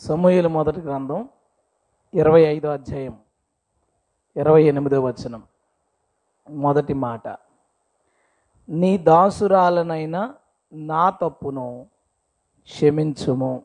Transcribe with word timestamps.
సమూహలు 0.00 0.48
మొదటి 0.48 0.80
గ్రంథం 0.80 1.28
ఇరవై 2.14 2.42
ఐదో 2.42 2.68
అధ్యాయం 2.68 3.18
ఇరవై 4.36 4.62
ఎనిమిదో 4.64 5.00
వచనం. 5.00 5.42
మొదటి 6.50 6.94
మాట 6.94 7.28
నీ 8.68 8.98
దాసురాలనైనా 8.98 10.34
నా 10.72 11.10
తప్పును 11.10 11.86
క్షమించుము. 12.62 13.64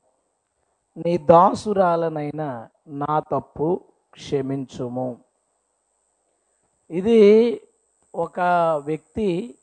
నీ 0.97 1.17
దాసురాలనైనా 1.17 2.67
నా 2.87 3.19
తప్పు 3.19 3.81
క్షమించుము. 4.13 5.17
ఇది 6.89 7.61
ఒక 8.15 8.39
వ్యక్తి 8.85 9.57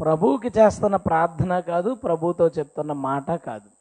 ప్రభువుకి 0.00 0.48
చేస్తున్న 0.48 0.96
ప్రార్థన 0.96 1.60
కాదు 1.60 1.94
ప్రభుతో 1.94 2.48
చెప్తున్న 2.48 2.92
మాట 2.92 3.30
కాదు. 3.30 3.77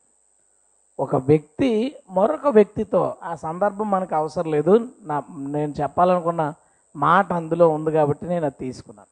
ఒక 1.00 1.16
వ్యక్తి 1.16 1.96
మరొక 2.10 2.48
వ్యక్తితో 2.48 3.16
ఆ 3.24 3.36
సందర్భం 3.36 3.92
మనకు 3.92 4.16
అవసరం 4.16 4.52
లేదు. 4.52 4.88
నా 5.02 5.24
నేను 5.48 5.74
చెప్పాలనుకున్న 5.82 6.54
మాట 6.96 7.34
అందులో 7.34 7.70
ఉంది 7.70 7.92
కాబట్టి 7.92 8.26
నేను 8.26 8.46
అది 8.46 8.56
తీసుకున్నాను. 8.60 9.08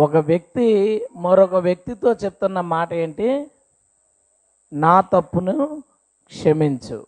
ఒక 0.00 0.16
వ్యక్తి 0.16 0.66
మరొక 1.16 1.54
వ్యక్తితో 1.54 2.12
చెప్తున్న 2.12 2.60
మాట 2.60 2.92
ఏంటి? 2.92 3.50
నా 4.72 5.00
తప్పును 5.00 5.82
క్షమించు. 6.26 7.06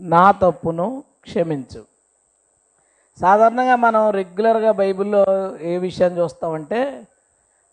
నా 0.00 0.30
తప్పును 0.30 1.04
క్షమించు. 1.22 1.84
సాధారణంగా 3.20 3.76
మనం 3.76 4.10
రెగ్యులర్గా 4.10 4.72
బైబిల్లో 4.72 5.24
ఏ 5.58 5.78
విషయాన్ని 5.78 6.20
చూస్తామంటే 6.20 7.06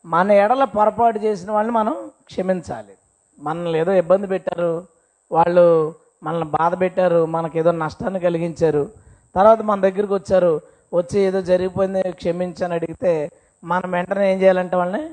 మన 0.05 0.31
ఎడల 0.31 0.63
పొరపాటు 0.63 1.19
చేసిన 1.19 1.51
వాళ్ళని 1.51 1.77
మనం 1.77 2.11
క్షమించాలి. 2.25 2.95
మనల్ని 3.39 3.79
ఏదో 3.79 3.91
ఇబ్బంది 3.91 4.27
పెట్టారు 4.27 4.94
వాళ్ళు 5.31 5.95
మనల్ని 6.23 6.45
బాధ 6.45 6.79
పెట్టారు 6.79 7.25
మనకి 7.25 7.59
ఏదో 7.59 7.71
నష్టాన్ని 7.71 8.19
కలిగించారు. 8.19 8.91
తర్వాత 9.35 9.61
మన 9.61 9.81
దగ్గరికి 9.81 10.13
వచ్చారు 10.13 10.61
వచ్చి 10.93 11.19
ఏదో 11.19 11.41
జరిగిపోయింది 11.41 12.11
క్షమించని 12.11 12.73
అడిగితే 12.73 13.31
మనం 13.63 13.91
వెంటనే 13.91 14.33
ఏం 14.33 14.41
చేయాలంటే 14.41 14.75
వాళ్ళని 14.75 15.09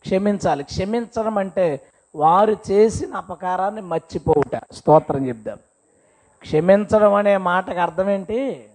క్షమించాలి. 0.00 0.62
క్షమించడం 0.62 1.38
అంటే 1.38 1.80
వారు 2.14 2.56
చేసిన 2.70 3.14
అపకారాన్ని 3.14 3.80
మర్చిపోవుట. 3.80 4.60
స్తోత్రం 4.72 5.28
చెప్దాం. 5.28 5.56
క్షమించడం 6.40 7.14
అనే 7.14 7.36
మాటకు 7.36 7.78
అర్థం 7.78 8.10
ఏంటి? 8.10 8.68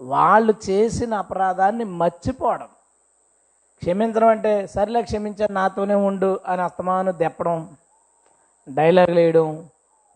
వాళ్ళు 0.00 0.54
చేసిన 0.70 1.14
అపరాధాన్ని 1.14 1.84
మర్చిపోవడం. 1.84 2.66
క్షమించడం 3.82 4.28
అంటే 4.28 4.66
సర్లే 4.66 5.02
క్షమించాను 5.02 5.54
నాతోనే 5.54 5.94
ఉండు 5.94 6.40
అని 6.46 6.62
అస్తమాను 6.62 7.12
దెప్పడం 7.12 7.76
డైలాగులు 8.68 9.14
వేయడం 9.14 9.64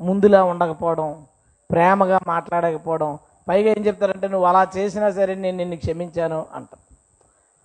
ముందులా 0.00 0.44
ఉండకపోవడం 0.44 1.26
ప్రేమగా 1.70 2.20
మాట్లాడకపోవడం 2.26 3.18
పైగా 3.48 3.70
ఏం 3.70 3.86
చెప్తారంటే 3.86 4.28
నువ్వు 4.28 4.46
అలా 4.46 4.66
చేసినా 4.76 5.10
సరే 5.10 5.34
నేను 5.34 5.56
నిన్ను 5.56 5.76
క్షమించాను 5.76 6.46
అంట 6.54 6.68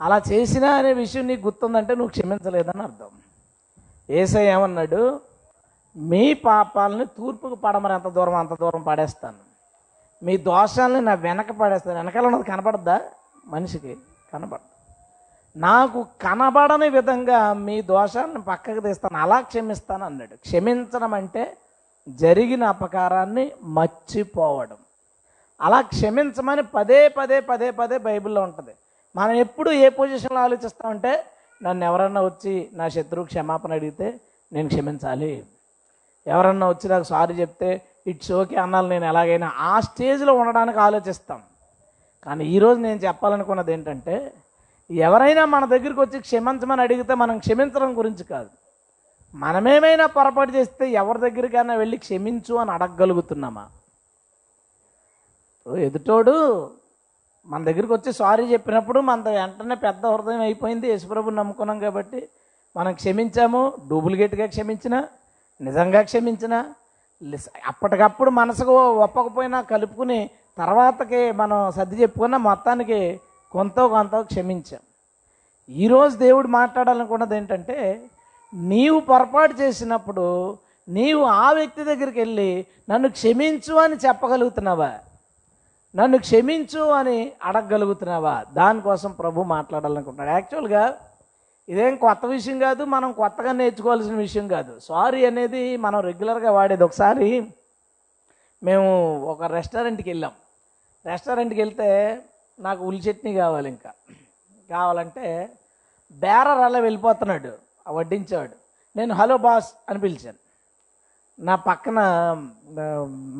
అలా 0.02 0.22
చేసినా 0.32 0.72
అనే 0.72 0.94
విషయం 0.94 1.28
నీకు 1.28 1.46
గుర్తుందంటే 1.46 1.96
నువ్వు 1.96 2.10
క్షమించలేదని 2.10 2.82
అర్థం. 2.82 3.10
ఏసై 4.10 4.46
ఏమన్నాడు 4.46 5.20
మీ 5.96 6.34
పాపాలని 6.34 7.06
తూర్పుకు 7.06 7.56
పడమని 7.56 7.94
ఎంత 7.94 8.08
దూరం 8.08 8.36
అంత 8.36 8.54
దూరం 8.54 8.82
పడేస్తాను. 8.82 9.48
మీ 10.26 10.38
దోషాలని 10.38 11.02
నా 11.02 11.14
వెనక 11.14 11.52
పడేస్తాను. 11.52 11.98
వెనకాల 11.98 12.26
ఉన్నది 12.26 12.44
కనపడద్దా? 12.44 13.02
మనిషికి 13.46 13.98
కనపడదు. 14.34 14.78
నాకు 15.60 16.06
కనబడని 16.22 16.90
విధంగా 16.90 17.54
మీ 17.54 17.82
దోషాలను 17.82 18.42
పక్కకు 18.42 18.80
తీస్తాను 18.80 19.18
అలా 19.18 19.42
క్షమిస్తాను 19.42 20.06
అన్నాడు. 20.06 20.36
క్షమించడం 20.36 21.14
అంటే 21.14 21.58
జరిగిన 22.08 22.64
అపకారాన్ని 22.64 23.52
మర్చిపోవడం. 23.64 24.78
అలా 25.62 25.82
క్షమించమని 25.82 26.64
పదే 26.76 27.10
పదే 27.10 27.42
పదే 27.42 27.72
పదే 27.72 27.98
బైబిల్లో 27.98 28.42
ఉంటుంది. 28.42 28.74
మనం 29.16 29.32
ఎప్పుడు 29.32 29.70
ఏ 29.72 29.90
పొజిషన్లో 29.90 30.40
ఆలోచిస్తామంటే 30.42 31.26
నన్ను 31.64 31.86
ఎవరన్నా 31.86 32.22
వచ్చి 32.22 32.70
నా 32.74 32.90
శత్రువు 32.90 33.26
క్షమాపణ 33.26 33.74
అడిగితే 33.74 34.08
నేను 34.54 34.68
క్షమించాలి. 34.68 35.46
ఎవరన్నా 36.28 36.70
వచ్చి 36.70 36.90
నాకు 36.90 37.04
సారీ 37.04 37.34
చెప్తే 37.34 37.82
ఇట్స్ 38.08 38.32
ఓకే 38.32 38.56
అన్నాను 38.56 38.88
నేను 38.88 39.06
ఎలాగైనా 39.06 39.50
ఆ 39.60 39.80
స్టేజ్లో 39.80 40.34
ఉండడానికి 40.34 40.80
ఆలోచిస్తాం. 40.80 41.42
కానీ 42.26 42.46
ఈరోజు 42.46 42.80
నేను 42.80 43.00
చెప్పాలనుకున్నది 43.00 43.74
ఏంటంటే 43.74 44.34
ఎవరైనా 44.92 45.46
మన 45.46 45.66
దగ్గరికి 45.66 46.00
వచ్చి 46.00 46.20
క్షమించమని 46.20 46.82
అడిగితే 46.82 47.14
మనం 47.14 47.38
క్షమించడం 47.40 47.98
గురించి 47.98 48.24
కాదు. 48.24 48.50
మనమేమైనా 49.36 50.06
పొరపాటు 50.06 50.52
చేస్తే 50.52 50.92
ఎవరి 50.92 51.20
దగ్గరికైనా 51.20 51.74
వెళ్ళి 51.74 51.98
క్షమించు 51.98 52.56
అని 52.56 52.72
అడగగలుగుతున్నామా? 52.72 53.66
ఓ 55.68 55.76
ఎదుటోడు 55.76 56.36
మన 57.48 57.64
దగ్గరికి 57.64 57.94
వచ్చి 57.94 58.14
సారీ 58.14 58.44
చెప్పినప్పుడు 58.46 59.00
మన 59.00 59.30
వెంటనే 59.30 59.76
పెద్ద 59.76 60.06
హృదయం 60.06 60.42
అయిపోయింది. 60.42 60.88
యేసుప్రభు 60.88 61.30
నమ్ముకున్నాం 61.30 61.80
కాబట్టి 61.80 62.30
మనం 62.78 62.94
క్షమించాము. 62.94 63.74
డూప్లికేట్గా 63.90 64.46
క్షమించిన 64.46 64.96
నిజంగా 65.62 66.02
క్షమించినా 66.02 66.60
అప్పటికప్పుడు 67.66 68.30
మనసుకు 68.30 68.74
ఒప్పకపోయినా 69.06 69.62
కలుపుకుని 69.62 70.30
తర్వాతకి 70.58 71.32
మనం 71.32 71.72
సర్ది 71.72 72.02
చెప్పుకున్న 72.02 72.38
మొత్తానికి 72.38 73.20
కొంత 73.52 73.80
కొంత 73.80 74.16
క్షమించాం. 74.22 74.82
ఈరోజు 75.70 76.18
దేవుడు 76.18 76.48
మాట్లాడాలనుకున్నది 76.48 77.36
ఏంటంటే 77.38 77.78
నీవు 78.54 79.00
పొరపాటు 79.00 79.54
చేసినప్పుడు 79.54 80.58
నీవు 80.90 81.24
ఆ 81.24 81.52
వ్యక్తి 81.52 81.84
దగ్గరికి 81.84 82.20
వెళ్ళి 82.20 82.66
నన్ను 82.90 83.10
క్షమించు 83.10 83.76
అని 83.76 83.96
చెప్పగలుగుతున్నావా? 83.96 85.00
నన్ను 85.96 86.18
క్షమించు 86.18 86.82
అని 86.82 87.32
అడగగలుగుతున్నావా? 87.44 88.46
దానికోసం 88.54 89.12
ప్రభు 89.12 89.42
మాట్లాడాలనుకుంటున్నాడు. 89.42 90.30
యాక్చువల్గా 90.30 90.98
ఇదేం 91.70 91.96
కొత్త 91.96 92.26
విషయం 92.26 92.60
కాదు 92.60 92.84
మనం 92.84 93.12
కొత్తగా 93.12 93.52
నేర్చుకోవాల్సిన 93.52 94.16
విషయం 94.16 94.48
కాదు. 94.48 94.80
సారీ 94.80 95.26
అనేది 95.26 95.78
మనం 95.78 96.00
రెగ్యులర్గా 96.00 96.52
వాడేది. 96.52 96.84
ఒకసారి 96.84 97.48
మేము 98.64 99.22
ఒక 99.24 99.44
రెస్టారెంట్కి 99.44 100.10
వెళ్ళాం. 100.10 100.32
రెస్టారెంట్కి 101.06 101.62
వెళ్తే 101.62 102.20
నాకు 102.60 102.84
ఉల్లి 102.84 103.02
చట్నీ 103.02 103.34
కావాలి 103.34 103.70
ఇంకా. 103.70 103.92
కావాలంటే 104.70 105.50
బేరర్ 106.12 106.60
అలా 106.60 106.80
వెళ్ళిపోతున్నాడు. 106.80 107.67
వడ్డించాడు. 107.90 108.56
వడ్డించేవాడు 108.56 108.56
నేను 108.96 109.14
హలో 109.16 109.38
బాస్ 109.38 109.74
అని 109.90 110.00
పిలిచాను. 110.00 110.40
నా 111.40 111.56
పక్కన 111.56 112.00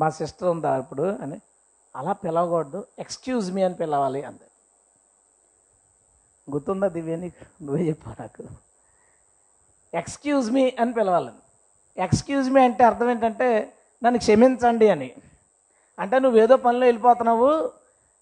మా 0.00 0.08
సిస్టర్ 0.08 0.48
ఉందా 0.48 0.76
ఇప్పుడు 0.78 1.02
అని. 1.22 1.40
అలా 1.96 2.12
పిలవకూడదు 2.12 2.86
ఎక్స్క్యూజ్ 2.98 3.52
మీ 3.52 3.62
అని 3.62 3.74
పిలవాలి 3.74 4.22
అంది. 4.22 4.46
గుర్తుందా 6.50 6.88
దివ్య 6.88 7.16
నీకు? 7.16 7.64
నువ్వే 7.64 7.82
చెప్పా 7.88 8.16
నాకు. 8.20 8.44
ఎక్స్క్యూజ్ 9.94 10.50
మీ 10.50 10.64
అని 10.80 10.92
పిలవాలని 10.92 12.02
ఎక్స్క్యూజ్ 12.02 12.50
మీ 12.50 12.60
అంటే 12.60 12.84
అర్థం 12.84 13.10
ఏంటంటే 13.10 13.48
నన్ను 14.04 14.18
క్షమించండి 14.18 14.88
అని. 14.90 15.10
అంటే 15.98 16.18
నువ్వేదో 16.18 16.56
పనిలో 16.56 16.86
వెళ్ళిపోతున్నావు 16.86 17.72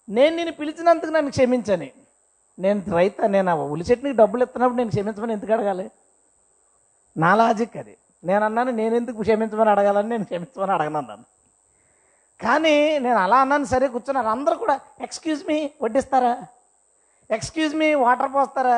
నేను 0.09 0.35
నేను 0.35 0.51
పిలిచినందుకు 0.51 1.11
నన్ను 1.11 1.31
క్షమించని. 1.31 1.91
నేను 2.59 2.83
రైత 2.91 3.21
నేను 3.21 3.51
ఆ 3.51 3.53
ఉల్లి 3.53 4.13
డబ్బులు 4.13 4.43
ఇస్తున్నప్పుడు 4.43 4.77
నేను 4.77 4.89
క్షమించమని 4.89 5.33
ఎందుకు 5.33 5.53
అడగాలి? 5.53 5.91
నా 7.17 7.35
లాజిక్ 7.35 7.77
అది. 7.77 7.97
నేను 8.23 8.45
అన్నాను 8.45 8.71
నేను 8.71 8.95
ఎందుకు 8.95 9.21
క్షమించమని 9.21 9.69
అడగాలని 9.69 10.09
నేను 10.09 10.23
క్షమించమని 10.23 10.71
అడగను 10.71 10.97
అన్నాను. 10.97 11.23
కానీ 12.43 12.99
నేను 12.99 13.17
అలా 13.17 13.37
అన్నాను 13.37 13.65
సరే 13.65 13.87
కూర్చున్నారు. 13.87 14.27
అందరూ 14.27 14.55
కూడా 14.55 14.79
ఎక్స్క్యూజ్ 15.01 15.47
మీ 15.47 15.71
వడ్డిస్తారా? 15.81 16.43
Excuse 17.31 17.75
me 17.75 17.93
water 17.93 18.33
పోస్తారా? 18.33 18.75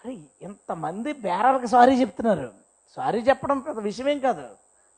అరే 0.00 0.16
ఇంతమంది 0.42 1.12
బేరాలకు 1.12 1.66
సారీ 1.66 2.00
చెప్తున్నారు. 2.00 2.50
సారీ 2.96 3.20
చెప్పడం 3.20 3.58
పెద్ద 3.58 3.80
విషయమేం 3.80 4.18
కాదు. 4.18 4.48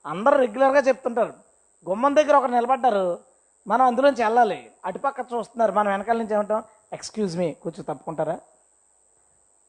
అందరూ 0.07 0.37
రెగ్యులర్గా 0.37 0.81
చెప్తుంటారు. 0.81 1.35
గుమ్మం 1.89 2.17
దగ్గర 2.17 2.37
ఒకరు 2.37 2.51
నిలబడ్డారు. 2.51 3.19
మనం 3.67 3.87
అందులోంచి 3.87 4.23
వెళ్ళాలి. 4.23 4.71
అటుపక్క 4.85 5.21
చూస్తున్నారు. 5.21 5.73
మనం 5.73 5.91
వెనకాల 5.91 6.17
నుంచి 6.17 6.35
ఏమంటాం 6.35 6.63
ఎక్స్క్యూజ్ 6.93 7.37
మీ 7.37 7.53
కూర్చో 7.53 7.83
తప్పుకుంటారా? 7.83 8.41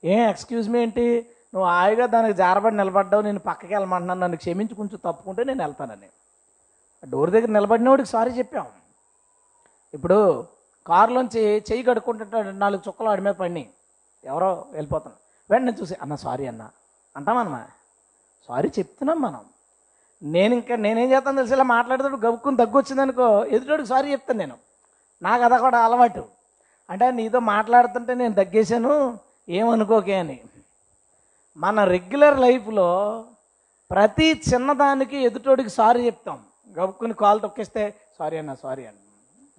ఏం 0.03 0.29
ఎక్స్క్యూజ్ 0.29 0.69
మీ 0.69 0.81
ఏంటి? 0.81 1.29
నువ్వు 1.53 1.69
హాయిగా 1.69 2.05
దానికి 2.05 2.37
జారబడి 2.37 2.77
నిలబడ్డావు 2.77 3.21
నేను 3.21 3.39
పక్కకి 3.39 3.73
వెళ్ళమంటున్నాను 3.73 4.19
నన్ను 4.19 4.37
క్షమించి 4.37 4.75
కొంచెం 4.75 4.99
తప్పుకుంటే 5.05 5.43
నేను 5.43 5.63
వెళ్తానని. 5.63 6.07
డోర్ 7.05 7.31
దగ్గర 7.31 7.47
నిలబడినోడికి 7.47 8.09
సారీ 8.09 8.31
చెప్పాం. 8.31 8.65
ఇప్పుడు 9.93 10.45
కారులోంచి 10.87 11.41
చెయ్యి 11.71 11.83
కడుక్కుంటుంటాడు 11.83 12.49
నాలుగు 12.49 12.81
చుక్కలు 12.87 13.09
ఆడి 13.09 13.21
మీద 13.21 13.33
పడినాయి. 13.33 13.69
ఎవరో 14.25 14.65
వెళ్ళిపోతాను 14.71 15.15
వెంటనే 15.49 15.71
చూసి 15.81 15.95
అన్న 16.01 16.15
సారీ 16.15 16.47
అన్న. 16.47 16.69
అంటామన్నమా 17.17 17.67
సారీ 18.47 18.71
చెప్తున్నాం 18.79 19.21
మనం. 19.21 19.45
నేను 20.23 20.53
ఇంకా 20.53 20.75
నేనేం 20.75 21.11
చేస్తాను 21.11 21.35
తెలిసి 21.35 21.53
ఇలా 21.53 21.63
మాట్లాడేటప్పుడు 21.63 22.27
గబుక్కుని 22.27 22.57
దగ్గు 22.57 22.77
వచ్చిందనుకో 22.77 23.45
ఎదుటోడికి 23.45 23.89
సారీ 23.89 24.11
చెప్తాను 24.11 24.39
నేను. 24.39 24.57
నాకు 25.21 25.43
అద 25.43 25.59
కూడా 25.59 25.85
అలవాటు. 25.85 26.25
అంటే 26.89 27.11
నీతో 27.11 27.39
మాట్లాడుతుంటే 27.39 28.13
నేను 28.13 28.33
దగ్గేశాను 28.33 29.19
ఏమనుకోకే 29.49 30.15
అని. 30.15 30.39
మన 31.57 31.83
రెగ్యులర్ 31.83 32.39
లైఫ్లో 32.39 33.25
ప్రతి 33.91 34.41
చిన్నదానికి 34.53 35.17
ఎదుటోడికి 35.17 35.69
సారీ 35.69 36.05
చెప్తాం. 36.05 36.43
గబుక్కుని 36.79 37.13
కాలు 37.13 37.39
తొక్కిస్తే 37.39 37.95
సారీ 38.19 38.37
అన్న 38.37 38.53
సారీ 38.53 38.85
అన్న. 38.85 38.99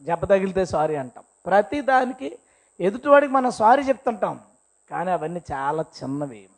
జబ్బ 0.05 0.25
తగిలితే 0.25 0.64
సారీ 0.64 0.96
అంటాం. 0.96 1.25
ప్రతి 1.46 1.81
దానికి 1.81 2.38
ఎదుటివాడికి 2.81 3.32
మనం 3.32 3.50
సారీ 3.50 3.82
చెప్తుంటాం. 3.82 4.41
కానీ 4.91 5.11
అవన్నీ 5.11 5.43
చాలా 5.52 5.85
చిన్నవి. 6.02 6.49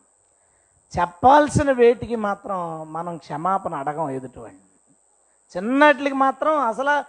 చెప్పాల్సిన 0.98 1.72
వేటికి 1.72 2.16
మాత్రం 2.16 2.92
మనం 2.92 3.16
క్షమాపణ 3.16 3.74
అడగం 3.74 4.10
ఎదుటివాడిని. 4.10 4.60
చిన్నట్లకి 5.56 6.14
మాత్రం 6.14 6.58
అసలు 6.58 7.04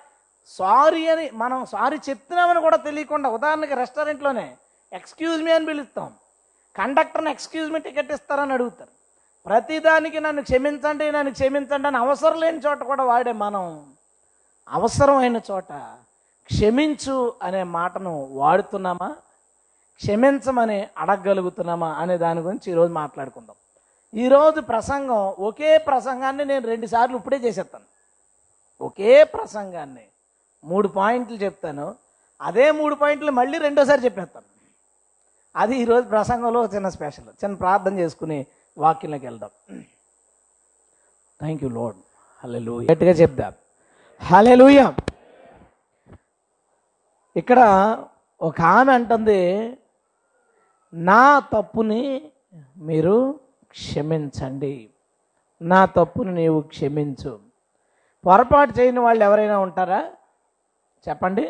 సారీ 0.47 1.07
అని 1.07 1.30
మనం 1.33 1.65
సారీ 1.65 1.97
చెప్తున్నామని 2.09 2.62
కూడా 2.62 2.77
తెలియకుండా 2.77 3.30
ఉదాహరణకి 3.30 3.75
రెస్టారెంట్లోనే 3.75 4.57
ఎక్స్క్యూజ్ 4.94 5.41
మీ 5.41 5.51
అని 5.51 5.65
పిలుస్తాం. 5.65 6.13
కండక్టర్ని 6.77 7.31
ఎక్స్క్యూజ్ 7.31 7.71
మీ 7.71 7.79
టికెట్ 7.79 8.12
ఇస్తారని 8.12 8.53
అడుగుతారు. 8.53 8.89
ప్రతిదానికి 9.45 10.19
నన్ను 10.19 10.41
క్షమించండి 10.41 11.12
నన్ను 11.12 11.31
క్షమించండి 11.33 11.88
అని 11.88 11.97
అవసరం 11.97 12.39
లేని 12.39 12.57
చోట 12.57 12.83
కూడా 12.83 13.03
వాడే 13.03 13.31
మనం 13.31 13.94
అవసరమైన 14.69 15.41
చోట 15.51 15.74
క్షమించు 16.45 17.33
అనే 17.44 17.63
మాటను 17.63 18.27
వాడుతున్నామా? 18.31 19.15
క్షమించమని 19.95 20.88
అడగగలుగుతున్నామా 20.97 21.89
అనే 21.91 22.18
దాని 22.18 22.39
గురించి 22.39 22.71
ఈరోజు 22.71 22.94
మాట్లాడుకుందాం. 22.94 23.56
ఈరోజు 24.19 24.59
ప్రసంగం 24.62 25.33
ఒకే 25.39 25.77
ప్రసంగాన్ని 25.77 26.45
నేను 26.45 26.68
రెండుసార్లు 26.68 27.18
ఇప్పుడే 27.18 27.38
చేసేస్తాను. 27.38 27.85
ఒకే 28.83 29.23
ప్రసంగాన్ని 29.23 30.03
మూడు 30.63 30.88
పాయింట్లు 30.88 31.35
చెప్తాను. 31.35 31.95
అదే 32.41 32.71
మూడు 32.71 32.95
పాయింట్లు 32.95 33.31
మళ్ళీ 33.31 33.57
రెండోసారి 33.57 34.01
చెప్పేస్తాను. 34.06 34.56
అది 35.57 35.75
ఈరోజు 35.81 36.06
ప్రసంగంలో 36.07 36.65
చిన్న 36.65 36.89
స్పెషల్ 36.89 37.27
చిన్న 37.44 37.56
ప్రార్థన 37.56 38.00
చేసుకుని 38.00 38.45
వాక్యంలోకి 38.77 39.25
వెళ్దాం. 39.25 39.51
థ్యాంక్ 41.39 41.63
యూ 41.63 41.69
లోడ్ 41.69 41.98
హలెలు 42.44 42.75
గట్టిగా 42.92 43.12
చెప్దాం 43.12 43.54
హలెలుయ 44.21 44.80
ఇక్కడ 47.36 47.59
ఒక 48.42 48.62
ఆమె 48.62 48.92
అంటుంది 48.94 49.42
నా 50.94 51.39
తప్పుని 51.39 52.04
మీరు 52.89 53.15
క్షమించండి. 53.71 54.75
నా 55.62 55.86
తప్పుని 55.86 56.31
నీవు 56.33 56.59
క్షమించు. 56.62 57.39
పొరపాటు 58.25 58.80
చేయని 58.80 59.00
వాళ్ళు 59.00 59.24
ఎవరైనా 59.24 59.57
ఉంటారా? 59.59 60.01
చెప్పండి. 61.09 61.45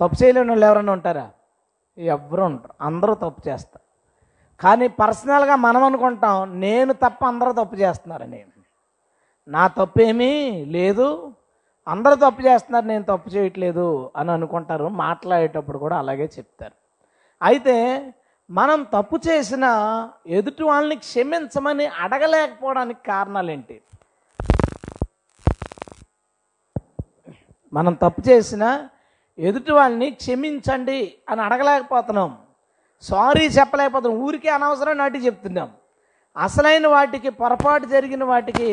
తప్పు 0.00 0.16
చేయలేని 0.22 0.50
వాళ్ళు 0.50 0.66
ఎవరైనా 0.66 0.92
ఉంటారా? 0.92 1.26
ఎవరు 1.98 2.42
ఉంటారు 2.42 2.74
అందరూ 2.80 3.14
తప్పు 3.14 3.48
చేస్తారు. 3.48 3.84
కానీ 4.60 4.88
పర్సనల్గా 4.88 5.56
మనం 5.56 5.84
అనుకుంటాం 5.84 6.60
నేను 6.60 6.92
తప్ప 6.92 7.24
అందరూ 7.24 7.52
తప్పు 7.52 7.76
చేస్తున్నారని. 7.76 8.44
నా 9.48 9.66
తప్పేమీ 9.66 10.32
లేదు. 10.64 11.34
అందరూ 11.88 12.14
తప్పు 12.14 12.42
చేస్తున్నారు 12.42 12.86
నేను 12.86 13.04
తప్పు 13.04 13.28
చేయట్లేదు 13.30 14.12
అని 14.16 14.30
అనుకుంటారు. 14.32 14.88
మాట్లాడేటప్పుడు 14.88 15.78
కూడా 15.78 15.98
అలాగే 15.98 16.30
చెప్తారు. 16.38 16.74
అయితే 17.42 17.76
మనం 18.50 18.82
తప్పు 18.82 19.20
చేసిన 19.28 19.64
ఎదుటి 20.26 20.62
వాళ్ళని 20.62 20.96
క్షమించమని 20.96 21.86
అడగలేకపోవడానికి 21.86 23.00
కారణాలు 23.06 23.50
ఏంటి 23.50 23.80
మనం 27.72 27.94
తప్పు 27.94 28.28
చేసిన 28.28 28.88
ఎదుటి 29.46 29.72
వాళ్ళని 29.72 30.08
క్షమించండి 30.20 31.00
అని 31.30 31.40
అడగలేకపోతున్నాం. 31.42 32.30
సారీ 33.02 33.44
చెప్పలేకపోతున్నాం. 33.58 34.22
ఊరికే 34.26 34.50
అనవసరం 34.56 34.96
నాటి 34.98 35.18
చెప్తున్నాం. 35.26 35.68
అసలైన 36.36 36.86
వాటికి 36.86 37.30
పొరపాటు 37.40 37.86
జరిగిన 37.94 38.24
వాటికి 38.24 38.68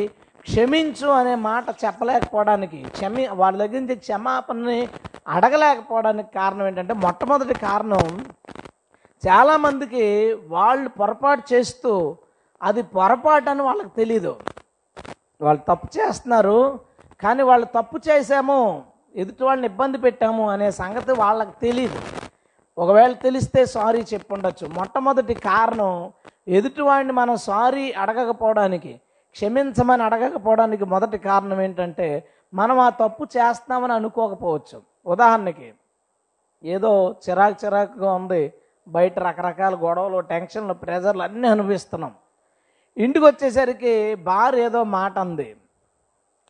క్షమించు 0.47 1.07
అనే 1.19 1.35
మాట 1.35 1.65
చెప్పలేకపోవడానికి 1.85 2.77
క్షమి 2.95 3.23
వాళ్ళ 3.39 3.55
దగ్గర 3.57 3.79
నుంచి 3.79 3.95
క్షమాపణని 3.95 4.79
అడగలేకపోవడానికి 5.35 6.29
కారణం 6.33 6.67
ఏంటంటే 6.67 6.93
మొట్టమొదటి 7.05 7.55
కారణం 7.67 8.03
చాలామందికి 9.23 10.05
వాళ్ళు 10.55 10.89
పొరపాటు 10.99 11.43
చేస్తూ 11.53 11.93
అది 12.61 12.81
పొరపాటు 12.95 13.49
అని 13.49 13.61
వాళ్ళకి 13.61 13.91
తెలీదు. 13.97 14.33
వాళ్ళు 15.41 15.61
తప్పు 15.69 15.87
చేస్తున్నారు 15.97 16.59
కానీ 17.23 17.43
వాళ్ళు 17.49 17.67
తప్పు 17.77 17.97
చేసాము 18.09 18.59
ఎదుటి 19.15 19.43
వాళ్ళని 19.43 19.67
ఇబ్బంది 19.67 19.97
పెట్టాము 19.97 20.43
అనే 20.49 20.67
సంగతి 20.71 21.11
వాళ్ళకి 21.11 21.53
తెలియదు 21.61 21.99
ఒకవేళ 22.77 23.13
తెలిస్తే 23.25 23.61
సారీ 23.65 24.01
చెప్పుండొచ్చు. 24.13 24.65
మొట్టమొదటి 24.67 25.33
కారణం 25.33 26.11
ఎదుటివాడిని 26.47 27.11
మనం 27.11 27.35
సారీ 27.49 27.85
అడగకపోవడానికి 27.91 28.91
క్షమించమని 29.35 30.03
అడగకపోవడానికి 30.03 30.85
మొదటి 30.85 31.17
కారణం 31.17 31.61
ఏంటంటే 31.61 32.07
మనం 32.53 32.77
ఆ 32.79 32.89
తప్పు 33.01 33.23
చేస్తామని 33.37 33.93
అనుకోకపోవచ్చు. 33.93 34.77
ఉదాహరణకి 35.05 35.73
ఏదో 36.63 36.91
చిరాకు 37.25 37.57
చిరాకుగా 37.65 38.11
ఉంది. 38.13 38.41
బయట 38.87 39.19
రకరకాల 39.19 39.75
గొడవలు 39.75 40.19
టెన్షన్లు 40.31 40.73
ప్రెజర్లు 40.73 41.23
అన్నీ 41.23 41.47
అనిపిస్తున్నాం 41.47 42.13
ఇంటికి 42.97 43.25
వచ్చేసరికి 43.25 43.93
బార్ 44.29 44.55
ఏదో 44.55 44.83
మాట 44.97 45.15
అంది. 45.19 45.49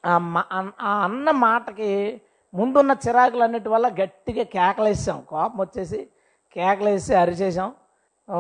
ఆ 0.04 0.14
అన్న 1.06 1.32
మాటకి 1.32 1.92
ముందున్న 2.54 2.96
చిరాకులు 3.08 3.44
అన్నిటి 3.44 3.70
వల్ల 3.70 3.88
గట్టిగా 3.88 4.44
కేకలేసాం 4.44 5.22
కోపం 5.22 5.60
వచ్చేసి 5.60 6.08
కేకలేసి 6.54 7.16
అరిచేసాం. 7.16 7.74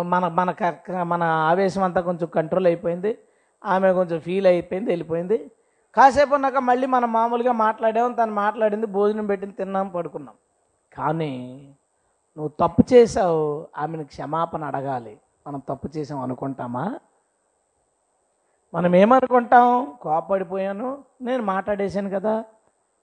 మన 0.01 0.27
మన 0.27 0.53
మన 1.03 1.23
ఆవేశం 1.23 1.83
అంతా 1.83 2.01
కొంచెం 2.01 2.27
కంట్రోల్ 2.35 2.67
అయిపోయింది. 2.67 3.17
ఆమె 3.65 3.93
కొంచెం 3.93 4.19
ఫీల్ 4.19 4.47
అయిపోయింది 4.47 4.89
వెళ్ళిపోయింది. 4.89 5.51
కాసేపు 5.95 6.35
ఉన్నాక 6.35 6.57
మళ్ళీ 6.57 6.87
మనం 6.87 7.13
మామూలుగా 7.13 7.51
మాట్లాడాము 7.51 8.13
తను 8.13 8.31
మాట్లాడింది 8.31 8.85
భోజనం 8.85 9.25
పెట్టింది 9.25 9.55
తిన్నాం 9.55 9.89
పడుకున్నాం. 9.89 10.35
కానీ 10.97 11.67
నువ్వు 12.37 12.67
తప్పు 12.67 12.93
చేసావు. 12.93 13.67
ఆమెను 13.77 14.03
క్షమాపణ 14.03 14.63
అడగాలి. 14.63 15.17
మనం 15.47 15.61
తప్పు 15.69 15.89
చేసాం 15.97 16.19
అనుకుంటామా? 16.19 16.99
మనం 18.73 18.95
ఏమనుకుంటాం? 18.95 19.93
కోపడిపోయాను 20.01 21.03
నేను 21.21 21.43
మాట్లాడేశాను 21.43 22.09
కదా. 22.09 22.43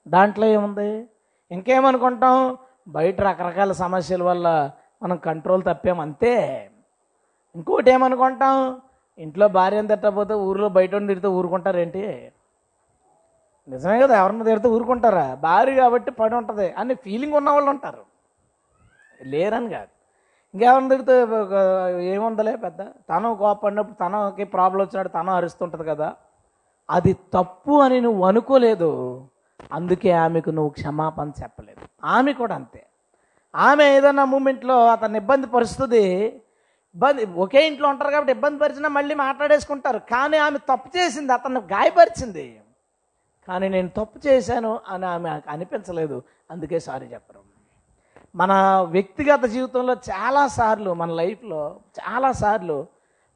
దాంట్లో 0.07 0.45
ఏముంది? 0.45 1.09
ఇంకేమనుకుంటాం? 1.51 2.57
బయట 2.87 3.21
రకరకాల 3.21 3.71
సమస్యల 3.71 4.23
వల్ల 4.23 4.71
మనం 5.03 5.17
కంట్రోల్ 5.17 5.63
తప్పాం 5.63 5.99
అంతే. 5.99 6.69
ఇంకోటి 7.55 7.91
ఏమనుకుంటాం 7.91 8.81
ఇంట్లో 9.17 9.47
భార్యను 9.47 9.87
తిట్టకపోతే 9.87 10.33
ఊరిలో 10.33 10.69
బయట 10.69 10.95
ఉండి 10.95 11.07
తిడితే 11.07 11.27
ఊరుకుంటారేంటి? 11.27 12.31
నిజమే 13.67 14.01
కదా 14.01 14.17
ఎవరిని 14.17 14.43
తిడితే 14.43 14.67
ఊరుకుంటారా? 14.67 15.35
భార్య 15.35 15.75
కాబట్టి 15.75 16.11
పడి 16.11 16.35
ఉంటుంది. 16.35 16.73
అని 16.73 16.93
ఫీలింగ్ 16.93 17.33
ఉన్న 17.33 17.49
వాళ్ళు 17.49 17.69
ఉంటారు. 17.69 18.03
లేరని 19.23 19.69
కాదు. 19.69 19.87
ఇంకెవరిని 20.53 20.89
తిడితే 20.89 21.27
ఏముందలే 22.03 22.55
పెద్ద? 22.55 22.81
తను 22.81 23.35
కోపడినప్పుడు 23.35 23.95
తనకి 23.95 24.43
ప్రాబ్లం 24.43 24.81
వచ్చినట్టు 24.81 25.13
తను 25.13 25.31
అరుస్తుంటుంది 25.31 25.83
కదా. 25.83 26.15
అది 26.89 27.13
తప్పు 27.13 27.81
అని 27.81 28.01
నువ్వు 28.01 28.25
అనుకోలేదు. 28.25 29.21
అందుకే 29.71 30.11
ఆమెకు 30.11 30.49
నువ్వు 30.49 30.69
క్షమాపణ 30.69 31.31
చెప్పలేదు. 31.43 31.87
ఆమె 32.03 32.33
కూడా 32.33 32.55
అంతే. 32.55 32.85
ఆమె 33.55 33.97
ఏదైనా 33.97 34.25
మూమెంట్లో 34.25 34.87
అతన్ని 34.87 35.17
ఇబ్బంది 35.17 35.47
పరుస్తుంది. 35.47 36.27
ఇబ్బంది 36.95 37.25
ఒకే 37.25 37.67
ఇంట్లో 37.67 37.89
ఉంటారు 37.89 38.11
కాబట్టి 38.11 38.31
ఇబ్బంది 38.31 38.59
పరిచినా 38.59 38.89
మళ్ళీ 38.89 39.15
మాట్లాడేసుకుంటారు. 39.15 39.99
కానీ 39.99 40.37
ఆమె 40.37 40.57
తప్పు 40.57 40.97
చేసింది 40.97 41.33
అతన్ని 41.33 41.59
గాయపరిచింది. 41.59 42.61
కానీ 43.47 43.69
నేను 43.69 43.87
తప్పు 43.87 44.27
చేశాను 44.27 44.79
అని 44.87 45.05
ఆమె 45.05 45.29
అనిపించలేదు. 45.29 46.23
అందుకే 46.51 46.79
సారీ 46.79 47.07
చెప్పరు. 47.07 47.39
మన 48.35 48.53
వ్యక్తిగత 48.89 49.45
జీవితంలో 49.45 49.93
చాలాసార్లు 49.93 50.93
మన 50.93 51.11
లైఫ్లో 51.11 51.79
చాలాసార్లు 51.99 52.87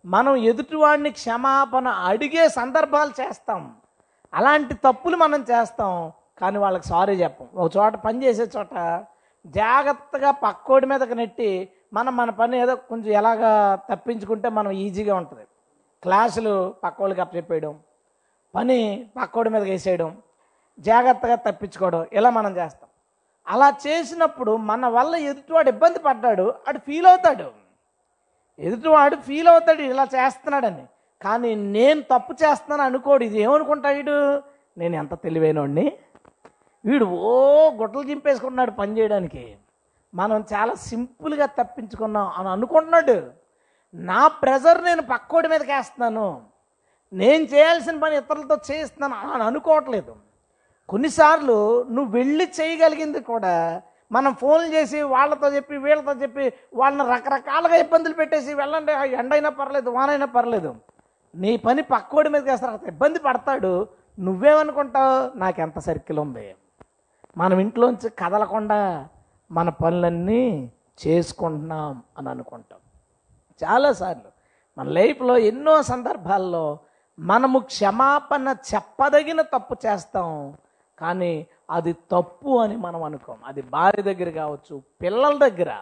మనం 0.05 0.35
ఎదుటివాడిని 0.35 1.11
క్షమాపణ 1.11 1.87
అడిగే 1.87 2.49
సందర్భాలు 2.49 3.21
చేస్తాం. 3.21 3.75
అలాంటి 4.33 4.73
తప్పులు 4.73 5.17
మనం 5.17 5.41
చేస్తాం 5.41 6.11
కానీ 6.41 6.57
వాళ్ళకి 6.57 6.87
సారీ 6.87 7.13
చెప్పం. 7.13 7.47
ఒక 7.55 7.77
చోట 7.77 7.95
పని 7.95 8.25
చేసే 8.25 8.45
చోట 8.57 9.05
జాగ్రత్తగా 9.45 10.31
పక్కోడి 10.31 10.85
మీదకి 10.85 11.15
నెట్టి 11.15 11.69
మనం 11.93 12.17
మన 12.17 12.29
పని 12.29 12.59
ఏదో 12.59 12.75
కొంచెం 12.75 13.11
ఎలాగా 13.13 13.75
తప్పించుకుంటే 13.91 14.49
మనం 14.49 14.71
ఈజీగా 14.71 15.15
ఉంటుంది. 15.15 15.45
క్లాసులు 16.03 16.73
పక్కోళ్ళకి 16.83 17.21
అప్పచెప్పేయడం 17.21 17.79
పని 18.55 19.09
పక్కోడి 19.17 19.49
మీదకి 19.49 19.69
వేసేయడం 19.69 20.17
జాగ్రత్తగా 20.79 21.35
తప్పించుకోవడం 21.35 22.05
ఇలా 22.13 22.29
మనం 22.29 22.57
చేస్తాం. 22.57 22.89
అలా 23.47 23.69
చేసినప్పుడు 23.87 24.57
మన 24.57 24.87
వల్ల 24.87 25.15
ఎదుటివాడు 25.15 25.69
ఇబ్బంది 25.69 25.99
పడ్డాడు 25.99 26.53
అటు 26.67 26.79
ఫీల్ 26.79 27.05
అవుతాడు. 27.05 27.51
ఎదుటివాడు 28.59 29.15
ఫీల్ 29.15 29.47
అవుతాడు 29.47 29.81
ఇలా 29.81 30.03
చేస్తున్నాడని. 30.03 30.85
కానీ 31.23 31.55
నేను 31.55 32.01
తప్పు 32.01 32.33
చేస్తున్నాను 32.43 32.81
అనుకోడు. 32.81 33.23
ఇది 33.23 33.39
ఏమనుకుంటా 33.39 33.89
వీడు? 33.89 34.17
నేను 34.77 34.95
ఎంత 34.95 35.13
తెలివైనోడిని? 35.23 35.87
వీడు 36.85 37.05
ఓ 37.05 37.33
గుట్టలు 37.79 38.03
చింపేసుకున్నాడు 38.09 38.71
పని 38.71 38.97
చేయడానికి. 38.97 39.55
మనం 40.13 40.45
చాలా 40.53 40.73
సింపుల్గా 40.73 41.45
తప్పించుకున్నాం 41.45 42.27
అని 42.37 42.49
అనుకుంటున్నాడు. 42.49 43.17
నా 43.93 44.27
ప్రెజర్ 44.27 44.83
నేను 44.83 45.01
పక్కోడి 45.01 45.47
మీదకి 45.47 45.71
వేస్తున్నాను 45.71 46.41
నేను 47.13 47.43
చేయాల్సిన 47.43 47.99
పని 47.99 48.15
ఇతరులతో 48.15 48.55
చేస్తున్నాను 48.71 49.31
అని 49.33 49.43
అనుకోవట్లేదు. 49.43 50.13
కొన్నిసార్లు 50.89 51.85
నువ్వు 51.89 52.11
వెళ్ళి 52.17 52.45
చేయగలిగింది 52.59 53.19
కూడా 53.21 53.81
మనం 54.11 54.33
ఫోన్లు 54.33 54.69
చేసి 54.73 55.01
వాళ్ళతో 55.01 55.47
చెప్పి 55.47 55.77
వీళ్ళతో 55.77 56.13
చెప్పి 56.21 56.53
వాళ్ళని 56.73 57.05
రకరకాలుగా 57.11 57.75
ఇబ్బందులు 57.75 58.13
పెట్టేసి 58.13 58.53
వెళ్ళండి. 58.53 58.91
ఎండైనా 58.91 59.49
పర్లేదు 59.49 59.89
వానైనా 59.89 60.25
పర్లేదు. 60.25 60.71
నీ 61.35 61.57
పని 61.57 61.81
పక్కోడి 61.81 62.29
మీద 62.29 62.47
చేస్తారు 62.47 62.73
అతను 62.73 62.87
ఇబ్బంది 62.87 63.19
పడతాడు. 63.19 63.87
నువ్వేమనుకుంటావు? 64.19 65.37
నాకు 65.37 65.61
ఎంత 65.61 65.79
సర్కిల్ 65.79 66.19
ఉంది? 66.19 66.55
మనం 67.37 67.59
ఇంట్లోంచి 67.59 68.09
కదలకుండా 68.09 69.07
మన 69.51 69.69
పనులన్నీ 69.69 70.71
చేసుకుంటున్నాం 71.07 72.03
అని 72.17 72.29
అనుకుంటాం. 72.29 72.79
చాలాసార్లు 73.63 74.31
మన 74.77 74.87
లైఫ్లో 74.87 75.37
ఎన్నో 75.37 75.83
సందర్భాల్లో 75.83 76.79
మనము 77.19 77.59
క్షమాపణ 77.59 78.55
చెప్పదగిన 78.75 79.41
తప్పు 79.41 79.75
చేస్తాం. 79.85 80.57
కానీ 80.99 81.47
అది 81.71 81.93
తప్పు 81.93 82.59
అని 82.59 82.77
మనం 82.77 83.03
అనుకోం. 83.03 83.37
అది 83.45 83.61
భార్య 83.61 84.03
దగ్గర 84.03 84.29
కావచ్చు 84.29 84.83
పిల్లల 85.01 85.47
దగ్గర. 85.47 85.75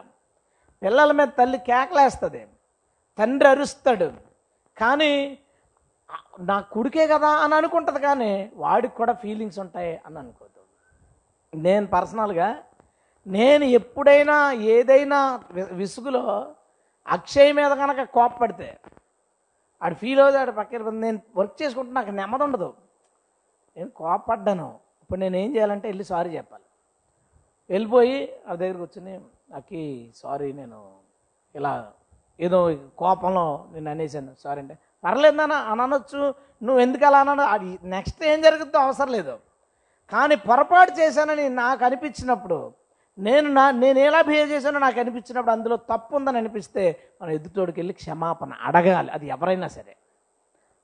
పిల్లల 0.83 1.11
మీద 1.11 1.27
తల్లి 1.27 1.57
కేకలేస్తుంది. 1.57 2.47
తండ్రి 3.19 3.49
అరుస్తాడు. 3.49 4.26
కానీ 4.77 5.11
నా 6.39 6.55
కొడుకే 6.73 7.05
కదా 7.07 7.29
అని 7.43 7.55
అనుకుంటుంది 7.55 7.99
కానీ 7.99 8.31
వాడికి 8.55 8.95
కూడా 8.95 9.13
ఫీలింగ్స్ 9.13 9.59
ఉంటాయి 9.59 9.93
అని 10.05 10.17
అనుకోదు. 10.19 10.61
నేను 11.53 11.87
పర్సనల్గా 11.87 12.49
నేను 13.27 13.65
ఎప్పుడైనా 13.79 14.35
ఏదైనా 14.51 15.19
విసుగులో 15.81 16.23
అక్షయ్ 17.05 17.51
మీద 17.53 17.71
కనుక 17.71 18.01
కోప్పడితే 18.17 18.69
ఆడు 19.81 19.95
ఫీల్ 19.95 20.19
అవుతాడు 20.19 20.51
పక్కన 20.51 20.89
నేను 21.05 21.19
వర్క్ 21.37 21.57
చేసుకుంటే 21.61 21.91
నాకు 21.93 22.11
నెమ్మది 22.19 22.43
ఉండదు. 22.43 22.69
నేను 23.77 23.89
కోపడ్డాను. 24.01 24.69
ఇప్పుడు 25.01 25.19
నేను 25.19 25.37
ఏం 25.43 25.49
చేయాలంటే 25.55 25.87
వెళ్ళి 25.87 26.03
సారీ 26.03 26.29
చెప్పాలి. 26.37 26.65
వెళ్ళిపోయి 27.69 28.17
ఆ 28.49 28.55
దగ్గర 28.55 28.77
కూర్చుని 28.77 29.13
అక్కి 29.57 29.83
సారీ 30.15 30.49
నేను 30.53 30.79
ఇలా 31.55 31.73
ఏదో 32.39 32.75
కోపంలో 32.97 33.65
నేను 33.71 33.91
అనేసాను 33.91 34.33
సారీ 34.43 34.61
అంటే 34.61 34.77
పర్లేదు 35.03 35.35
నాన్న 35.35 35.53
అని 35.53 35.81
అనొచ్చు 35.81 36.35
నువ్వు 36.63 36.79
ఎందుకు 36.79 37.05
అలా 37.05 37.19
అన్నాను 37.19 37.41
అది 37.41 37.79
నెక్స్ట్ 37.83 38.23
ఏం 38.23 38.41
జరుగుతుందో 38.41 38.79
అవసరం 38.79 39.11
లేదు. 39.11 39.37
కానీ 40.11 40.35
పొరపాటు 40.35 40.91
చేశానని 40.99 41.49
నాకు 41.49 41.85
అనిపించినప్పుడు 41.85 42.73
నేను 43.17 43.49
నా 43.49 43.71
నేను 43.71 43.99
ఎలా 43.99 44.21
బిహేవ్ 44.21 44.51
చేశానో 44.51 44.79
నాకు 44.79 44.99
అనిపించినప్పుడు 44.99 45.51
అందులో 45.51 45.75
తప్పు 45.77 46.15
ఉందని 46.15 46.37
అనిపిస్తే 46.37 46.99
మనం 47.21 47.31
ఎదుటోడికి 47.31 47.79
వెళ్ళి 47.79 47.93
క్షమాపణ 47.93 48.53
అడగాలి. 48.61 49.11
అది 49.11 49.27
ఎవరైనా 49.27 49.67
సరే. 49.67 49.95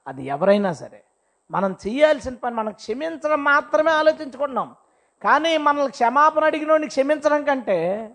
అది 0.07 0.25
ఎవరైనా 0.25 0.73
సరే. 0.73 1.03
మనం 1.51 1.75
చేయాల్సిన 1.87 2.35
పని 2.35 2.55
మనం 2.55 2.71
క్షమించడం 2.71 3.43
మాత్రమే 3.43 3.91
ఆలోచించుకుంటున్నాం. 3.91 4.75
కానీ 5.23 5.57
మనల్ని 5.57 5.91
క్షమాపణ 5.91 6.43
అడిగినోడిని 6.43 6.87
క్షమించడం 6.87 7.43
కంటే 7.43 8.09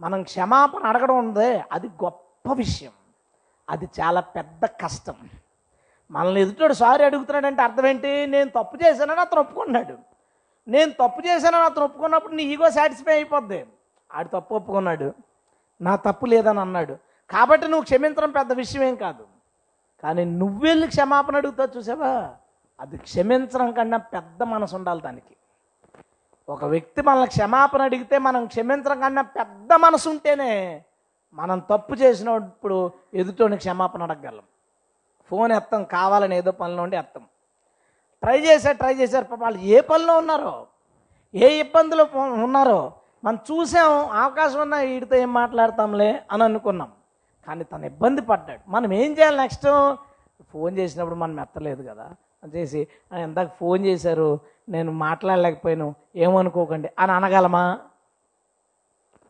మనం 0.00 0.22
క్షమాపణ 0.22 0.86
అడగడం 0.86 1.18
ఉందే 1.18 1.64
అది 1.72 1.86
గొప్ప 1.88 2.31
విషయం. 2.50 2.92
అది 3.70 3.88
చాలా 4.00 4.20
పెద్ద 4.20 4.64
కష్టం. 4.64 5.14
మనల్ని 6.10 6.40
ఎదుటోడు 6.40 6.72
సారీ 6.72 7.04
అడుగుతున్నాడంటే 7.04 7.62
అర్థం 7.62 7.86
ఏంటి? 7.86 8.26
నేను 8.26 8.50
తప్పు 8.50 8.78
చేశానని 8.86 9.20
అతను 9.20 9.40
ఒప్పుకున్నాడు. 9.40 9.98
నేను 10.68 10.90
తప్పు 10.90 11.26
చేశానని 11.26 11.64
అతను 11.64 11.84
ఒప్పుకున్నప్పుడు 11.84 12.34
నీ 12.34 12.42
ఈగో 12.42 12.70
సాటిస్ఫై 12.70 13.12
అయిపోద్ది. 13.12 13.66
ఆడు 14.14 14.28
తప్పు 14.28 14.54
ఒప్పుకున్నాడు. 14.54 15.14
నా 15.80 15.96
తప్పు 15.96 16.26
లేదని 16.26 16.60
అన్నాడు. 16.60 16.98
కాబట్టి 17.30 17.68
నువ్వు 17.68 17.84
క్షమించడం 17.84 18.30
పెద్ద 18.30 18.52
విషయం 18.52 18.82
ఏం 18.82 18.94
కాదు. 18.94 19.26
కానీ 20.02 20.24
నువ్వెళ్ళి 20.24 20.88
క్షమాపణ 20.88 21.36
అడుగుతా 21.36 21.68
చూసావా? 21.76 22.34
అది 22.80 22.98
క్షమించడం 22.98 23.72
కన్నా 23.72 23.98
పెద్ద 23.98 24.42
మనసు 24.42 24.76
ఉండాలి 24.76 25.00
దానికి. 25.00 25.36
ఒక 26.48 26.64
వ్యక్తి 26.64 27.02
మనల్ని 27.02 27.26
క్షమాపణ 27.26 27.82
అడిగితే 27.82 28.18
మనం 28.18 28.46
క్షమించడం 28.46 29.00
కన్నా 29.00 29.22
పెద్ద 29.22 29.72
మనసు 29.72 30.08
ఉంటేనే 30.08 30.84
మనం 31.34 31.58
తప్పు 31.58 31.94
చేసినప్పుడు 31.94 32.90
ఎదుటోని 33.14 33.56
క్షమాపణ 33.56 34.02
అడగగలం. 34.02 34.42
ఫోన్ 35.30 35.52
ఎత్తాం 35.52 35.84
కావాలని 35.84 36.36
ఏదో 36.36 36.52
పనిలో 36.52 36.82
ఉండి 36.82 36.96
ఎత్తాం. 36.96 37.24
ట్రై 38.22 38.38
చేశారు 38.40 38.76
ట్రై 38.76 38.94
చేశారు 38.94 39.24
పాప 39.24 39.42
వాళ్ళు 39.42 39.58
ఏ 39.58 39.80
పనిలో 39.80 40.18
ఉన్నారో 40.18 40.66
ఏ 41.34 41.60
ఇబ్బందులు 41.60 42.06
ఉన్నారో 42.16 42.92
మనం 43.24 43.38
చూసాం 43.50 44.08
అవకాశం 44.08 44.60
ఉన్నా 44.60 44.76
వీడితో 44.76 45.16
ఏం 45.16 45.32
మాట్లాడతాంలే 45.34 46.22
అని 46.32 46.44
అనుకున్నాం. 46.44 46.92
కానీ 47.46 47.64
తను 47.64 47.86
ఇబ్బంది 47.86 48.20
పడ్డాడు. 48.20 48.70
మనం 48.70 48.92
ఏం 48.92 49.12
చేయాలి 49.12 49.36
నెక్స్ట్? 49.36 49.96
ఫోన్ 50.52 50.78
చేసినప్పుడు 50.78 51.14
మనం 51.14 51.40
ఎత్తలేదు 51.40 51.82
కదా. 51.82 52.10
అని 52.42 52.56
చేసి 52.56 52.88
ఇందాక 53.22 53.50
ఫోన్ 53.60 53.86
చేశారు 53.86 54.38
నేను 54.68 54.92
మాట్లాడలేకపోయాను 54.92 55.94
ఏమనుకోకండి 56.16 56.90
అని 56.98 57.12
అనగలమా? 57.12 57.78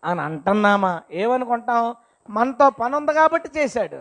అని 0.05 0.21
అంటున్నామా? 0.21 1.03
ఏమనుకుంటాం 1.11 1.95
మనతో 2.31 2.71
పని 2.71 2.97
ఉంది 2.97 3.15
కాబట్టి 3.15 3.51
చేశాడు. 3.57 4.01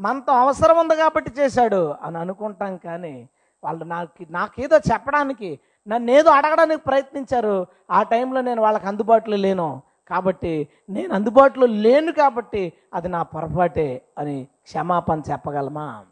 మనతో 0.00 0.32
అవసరం 0.32 0.78
ఉంది 0.78 0.96
కాబట్టి 0.96 1.30
చేశాడు 1.38 1.94
అని 2.02 2.18
అనుకుంటాం 2.18 2.76
కానీ 2.76 3.28
వాళ్ళు 3.64 3.84
నాకు 3.84 4.26
నాకేదో 4.30 4.76
చెప్పడానికి 4.76 5.60
నన్ను 5.88 6.10
ఏదో 6.10 6.30
అడగడానికి 6.30 6.82
ప్రయత్నించారు. 6.82 7.66
ఆ 7.90 8.02
టైంలో 8.02 8.40
నేను 8.40 8.62
వాళ్ళకి 8.62 8.86
అందుబాటులో 8.86 9.36
లేను 9.36 9.82
కాబట్టి 10.10 10.68
నేను 10.90 11.14
అందుబాటులో 11.14 11.66
లేను 11.66 12.12
కాబట్టి 12.12 12.72
అది 12.94 13.08
నా 13.08 13.22
పొరపాటే 13.22 14.02
అని 14.18 14.48
క్షమాపణ 14.62 15.20
చెప్పగలమా? 15.30 16.04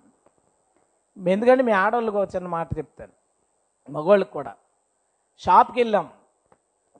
ఎందుకంటే 1.28 1.62
మీ 1.62 1.72
ఆడవాళ్ళకి 1.72 2.16
ఒక 2.16 2.28
చిన్న 2.34 2.48
మాట 2.48 2.68
చెప్తాను. 2.78 3.12
మగవాళ్ళకి 3.92 4.30
కూడా. 4.30 4.54
షాప్కి 5.38 5.80
వెళ్ళాం. 5.80 6.10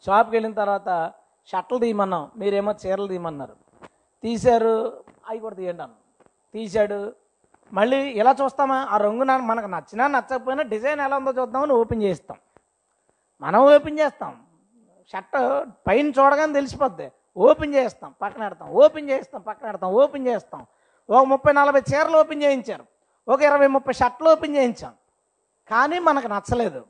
షాప్కి 0.07 0.37
వెళ్ళిన 0.37 0.53
తర్వాత 0.53 1.13
షర్ట్లు 1.47 1.79
తీయమన్నాం 1.79 2.31
మీరేమో 2.37 2.75
చీరలు 2.87 3.07
తీయమన్నారు. 3.07 3.57
తీశారు 4.23 5.05
అవి 5.29 5.39
కూడా 5.39 5.55
తీయండి 5.55 5.83
అన్న. 5.83 5.95
తీశాడు. 6.55 7.13
మళ్ళీ 7.73 7.97
ఇలా 7.97 8.37
చూస్తామా? 8.45 8.87
ఆ 8.91 8.97
రంగు 8.97 9.25
మనకు 9.25 9.67
నచ్చినా 9.67 10.07
నచ్చకపోయినా 10.07 10.63
డిజైన్ 10.63 11.01
ఎలా 11.01 11.17
ఉందో 11.17 11.33
చూద్దామని 11.33 11.73
ఓపెన్ 11.73 12.03
చేస్తాం 12.03 12.39
మనం 13.41 13.61
ఓపెన్ 13.61 13.99
చేస్తాం. 13.99 14.43
షర్ట్ 15.13 15.69
పైన 15.87 16.07
చూడగానే 16.07 16.53
తెలిసిపోద్ది. 16.53 17.13
ఓపెన్ 17.37 17.75
చేస్తాం 17.75 18.15
పక్కన 18.23 18.43
పెడతాం. 18.43 18.69
ఓపెన్ 18.69 19.11
చేస్తాం 19.11 19.41
పక్కన 19.41 19.67
పెడతాం. 19.67 19.91
ఓపెన్ 19.91 20.27
చేస్తాం 20.27 20.67
ఒక 21.11 21.25
ముప్పై 21.25 21.53
నలభై 21.53 21.83
చీరలు 21.95 22.19
ఓపెన్ 22.19 22.43
చేయించారు. 22.43 22.85
ఒక 23.29 23.43
ఇరవై 23.43 23.67
ముప్పై 23.67 23.93
షర్ట్లు 23.93 24.31
ఓపెన్ 24.31 24.57
చేయించాం. 24.57 24.93
కానీ 25.71 25.99
మనకు 25.99 26.27
నచ్చలేదు. 26.27 26.85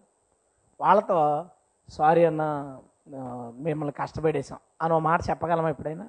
వాళ్ళతో 0.81 1.47
సారీ 1.89 2.25
అన్న 2.25 2.79
మిమ్మల్ని 3.09 3.93
కష్టపడేసాం 3.93 4.59
అని 4.83 4.93
ఒక 4.93 5.01
మాట 5.01 5.21
చెప్పగలమా 5.31 5.69
ఎప్పుడైనా? 5.69 6.09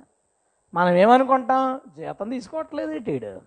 మనం 0.73 0.89
ఏమనుకుంటాం? 0.89 1.81
జీతం 1.97 2.29
తీసుకోవట్లేదు 2.29 2.91
ఇటీడు 2.91 3.41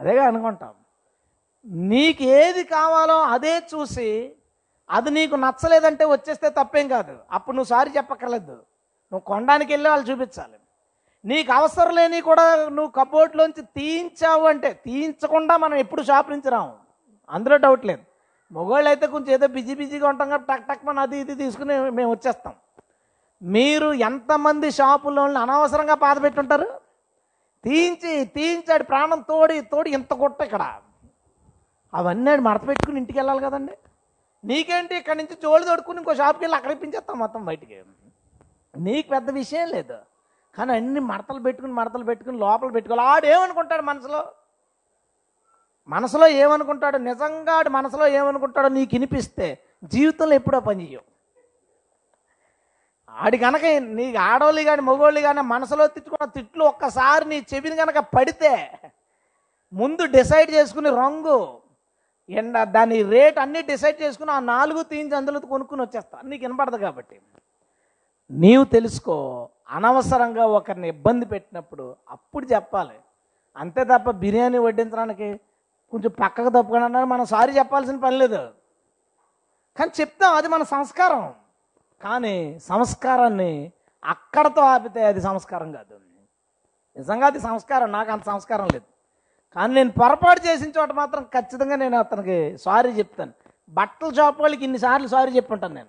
అదేగా 0.00 0.24
అనుకుంటాం. 0.24 0.74
నీకు 1.66 2.22
ఏది 2.22 2.64
కావాలో 2.64 3.20
అదే 3.20 3.58
చూసి 3.58 4.32
అది 4.90 5.10
నీకు 5.10 5.36
నచ్చలేదంటే 5.36 6.04
వచ్చేస్తే 6.04 6.50
తప్పేం 6.50 6.88
కాదు. 6.88 7.18
అప్పుడు 7.30 7.56
నువ్వు 7.56 7.68
సారీ 7.68 7.90
చెప్పక్కర్లేదు. 7.90 8.52
నువ్వు 9.12 9.20
కొనడానికి 9.20 9.72
వెళ్ళి 9.72 9.90
వాళ్ళు 9.90 10.10
చూపించాలి. 10.10 10.58
నీకు 11.24 11.52
అవసరం 11.52 11.94
లేని 11.94 12.20
కూడా 12.20 12.68
నువ్వు 12.68 12.90
కబోర్డ్లోంచి 12.90 13.62
తీయించావు 13.62 14.46
అంటే 14.46 14.72
తీయించకుండా 14.72 15.56
మనం 15.56 15.74
ఎప్పుడు 15.74 16.02
షాప్ 16.02 16.30
నుంచి 16.30 16.50
రాము? 16.50 16.76
అందులో 17.30 17.56
డౌట్ 17.56 17.86
లేదు. 17.86 18.09
మగవాళ్ళు 18.52 18.88
అయితే 18.88 19.06
కొంచెం 19.06 19.34
ఏదో 19.34 19.46
బిజీ 19.46 19.74
బిజీగా 19.74 20.08
ఉంటాం 20.08 20.28
కాబట్టి 20.28 20.48
టక్ 20.52 20.66
టక్ 20.68 20.86
మన 20.86 21.00
అది 21.06 21.16
ఇది 21.20 21.34
తీసుకుని 21.34 21.74
మేము 21.90 22.10
వచ్చేస్తాం. 22.10 22.54
మీరు 23.42 23.92
ఎంతమంది 23.92 24.70
షాపుల్లో 24.70 25.22
అనవసరంగా 25.22 25.94
బాధ 25.94 26.22
పెట్టుంటారు? 26.22 26.68
తీయించి 27.64 28.24
తీయించాడు 28.24 28.84
ప్రాణం 28.84 29.20
తోడి 29.28 29.60
తోడి 29.60 29.90
ఇంత 29.90 30.12
కొట్ట 30.12 30.40
ఇక్కడ. 30.40 30.64
అవన్నీ 31.94 32.36
మడత 32.36 32.66
పెట్టుకుని 32.68 32.98
ఇంటికి 32.98 33.18
వెళ్ళాలి 33.18 33.42
కదండి. 33.42 33.74
నీకేంటి 34.44 34.94
ఇక్కడి 34.96 35.18
నుంచి 35.18 35.34
జోలు 35.42 35.64
తోడుకుని 35.64 35.98
ఇంకో 35.98 36.14
షాప్కి 36.14 36.44
వెళ్ళి 36.44 36.56
అక్కడ 36.56 36.70
ఇప్పించేస్తాం 36.70 37.18
మొత్తం 37.18 37.44
బయటికి. 37.44 37.82
నీకు 38.76 39.08
పెద్ద 39.08 39.30
విషయం 39.30 39.68
లేదు. 39.68 39.96
కానీ 40.54 40.72
అన్ని 40.72 41.00
మడతలు 41.00 41.40
పెట్టుకుని 41.40 41.72
మడతలు 41.72 42.04
పెట్టుకుని 42.04 42.38
లోపల 42.38 42.70
పెట్టుకోవాలి. 42.70 43.08
ఆడు 43.08 43.26
ఏమనుకుంటాడు 43.26 43.82
మనసులో? 43.82 44.20
మనసులో 45.88 46.26
ఏమనుకుంటాడు 46.28 46.98
నిజంగా 46.98 47.62
మనసులో 47.70 48.06
ఏమనుకుంటాడో 48.06 48.68
నీకు 48.68 48.90
వినిపిస్తే 48.92 49.58
జీవితంలో 49.84 50.34
ఎప్పుడో 50.34 50.60
పని 50.60 50.90
చేయవు 50.90 51.10
ఆడి 53.10 53.38
కనుక 53.38 53.64
నీ 53.78 54.14
ఆడవాళ్ళు 54.14 54.62
కానీ 54.62 54.82
మగవాళ్ళు 54.82 55.20
కానీ 55.20 55.40
మనసులో 55.40 55.86
తిట్టుకున్న 55.86 56.24
తిట్లు 56.24 56.64
ఒక్కసారి 56.64 57.24
నీ 57.24 57.46
చెవిని 57.54 57.76
కనుక 57.76 57.98
పడితే 57.98 58.80
ముందు 59.72 60.04
డిసైడ్ 60.04 60.50
చేసుకుని 60.50 60.90
రంగు. 60.90 61.58
ఎండ 62.28 62.62
దాని 62.62 63.02
రేట్ 63.02 63.38
అన్నీ 63.38 63.62
డిసైడ్ 63.62 64.02
చేసుకుని 64.02 64.30
ఆ 64.30 64.40
నాలుగు 64.40 64.82
తీంచి 64.82 65.16
అందులో 65.16 65.40
కొనుక్కుని 65.40 65.82
వచ్చేస్తా. 65.82 66.20
నీకు 66.24 66.44
వినపడదు 66.44 66.76
కాబట్టి. 66.76 67.20
నీవు 68.30 68.64
తెలుసుకో 68.64 69.48
అనవసరంగా 69.68 70.46
ఒకరిని 70.46 70.88
ఇబ్బంది 70.88 71.26
పెట్టినప్పుడు 71.26 71.96
అప్పుడు 72.10 72.46
చెప్పాలి. 72.46 72.94
అంతే 73.56 73.84
తప్ప 73.84 74.10
బిర్యానీ 74.10 74.58
వడ్డించడానికి 74.58 75.40
కొంచెం 75.92 76.10
పక్కకు 76.20 76.48
తప్పుకొని 76.48 76.84
అన్నారు 76.84 77.06
మనం 77.06 77.24
సారీ 77.24 77.52
చెప్పాల్సిన 77.52 77.96
పని 77.96 78.18
లేదు. 78.18 78.50
కానీ 79.78 79.90
చెప్తాం 80.00 80.34
అది 80.34 80.48
మన 80.48 80.62
సంస్కారం. 80.62 81.34
కానీ 82.02 82.58
సంస్కారాన్ని 82.58 83.72
అక్కడతో 84.04 84.62
ఆపితే 84.62 85.04
అది 85.04 85.20
సంస్కారం 85.20 85.72
కాదు. 85.72 86.00
నిజంగా 86.96 87.26
అది 87.26 87.40
సంస్కారం 87.40 87.92
నాకు 87.92 88.10
అంత 88.10 88.24
సంస్కారం 88.24 88.68
లేదు. 88.72 88.84
కానీ 89.54 89.74
నేను 89.74 89.90
పొరపాటు 89.90 90.40
చేసిన 90.46 90.72
చోట 90.78 90.92
మాత్రం 90.92 91.22
ఖచ్చితంగా 91.22 91.76
నేను 91.76 91.98
అతనికి 91.98 92.58
సారీ 92.58 92.90
చెప్తాను. 92.90 93.32
బట్టల 93.68 94.12
షాప్ 94.12 94.40
వాళ్ళకి 94.40 94.64
ఇన్నిసార్లు 94.64 95.08
సారీ 95.08 95.32
చెప్పుంటాను 95.32 95.74
నేను. 95.74 95.88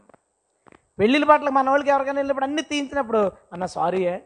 పెళ్ళిళ్ళ 1.00 1.25
బట్టలు 1.25 1.51
మన 1.51 1.70
వాళ్ళకి 1.70 1.89
ఎవరికైనా 1.89 2.20
వెళ్ళినప్పుడు 2.20 2.46
అన్ని 2.46 2.62
తీయించినప్పుడు 2.62 3.31
అన్న 3.53 3.65
సారీయే. 3.65 4.24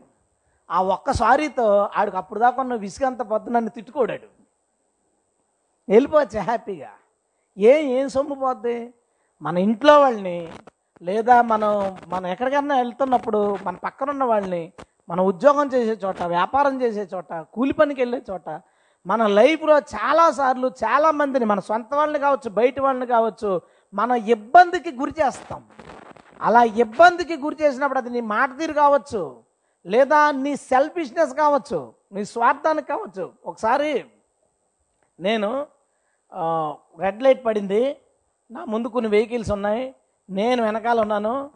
ఆ 0.72 0.82
ఒక్క 0.82 1.12
సారీతో 1.12 1.89
ఆడికి 1.96 2.17
అప్పుడు 2.17 2.39
దాకా 2.39 2.62
ఉన్న 2.62 2.75
విసుగంత 2.75 3.22
పొద్దు 3.22 3.50
నన్ను 3.50 3.70
తిట్టుకోడాడు. 3.70 4.44
వెళ్ళిపోవచ్చు 5.89 6.39
హ్యాపీగా. 6.39 6.92
ఏం 7.58 7.84
ఏం 7.98 8.10
సొమ్ము 8.10 8.36
పోద్ది? 8.36 8.94
మన 9.42 9.58
ఇంట్లో 9.58 10.01
వాళ్ళని 10.01 10.51
లేదా 11.01 11.42
మనం 11.42 11.98
మనం 12.08 12.27
ఎక్కడికైనా 12.27 12.75
వెళ్తున్నప్పుడు 12.77 13.58
మన 13.63 13.75
పక్కన 13.75 14.10
ఉన్న 14.10 14.24
వాళ్ళని 14.24 14.74
మన 15.10 15.22
ఉద్యోగం 15.22 15.68
చేసే 15.68 16.06
చోట 16.06 16.24
వ్యాపారం 16.24 16.82
చేసే 16.82 17.04
చోట 17.13 17.34
కూలి 17.54 17.74
పనికి 17.74 18.01
వెళ్ళే 18.01 18.22
చోట 18.30 18.62
మన 19.06 19.27
లైఫ్లో 19.27 19.80
చాలాసార్లు 19.80 20.68
చాలామందిని 20.68 21.46
మన 21.46 21.60
సొంత 21.60 21.94
వాళ్ళని 21.94 22.20
కావచ్చు 22.20 22.50
బయట 22.50 22.80
వాళ్ళని 22.80 23.06
కావచ్చు 23.06 23.62
మన 23.94 24.12
ఇబ్బందికి 24.12 24.92
గురి 24.92 25.13
చేస్తాం. 25.20 25.65
అలా 26.42 26.63
ఇబ్బందికి 26.63 27.38
గురి 27.38 27.58
చేసినప్పుడు 27.62 28.00
అది 28.00 28.10
నీ 28.10 28.22
మాట 28.22 28.50
తీరు 28.58 28.74
కావచ్చు 28.74 29.44
లేదా 29.86 30.32
నీ 30.32 30.56
సెల్ఫిష్నెస్ 30.56 31.34
కావచ్చు 31.34 31.94
నీ 32.12 32.25
స్వార్థానికి 32.25 32.88
కావచ్చు. 32.88 33.34
ఒకసారి 33.46 34.06
నేను 35.20 35.68
రెడ్ 37.00 37.24
లైట్ 37.24 37.46
పడింది. 37.46 37.98
నా 38.51 38.65
ముందు 38.65 38.88
కొన్ని 38.88 39.10
వెహికల్స్ 39.10 39.51
ఉన్నాయి. 39.51 39.96
నేను 40.29 40.63
వెనకాల 40.63 41.01
ఉన్నాను. 41.01 41.51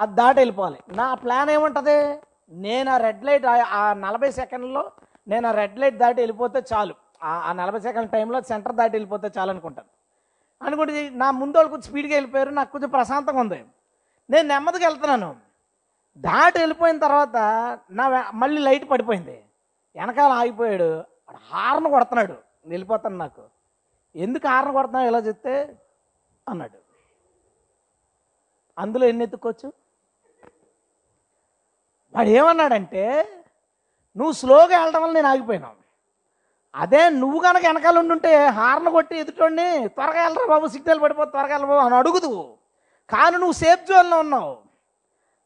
అది 0.00 0.14
దాటి 0.14 0.38
వెళ్ళిపోవాలి. 0.38 0.78
నా 0.88 1.14
ప్లాన్ 1.14 1.50
ఏముంటుంది? 1.50 2.18
నేను 2.48 2.92
ఆ 2.92 2.96
రెడ్ 2.96 3.24
లైట్ 3.24 3.46
ఆ- 3.46 3.92
నలభై 3.92 4.30
సెకండ్లో 4.30 4.92
నేను 5.28 5.48
ఆ 5.48 5.50
రెడ్ 5.50 5.78
లైట్ 5.78 5.96
దాటి 5.96 6.22
వెళ్ళిపోతే 6.22 6.62
చాలు. 6.72 6.94
ఆ- 7.22 7.52
నలభై 7.52 7.80
సెకండ్ 7.80 8.10
టైంలో 8.10 8.40
సెంటర్ 8.40 8.74
దాటి 8.74 8.92
వెళ్ళిపోతే 8.92 9.30
చాలు 9.38 9.50
అనుకుంటాను. 9.50 9.88
అనుకుంటే 10.64 11.10
నా 11.10 11.30
ముందు 11.30 11.56
వాళ్ళు 11.56 11.70
కొంచెం 11.70 11.82
స్పీడ్గా 11.82 12.14
వెళ్ళిపోయారు. 12.14 12.50
నాకు 12.50 12.72
కొంచెం 12.72 12.88
ప్రశాంతంగా 12.88 13.40
ఉంది. 13.40 13.64
నేను 14.30 14.48
నెమ్మదిగా 14.48 14.88
వెళ్తున్నాను. 14.88 15.36
దాటి 16.18 16.58
వెళ్ళిపోయిన 16.58 16.98
తర్వాత 16.98 17.36
నా 17.90 18.30
మళ్ళీ 18.34 18.62
లైట్ 18.62 18.90
పడిపోయింది. 18.90 19.44
వెనకాల 19.96 20.32
ఆగిపోయాడు. 20.32 21.04
హార్న్ 21.52 21.88
కొడుతున్నాడు. 21.88 22.34
వెళ్ళిపోతాను 22.66 23.16
నాకు. 23.16 23.42
ఎందుకు 24.24 24.46
హార్న్ 24.52 24.72
కొడుతున్నావు 24.76 25.08
ఇలా 25.10 25.20
చెప్తే? 25.28 25.54
అన్నాడు. 26.46 26.78
అందులో 28.78 29.04
ఎన్ని 29.10 29.24
ఎత్తుకోవచ్చు 29.26 29.68
వాడు 32.14 32.30
ఏమన్నాడంటే 32.38 33.02
నువ్వు 34.16 34.32
స్లోగా 34.40 34.76
వెళ్ళడం 34.80 35.02
వల్ల 35.04 35.14
నేను 35.18 35.28
ఆగిపోయినావు 35.32 35.76
అదే 36.74 37.02
నువ్వు 37.22 37.38
కనుక 37.46 37.64
వెనకాల 37.66 37.96
ఉండుంటే 38.02 38.30
హార్న్ 38.58 38.88
కొట్టి 38.96 39.14
ఎదుటోడిని 39.22 39.66
త్వరగా 39.96 40.22
వెళ్ళరా 40.24 40.46
బాబు 40.52 40.66
సిగ్నల్ 40.74 41.00
పడిపో 41.04 41.24
త్వరగా 41.34 41.54
వెళ్ళబాబు 41.56 41.82
అని 41.86 41.96
అడుగుదు 42.00 42.32
కానీ 43.12 43.36
నువ్వు 43.42 43.56
సేఫ్ 43.62 43.82
జోన్లో 43.90 44.16
ఉన్నావు. 44.24 44.52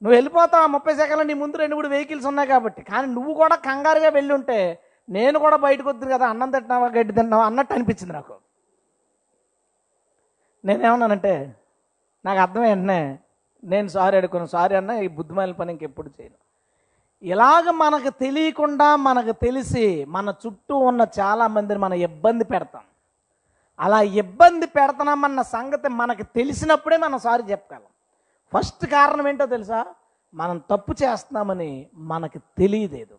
నువ్వు 0.03 0.15
వెళ్ళిపోతావు 0.17 0.65
ఆ 0.67 0.71
ముప్పై 0.75 0.93
సెకండ్లు 1.01 1.25
నీ 1.31 1.35
ముందు 1.43 1.61
రెండు 1.63 1.77
మూడు 1.79 1.89
వెహికల్స్ 1.95 2.29
ఉన్నాయి 2.31 2.49
కాబట్టి. 2.53 2.81
కానీ 2.91 3.07
నువ్వు 3.17 3.33
కూడా 3.41 3.57
కంగారుగా 3.69 4.11
వెళ్ళి 4.19 4.33
ఉంటే 4.39 4.59
నేను 5.09 5.37
కూడా 5.45 5.57
బయటకు 5.67 5.89
వద్దు 5.91 6.13
కదా 6.15 6.27
అన్నం 6.33 6.51
తింటున్నావా 6.55 6.89
గడ్డి 6.97 7.13
తిన్నావా 7.19 7.45
అన్నట్టు 7.51 7.75
అనిపించింది 7.77 8.15
నాకు. 8.19 8.35
నేనేమన్నానంటే 10.65 11.57
నాకు 12.25 12.41
అర్థం 12.41 12.61
వెంటనే 12.61 13.19
నేను 13.65 13.89
సారీ 13.89 14.17
అడుగున్నాను 14.17 14.47
సారీ 14.47 14.77
అన్న 14.77 14.91
ఈ 14.91 15.09
బుద్ధిమైన 15.09 15.53
పని 15.53 15.73
ఇంకెప్పుడు 15.73 16.11
చేయను. 16.21 16.35
ఇలాగ 17.23 17.71
మనకు 17.71 18.11
తెలియకుండా 18.11 18.97
మనకు 18.97 19.33
తెలిసి 19.33 20.05
మన 20.05 20.35
చుట్టూ 20.47 20.77
ఉన్న 20.77 21.07
చాలా 21.21 21.47
మందిని 21.47 21.79
మనం 21.79 21.95
ఇబ్బంది 21.95 22.45
పెడతాం. 22.45 22.83
అలా 23.81 24.01
ఇబ్బంది 24.01 24.67
పెడుతున్నామన్న 24.67 25.43
సంగతి 25.43 25.89
మనకు 25.89 26.23
తెలిసినప్పుడే 26.23 26.97
మనం 26.97 27.19
సారీ 27.19 27.43
చెప్పగలం. 27.43 27.91
ఫస్ట్ 28.53 28.87
కారణం 28.87 29.29
ఏంటో 29.29 29.47
తెలుసా? 29.47 29.87
మనం 30.35 30.63
తప్పు 30.71 30.95
చేస్తున్నామని 31.03 31.87
మనకు 31.95 32.39
తెలియలేదు. 32.59 33.19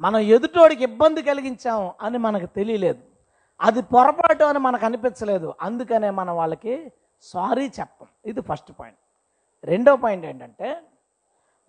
మనం 0.00 0.18
ఎదుటోడికి 0.18 0.82
ఇబ్బంది 0.82 1.22
కలిగించాం 1.22 1.92
అని 2.00 2.18
మనకు 2.18 2.46
తెలియలేదు. 2.46 3.15
అది 3.60 3.82
పొరపాటు 3.82 4.44
అని 4.44 4.58
మనకు 4.58 4.84
అనిపించలేదు. 4.84 5.54
అందుకనే 5.60 6.10
మనం 6.10 6.36
వాళ్ళకి 6.36 6.92
సారీ 7.22 7.72
చెప్పం. 7.80 8.06
ఇది 8.24 8.40
ఫస్ట్ 8.40 8.72
పాయింట్. 8.80 8.98
రెండో 9.64 9.96
పాయింట్ 9.96 10.26
ఏంటంటే 10.26 10.82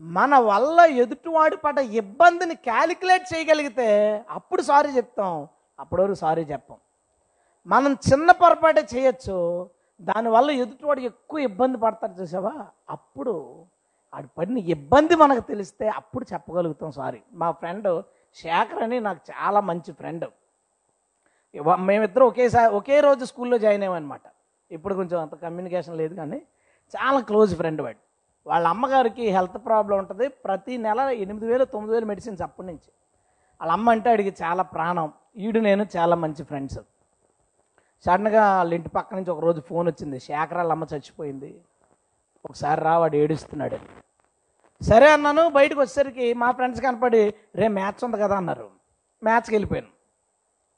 మన 0.02 0.38
వల్ల 0.38 0.80
ఎదుటివాడి 0.80 1.58
పడ్డ 1.58 1.80
ఇబ్బందిని 1.80 2.56
క్యాలిక్యులేట్ 2.56 3.24
చేయగలిగితే 3.36 3.88
అప్పుడు 4.30 4.62
సారీ 4.62 4.90
చెప్తాం 4.90 5.48
అప్పటివరకు 5.80 6.14
సారీ 6.14 6.42
చెప్పం. 6.42 6.76
మనం 7.68 7.94
చిన్న 7.94 8.32
పొరపాటే 8.32 8.88
చేయొచ్చు 8.96 9.70
దానివల్ల 10.02 10.52
ఎదుటివాడు 10.52 11.00
ఎక్కువ 11.00 11.40
ఇబ్బంది 11.40 11.78
పడతారు 11.78 12.12
చూసావా? 12.12 12.68
అప్పుడు 12.90 13.66
ఆడు 14.14 14.28
పడిన 14.38 14.58
ఇబ్బంది 14.58 15.16
మనకు 15.16 15.40
తెలిస్తే 15.40 15.88
అప్పుడు 15.88 16.26
చెప్పగలుగుతాం 16.34 16.92
సారీ. 16.92 17.22
మా 17.34 17.52
ఫ్రెండ్ 17.52 18.04
శేఖర్ 18.36 18.84
అని 18.84 19.00
నాకు 19.00 19.20
చాలా 19.32 19.60
మంచి 19.60 19.92
ఫ్రెండ్. 19.92 20.26
మేమిద్దరం 21.60 22.28
ఒకేసారి 22.28 22.74
ఒకే 22.74 23.00
రోజు 23.00 23.26
స్కూల్లో 23.26 23.58
జాయిన్ 23.58 23.84
అయ్యామన్నమాట. 23.84 24.22
ఇప్పుడు 24.72 24.96
కొంచెం 24.96 25.22
అంత 25.22 25.36
కమ్యూనికేషన్ 25.36 25.98
లేదు 25.98 26.16
కానీ 26.16 26.42
చాలా 26.96 27.20
క్లోజ్ 27.20 27.56
ఫ్రెండ్ 27.56 27.82
వాడు. 27.82 27.98
వాళ్ళ 28.50 28.68
అమ్మగారికి 28.68 29.30
హెల్త్ 29.30 29.66
ప్రాబ్లం 29.66 29.98
ఉంటుంది. 29.98 30.28
ప్రతి 30.28 30.78
నెల 30.78 31.00
ఎనిమిది 31.00 31.48
వేలు 31.48 31.66
తొమ్మిది 31.66 31.94
వేలు 31.94 32.06
మెడిసిన్స్ 32.06 32.42
అప్పటి 32.42 32.68
నుంచి. 32.68 32.92
వాళ్ళ 33.62 33.72
అమ్మ 33.72 33.90
అంటే 33.90 34.10
అడిగి 34.10 34.36
చాలా 34.44 34.64
ప్రాణం. 34.64 35.14
ఈడు 35.38 35.60
నేను 35.60 35.86
చాలా 35.98 36.16
మంచి 36.16 36.44
ఫ్రెండ్స్. 36.44 36.80
సడన్గా 38.06 38.58
వాళ్ళ 38.58 38.74
ఇంటి 38.74 38.90
పక్క 38.90 39.16
నుంచి 39.16 39.32
ఒక 39.32 39.40
రోజు 39.40 39.62
ఫోన్ 39.62 39.88
వచ్చింది. 39.88 40.20
శేఖర్ 40.20 40.58
వాళ్ళ 40.58 40.72
అమ్మ 40.72 40.84
చచ్చిపోయింది. 40.94 41.62
ఒకసారి 42.46 42.82
రా 42.82 42.98
వాడు 42.98 43.16
ఏడుస్తున్నాడు. 43.16 43.78
సరే 44.84 45.10
అన్నాను 45.10 45.50
బయటకు 45.50 45.80
వచ్చేసరికి 45.80 46.34
మా 46.34 46.52
ఫ్రెండ్స్ 46.52 46.82
కనపడి 46.82 47.34
రే 47.56 47.68
మ్యాచ్ 47.68 48.04
ఉంది 48.04 48.18
కదా 48.18 48.38
అన్నారు. 48.38 48.70
మ్యాచ్కి 49.24 49.56
వెళ్ళిపోయాను. 49.56 49.97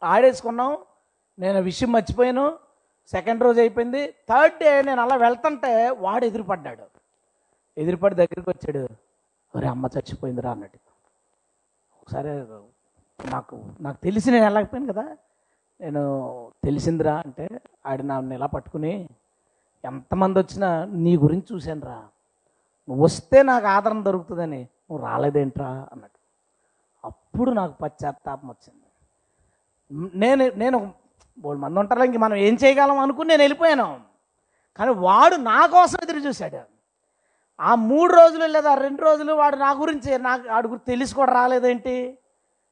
ఆడేసుకున్నాం. 0.04 0.78
నేను 1.40 1.58
ఆ 1.58 1.62
విషయం 1.62 1.92
మర్చిపోయాను. 1.92 2.58
సెకండ్ 3.08 3.44
రోజు 3.44 3.60
అయిపోయింది. 3.60 4.08
థర్డ్ 4.08 4.60
డే 4.60 4.82
నేను 4.82 5.02
అలా 5.02 5.16
వెళ్తుంటే 5.16 5.90
వాడు 5.90 6.26
ఎదురుపడ్డాడు. 6.26 6.84
ఎదురుపడి 7.78 8.16
దగ్గరికి 8.16 8.50
వచ్చాడు. 8.50 8.88
ఒరే 9.58 9.68
అమ్మ 9.68 9.86
చచ్చిపోయిందిరా 9.86 10.52
అన్నట్టు. 10.52 10.80
ఒకసారి 12.02 12.28
నాకు 13.30 13.64
నాకు 13.82 13.98
తెలిసి 14.04 14.32
నేను 14.32 14.44
వెళ్ళకపోయాను 14.44 14.94
కదా. 14.94 15.18
నేను 15.82 16.52
తెలిసిందిరా 16.64 17.18
అంటే 17.18 17.50
ఆడ 17.86 18.02
నన్ను 18.02 18.34
ఇలా 18.34 18.46
పట్టుకుని 18.46 19.10
ఎంతమంది 19.86 20.40
వచ్చినా 20.40 20.86
నీ 20.86 21.18
గురించి 21.18 21.56
చూశానురా. 21.56 21.96
నువ్వు 22.90 23.04
వస్తే 23.04 23.44
నాకు 23.44 23.68
ఆదరణ 23.68 24.04
దొరుకుతుందని. 24.04 24.68
నువ్వు 24.92 25.06
రాలేదేంట్రా 25.06 25.88
అన్నట్టు. 25.92 26.20
అప్పుడు 27.08 27.52
నాకు 27.52 27.74
పశ్చాత్తాపం 27.82 28.50
వచ్చింది. 28.50 28.79
నేను 29.92 30.52
నేను 30.56 30.94
బోడు 31.40 31.60
మంది 31.60 31.80
ఉంటారు 31.80 32.04
ఇంక 32.04 32.18
మనం 32.18 32.36
ఏం 32.36 32.58
చేయగలం 32.64 33.00
అనుకుని 33.00 33.30
నేను 33.30 33.42
వెళ్ళిపోయాను. 33.42 34.00
కానీ 34.78 34.92
వాడు 34.92 35.36
నా 35.36 35.66
కోసం 35.66 35.98
ఎదురు 36.04 36.18
చూశాడు. 36.18 36.62
ఆ 37.62 37.76
మూడు 37.76 38.14
రోజులు 38.14 38.46
లేదా 38.46 38.74
రెండు 38.76 39.02
రోజులు 39.02 39.34
వాడు 39.34 39.56
నా 39.56 39.72
గురించి 39.72 40.18
నాకు 40.18 40.48
వాడి 40.50 40.68
గురించి 40.68 40.92
తెలిసి 40.92 41.16
కూడా 41.16 41.34
రాలేదేంటి 41.34 42.18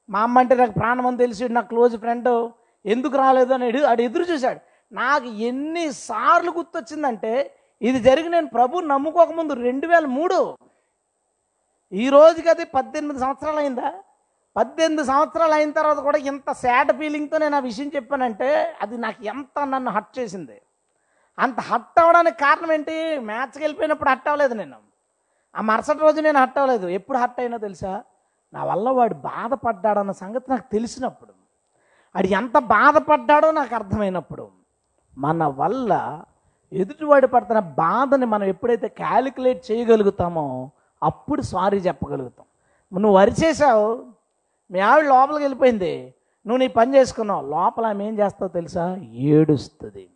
మా 0.10 0.20
అమ్మ 0.22 0.40
అంటే 0.40 0.56
నాకు 0.56 0.72
ప్రాణం 0.72 1.08
అని 1.08 1.18
తెలిసి 1.18 1.50
నా 1.50 1.62
క్లోజ్ 1.62 1.98
ఫ్రెండ్ 1.98 2.52
ఎందుకు 2.86 3.18
రాలేదు 3.18 3.54
అని 3.54 3.82
వాడు 3.82 4.02
ఎదురు 4.02 4.24
చూశాడు. 4.24 4.60
నాకు 4.92 5.26
ఎన్నిసార్లు 5.26 6.52
గుర్తొచ్చిందంటే 6.52 7.56
ఇది 7.82 8.00
జరిగి 8.00 8.30
నేను 8.30 8.48
ప్రభు 8.48 8.80
నమ్ముకోకముందు 8.80 9.54
రెండు 9.54 9.88
వేల 9.88 10.06
మూడు. 10.06 10.58
ఈ 11.94 12.10
రోజుకి 12.10 12.50
అది 12.50 12.66
పద్దెనిమిది 12.66 13.20
సంవత్సరాలు 13.20 13.58
అయిందా? 13.58 13.94
పద్దెనిమిది 14.58 15.08
సంవత్సరాలు 15.08 15.54
అయిన 15.54 15.72
తర్వాత 15.72 15.98
కూడా 15.98 16.18
ఇంత 16.18 16.52
సాడ్ 16.52 16.92
ఫీలింగ్తో 16.92 17.38
నేను 17.38 17.56
ఆ 17.56 17.60
విషయం 17.60 17.92
చెప్పానంటే 17.96 18.76
అది 18.82 18.98
నాకు 18.98 19.24
ఎంత 19.24 19.64
నన్ను 19.64 19.92
హట్ 19.92 20.20
చేసింది. 20.20 20.62
అంత 21.40 21.60
హట్ 21.60 22.00
అవ్వడానికి 22.00 22.38
కారణం 22.38 22.72
ఏంటి? 22.72 23.20
మ్యాచ్కి 23.20 23.60
వెళ్ళిపోయినప్పుడు 23.60 24.10
హట్ 24.10 24.28
అవ్వలేదు 24.28 24.54
నేను. 24.54 24.78
ఆ 25.56 25.62
మరుసటి 25.62 26.00
రోజు 26.00 26.22
నేను 26.22 26.40
హట్ 26.40 26.58
అవ్వలేదు. 26.58 26.88
ఎప్పుడు 26.88 27.18
హట్ 27.18 27.40
అయినా 27.40 27.58
తెలుసా? 27.58 28.04
నా 28.54 28.64
వల్ల 28.64 28.90
వాడు 28.90 29.14
బాధపడ్డాడన్న 29.14 30.12
సంగతి 30.12 30.52
నాకు 30.52 30.72
తెలిసినప్పుడు. 30.72 31.32
వాడు 32.16 32.28
ఎంత 32.28 32.58
బాధపడ్డాడో 32.58 33.52
నాకు 33.52 33.76
అర్థమైనప్పుడు. 33.76 34.50
మన 35.18 35.44
వల్ల 35.44 36.24
ఎదుటివాడు 36.74 37.28
పడుతున్న 37.28 37.60
బాధని 37.60 38.26
మనం 38.26 38.44
ఎప్పుడైతే 38.44 38.88
క్యాలిక్యులేట్ 38.88 39.72
చేయగలుగుతామో 39.72 40.72
అప్పుడు 41.04 41.42
సారీ 41.42 41.78
చెప్పగలుగుతాం. 41.78 42.46
నువ్వు 43.02 43.18
వరిచేసావు 43.18 44.17
మీ 44.72 44.80
ఆవిడ 44.80 45.06
లోపలికి 45.06 45.44
వెళ్ళిపోయింది. 45.44 46.14
నువ్వు 46.48 46.58
నీ 46.58 46.68
పని 46.68 46.98
చేసుకున్నావు. 46.98 47.50
లోపల 47.52 47.86
ఆమె 47.86 48.06
ఏం 48.06 48.20
చేస్తావు 48.20 48.48
తెలుసా? 48.48 48.96
ఏడుస్తుంది. 48.96 50.10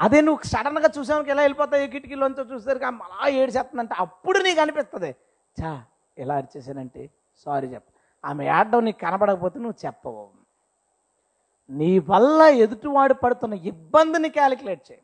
అదే 0.00 0.20
నువ్వు 0.20 0.46
సడన్గా 0.46 0.90
చూసానికి 0.98 1.30
ఎలా 1.30 1.42
వెళ్ళిపోతావు 1.42 1.86
కిటికీలోంచి 1.86 2.54
చూసేసరికి 2.54 2.84
అమ్మ 2.84 3.02
అలా 3.02 3.28
ఏడిచేస్తుందంటే 3.28 3.94
అప్పుడు 3.98 4.38
నీకు 4.38 4.60
అనిపిస్తుంది. 4.60 5.14
చా 5.62 5.82
ఎలా 6.18 6.34
అరిచేసానంటే 6.34 7.10
సారీ 7.44 7.68
చెప్ప. 7.68 7.86
ఆమె 8.24 8.46
ఏడడం 8.46 8.84
నీకు 8.84 8.98
కనబడకపోతే 8.98 9.58
నువ్వు 9.58 9.86
చెప్పవు. 9.86 10.28
నీ 11.70 11.98
వల్ల 11.98 12.42
ఎదుటివాడు 12.42 13.14
పడుతున్న 13.14 13.54
ఇబ్బందిని 13.54 14.28
క్యాలిక్యులేట్ 14.28 14.92
చేయి. 14.92 15.02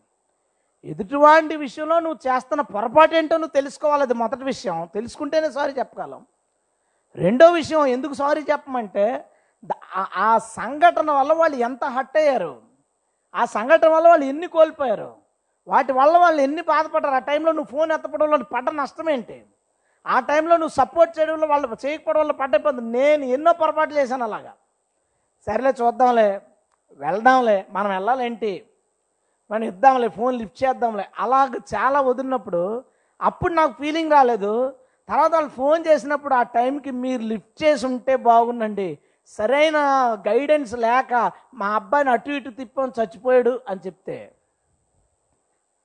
ఎదుటివాడి 0.84 1.56
విషయంలో 1.56 2.00
నువ్వు 2.00 2.34
చేస్తున్న 2.34 2.62
పొరపాటు 2.62 3.14
ఏంటో 3.14 3.36
నువ్వు 3.36 3.52
తెలుసుకోవాలి. 3.52 4.02
అది 4.02 4.14
మొదటి 4.14 4.44
విషయం. 4.44 4.88
తెలుసుకుంటేనే 4.94 5.50
సారీ 5.50 5.72
చెప్పగలం. 5.72 6.26
రెండో 7.16 7.50
విషయం 7.50 7.86
ఎందుకు 7.86 8.12
సారీ 8.12 8.44
చెప్పమంటే 8.50 9.24
ఆ- 9.96 10.08
ఆ 10.16 10.38
సంఘటన 10.38 11.10
వల్ల 11.10 11.32
వాళ్ళు 11.32 11.56
ఎంత 11.56 11.84
హట్ 11.84 12.18
అయ్యారు. 12.18 12.62
ఆ 13.34 13.44
సంఘటన 13.44 13.88
వల్ల 13.88 14.08
వాళ్ళు 14.08 14.26
ఎన్ని 14.26 14.46
కోల్పోయారు. 14.46 15.14
వాటి 15.68 15.92
వల్ల 15.92 16.18
వాళ్ళు 16.18 16.42
ఎన్ని 16.42 16.62
బాధపడ్డారు. 16.62 17.14
ఆ 17.14 17.18
టైంలో 17.18 17.52
నువ్వు 17.52 17.78
ఫోన్ 17.78 17.92
ఎత్తపడం 17.92 18.30
వల్ల 18.30 18.44
పడ్డ 18.44 18.70
నష్టం 18.70 19.10
ఏంటి? 19.10 19.44
ఆ 20.06 20.20
టైంలో 20.20 20.56
నువ్వు 20.56 20.74
సపోర్ట్ 20.74 21.18
చేయడం 21.18 21.32
వల్ల 21.34 21.46
వాళ్ళు 21.46 21.86
చేయకపోవడం 21.86 22.20
వల్ల 22.20 22.32
పడ్డ 22.32 22.54
ఇబ్బంది 22.54 22.80
నేను 22.80 23.24
ఎన్నో 23.24 23.52
పొరపాట్లు 23.52 23.98
చేశాను 23.98 24.24
అలాగా. 24.24 24.52
సరేలే 25.46 25.74
చూద్దాంలే. 25.82 26.40
వెళ్దాంలే. 26.92 27.66
మనం 27.70 27.90
వెళ్ళాలేంటి? 27.90 28.66
మనం 29.50 29.64
ఇద్దాంలే. 29.64 30.08
ఫోన్ 30.08 30.38
లిఫ్ట్ 30.38 30.64
చేద్దాంలే. 30.64 31.08
అలాగ 31.18 31.54
చాలా 31.74 32.00
వదిలినప్పుడు 32.00 32.84
అప్పుడు 33.22 33.52
నాకు 33.52 33.72
ఫీలింగ్ 33.72 34.12
రాలేదు. 34.12 34.74
తర్వాత 35.08 35.32
వాళ్ళు 35.34 35.50
ఫోన్ 35.50 35.86
చేసినప్పుడు 35.86 36.34
ఆ 36.34 36.42
టైంకి 36.42 36.90
మీరు 36.90 37.22
లిఫ్ట్ 37.22 37.64
చేసి 37.64 37.86
ఉంటే 37.86 38.16
బాగుండండి 38.16 38.98
సరైన 39.26 39.76
గైడెన్స్ 40.28 40.74
లేక 40.74 41.32
మా 41.54 41.66
అబ్బాయిని 41.66 42.10
అటు 42.10 42.30
ఇటు 42.30 42.50
తిప్పని 42.50 43.00
చచ్చిపోయాడు 43.00 43.60
అని 43.68 43.80
చెప్తే 43.86 44.32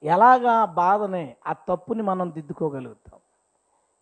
ఎలాగా 0.04 0.66
బాధనే 0.66 1.36
బాధని 1.36 1.36
ఆ 1.48 1.54
తప్పుని 1.54 2.02
మనం 2.02 2.32
దిద్దుకోగలుగుతాం? 2.32 3.20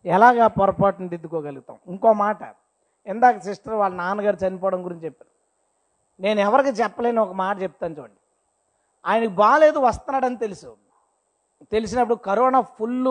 ఎలాగా 0.04 0.44
ఆ 0.44 0.46
పొరపాటుని 0.46 1.08
దిద్దుకోగలుగుతాం? 1.08 1.78
ఇంకో 1.86 2.12
మాట 2.12 2.54
ఇందాక 3.06 3.38
సిస్టర్ 3.38 3.74
వాళ్ళ 3.74 3.96
నాన్నగారు 3.96 4.36
చనిపోవడం 4.46 4.84
గురించి 4.84 5.04
చెప్పారు. 5.04 5.30
నేను 6.22 6.40
ఎవరికి 6.40 6.68
చెప్పలేని 6.68 7.20
ఒక 7.20 7.32
మాట 7.32 7.62
చెప్తాను 7.62 7.94
చూడండి. 7.94 8.16
ఆయనకు 9.06 9.30
బాగాలేదు 9.30 9.78
వస్తున్నాడని 9.78 10.36
తెలుసు. 10.36 10.76
తెలిసినప్పుడు 11.72 12.14
కరోనా 12.14 12.60
ఫుల్ 12.60 13.06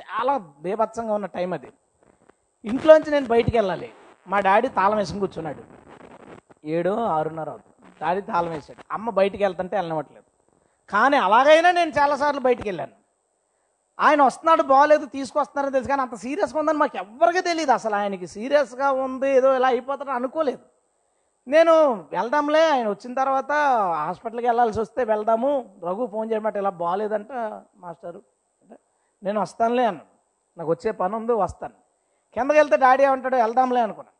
చాలా 0.00 0.38
బేభత్సంగా 0.38 1.14
ఉన్న 1.14 1.26
టైం 1.26 1.52
అది. 1.52 1.72
ఇంట్లోంచి 2.64 3.10
నేను 3.10 3.26
బయటికి 3.26 3.56
వెళ్ళాలి. 3.56 3.92
మా 4.28 4.40
డాడీ 4.40 4.68
తాళం 4.68 4.96
వేసుకుని 4.96 5.20
కూర్చున్నాడు. 5.20 5.62
ఏడు 6.64 6.90
ఆరున్నర 6.90 7.50
అవుతుంది. 7.50 7.90
డాడీ 8.00 8.20
తాళం 8.20 8.50
వేసాడు 8.50 8.84
అమ్మ 8.92 9.10
బయటికి 9.10 9.44
వెళ్తుంటే 9.44 9.76
వెళ్ళనివ్వట్లేదు. 9.76 10.24
కానీ 10.90 11.16
అలాగైనా 11.16 11.70
నేను 11.70 11.90
చాలాసార్లు 11.90 12.40
బయటికి 12.40 12.68
వెళ్ళాను. 12.68 12.92
ఆయన 14.00 14.22
వస్తున్నాడు 14.22 14.62
బాగాలేదు 14.62 15.06
తీసుకొస్తున్నారని 15.06 15.72
తెలుసు 15.72 15.88
కానీ 15.88 16.02
అంత 16.02 16.14
సీరియస్గా 16.14 16.60
ఉందని 16.60 16.78
మాకు 16.78 16.96
ఎవరికి 16.96 17.40
తెలియదు 17.40 17.72
అసలు 17.72 17.94
ఆయనకి 17.94 18.26
సీరియస్గా 18.26 18.90
ఉంది 18.90 19.30
ఏదో 19.30 19.56
ఇలా 19.56 19.68
అయిపోతాడు 19.68 20.10
అనుకోలేదు. 20.10 20.58
నేను 21.48 21.72
వెళ్దాంలే 22.12 22.70
ఆయన 22.70 22.88
వచ్చిన 22.88 23.14
తర్వాత 23.14 23.52
హాస్పిటల్కి 23.94 24.46
వెళ్ళాల్సి 24.46 24.80
వస్తే 24.80 25.04
వెళ్దాము 25.04 25.74
రఘు 25.84 26.06
ఫోన్ 26.06 26.32
చేయమంటే 26.32 26.58
ఇలా 26.58 26.70
బాగాలేదంట 26.70 27.32
మాస్టరు. 27.76 28.22
నేను 29.22 29.38
వస్తానులే 29.44 29.84
అన్నాను 29.90 30.08
నాకు 30.56 30.70
వచ్చే 30.74 30.90
పని 31.00 31.14
ఉంది 31.18 31.34
వస్తాను. 31.44 31.76
కిందకి 32.36 32.58
వెళ్తే 32.60 32.76
డాడీ 32.84 33.02
ఏమంటాడు 33.08 33.36
వెళ్దాంలే 33.44 33.80
అనుకున్నాను. 33.86 34.16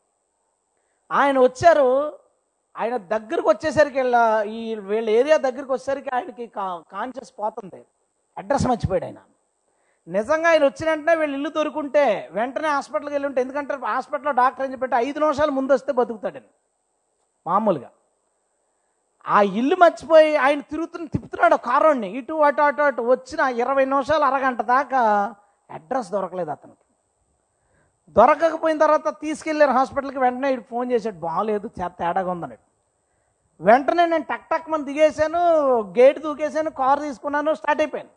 ఆయన 1.09 1.37
వచ్చారు 1.47 1.87
ఆయన 2.75 2.95
దగ్గరకు 3.13 3.47
వచ్చేసరికి 3.53 3.97
వెళ్ళా 4.01 4.21
ఈ 4.57 4.59
వీళ్ళ 4.89 5.07
ఏరియా 5.19 5.37
దగ్గరికి 5.47 5.71
వచ్చేసరికి 5.73 6.09
ఆయనకి 6.17 6.45
కాన్షియస్ 6.93 7.33
పోతుంది. 7.39 7.81
అడ్రస్ 8.37 8.67
మర్చిపోయాడు 8.71 9.05
ఆయన. 9.09 9.19
నిజంగా 10.07 10.47
ఆయన 10.51 10.63
వచ్చిన 10.69 10.87
వెంటనే 10.91 11.13
వీళ్ళు 11.21 11.35
ఇల్లు 11.37 11.49
దొరుకుంటే 11.57 12.03
వెంటనే 12.37 12.69
హాస్పిటల్కి 12.75 13.13
వెళ్ళి 13.15 13.27
ఉంటే 13.29 13.41
ఎందుకంటే 13.45 13.73
హాస్పిటల్లో 13.93 14.33
డాక్టర్ 14.41 14.65
ఏం 14.65 14.71
చెప్పంటే 14.75 14.97
ఐదు 15.07 15.19
నిమిషాలు 15.23 15.51
ముందు 15.57 15.71
వస్తే 15.77 15.91
బతుకుతాడని 15.99 16.49
మామూలుగా. 17.49 17.89
ఆ 19.27 19.41
ఇల్లు 19.41 19.75
మర్చిపోయి 19.75 20.35
ఆయన 20.35 20.59
తిరుగుతున్న 20.59 21.07
తిప్పుతున్నాడు 21.07 21.55
కారుని. 21.55 22.09
ఇటు 22.09 22.33
అటు 22.33 22.61
అటు 22.61 22.81
అటు 22.81 23.01
వచ్చిన 23.01 23.39
ఇరవై 23.39 23.85
నిమిషాలు 23.85 24.23
అరగంట 24.23 24.61
దాకా 24.61 25.35
అడ్రస్ 25.71 26.11
దొరకలేదు 26.11 26.51
అతనికి. 26.51 26.85
దొరకకపోయిన 28.11 28.77
తర్వాత 28.77 29.21
తీసుకెళ్ళారు 29.21 29.71
హాస్పిటల్కి. 29.71 30.19
వెంటనే 30.19 30.53
ఇటు 30.53 30.61
ఫోన్ 30.61 30.91
చేశాడు 30.91 31.15
బాగాలేదు 31.15 31.67
తేడాగా 31.67 32.31
ఉందని 32.31 32.57
వెంటనే 33.61 34.05
నేను 34.05 34.23
టక్ 34.23 34.49
టక్ 34.49 34.69
మంది 34.69 34.93
దిగేశాను 34.93 35.39
గేట్ 35.81 36.19
దూకేశాను 36.19 36.69
కారు 36.69 36.99
తీసుకున్నాను 36.99 37.53
స్టార్ట్ 37.53 37.81
అయిపోయాను. 37.81 38.09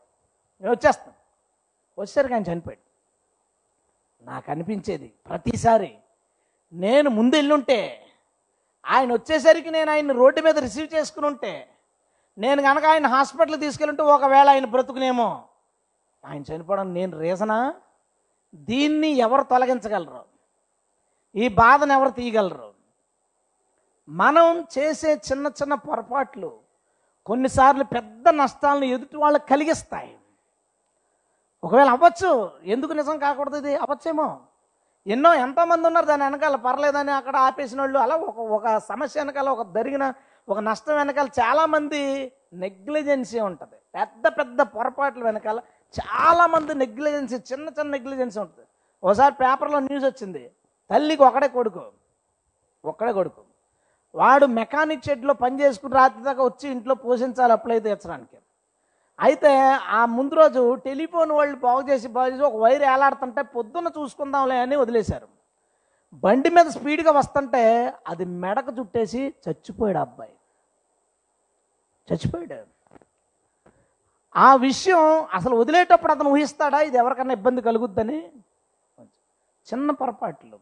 నేను 0.60 0.72
వచ్చేస్తాను. 0.72 1.14
వచ్చేసరికి 2.00 2.34
ఆయన 2.34 2.42
చనిపోయాడు. 2.42 2.84
నాకు 4.24 4.50
అనిపించేది 4.50 5.12
ప్రతిసారి 5.28 5.94
నేను 6.72 7.10
ముందు 7.10 7.36
వెళ్ళుంటే 7.36 8.03
ఆయన 8.86 9.12
వచ్చేసరికి 9.12 9.70
నేను 9.70 9.90
ఆయన 9.90 10.12
రోడ్డు 10.12 10.40
మీద 10.40 10.58
రిసీవ్ 10.58 10.94
చేసుకుని 10.94 11.26
ఉంటే 11.26 11.70
నేను 12.38 12.62
కనుక 12.62 12.84
ఆయన 12.84 13.06
హాస్పిటల్ 13.06 13.60
తీసుకెళ్ళుంటే 13.60 14.02
ఒకవేళ 14.02 14.48
ఆయన 14.48 14.66
బ్రతుకునేమో. 14.66 15.44
ఆయన 16.26 16.42
చనిపోవడం 16.42 16.94
నేను 16.94 17.18
రీజనా? 17.18 17.74
దీన్ని 18.54 19.08
ఎవరు 19.08 19.42
తొలగించగలరు? 19.42 20.24
ఈ 21.36 21.48
బాధను 21.48 21.92
ఎవరు 21.92 22.08
తీయగలరు? 22.08 22.72
మనం 24.08 24.66
చేసే 24.78 25.14
చిన్న 25.14 25.46
చిన్న 25.46 25.74
పొరపాట్లు 25.74 26.60
కొన్నిసార్లు 27.26 27.84
పెద్ద 27.84 28.28
నష్టాలను 28.28 28.84
ఎదుటి 28.84 29.16
వాళ్ళకి 29.16 29.48
కలిగిస్తాయి. 29.48 30.18
ఒకవేళ 31.64 31.88
అవ్వచ్చు 31.88 32.52
ఎందుకు 32.64 32.92
నిజం 32.92 33.18
కాకూడదు 33.18 33.56
ఇది? 33.56 33.76
అవ్వచ్చేమో. 33.76 34.40
ఎన్నో 35.06 35.34
ఎంతోమంది 35.34 35.86
ఉన్నారు 35.86 36.06
దాని 36.06 36.22
వెనకాల 36.22 36.56
పర్లేదని 36.56 37.10
అక్కడ 37.10 37.36
ఆపేసిన 37.36 37.80
వాళ్ళు 37.80 37.98
అలా 37.98 38.14
ఒక 38.16 38.38
ఒక 38.56 38.78
సమస్య 38.90 39.20
వెనకాల 39.20 39.48
ఒక 39.48 39.64
జరిగిన 39.74 40.04
ఒక 40.48 40.58
నష్టం 40.58 40.96
వెనకాల 40.96 41.28
చాలామంది 41.40 42.00
నెగ్లిజెన్సీ 42.54 43.38
ఉంటుంది. 43.40 43.76
పెద్ద 43.94 44.26
పెద్ద 44.38 44.60
పొరపాట్ల 44.76 45.22
వెనకాల 45.24 45.58
చాలామంది 45.94 46.74
నెగ్లిజెన్సీ 46.74 47.36
చిన్న 47.52 47.66
చిన్న 47.68 47.90
నెగ్లిజెన్సీ 47.90 48.40
ఉంటుంది. 48.40 48.66
ఒకసారి 49.02 49.34
పేపర్లో 49.34 49.80
న్యూస్ 49.80 50.04
వచ్చింది. 50.04 50.50
తల్లికి 50.90 51.22
ఒకడే 51.22 51.48
కొడుకు. 51.48 51.84
ఒక్కడే 52.84 53.12
కొడుకు. 53.12 53.42
వాడు 54.14 54.46
మెకానిక్ 54.60 55.04
షెడ్లో 55.04 55.34
పని 55.34 55.60
చేసుకుని 55.60 55.94
రాత్రి 55.94 56.22
దాకా 56.22 56.42
వచ్చి 56.44 56.66
ఇంట్లో 56.70 56.94
పోషించాలి 56.94 57.52
అప్పుడైతే 57.52 57.88
తీర్చడానికి 57.88 58.36
అయితే 59.20 59.58
ఆ 59.70 60.04
ముందు 60.04 60.34
రోజు 60.34 60.74
టెలిఫోన్ 60.74 61.32
వాళ్ళు 61.32 61.56
బాగు 61.56 61.88
చేసి 61.88 62.08
బాగు 62.08 62.32
చేసి 62.32 62.42
ఒక 62.42 62.56
వైర్ 62.56 62.82
ఏలాడుతుంటే 62.82 63.42
పొద్దున్న 63.42 63.88
చూసుకుందాంలే 63.88 64.58
అని 64.58 64.76
వదిలేశారు. 64.76 65.28
బండి 66.14 66.50
మీద 66.50 66.66
స్పీడ్గా 66.66 67.12
వస్తుంటే 67.12 67.92
అది 68.08 68.24
మెడకు 68.24 68.72
చుట్టేసి 68.78 69.34
చచ్చిపోయాడు 69.48 69.98
ఆ 69.98 70.00
అబ్బాయి. 70.00 70.32
చచ్చిపోయాడు. 72.12 72.74
ఆ 74.36 74.54
విషయం 74.54 75.26
అసలు 75.34 75.56
వదిలేటప్పుడు 75.56 76.12
అతను 76.12 76.30
ఊహిస్తాడా? 76.30 76.80
ఇది 76.80 76.96
ఎవరికన్నా 76.96 77.32
ఇబ్బంది 77.32 77.62
కలుగుద్దని? 77.62 78.28
చిన్న 79.72 79.90
పొరపాట్లు. 79.90 80.58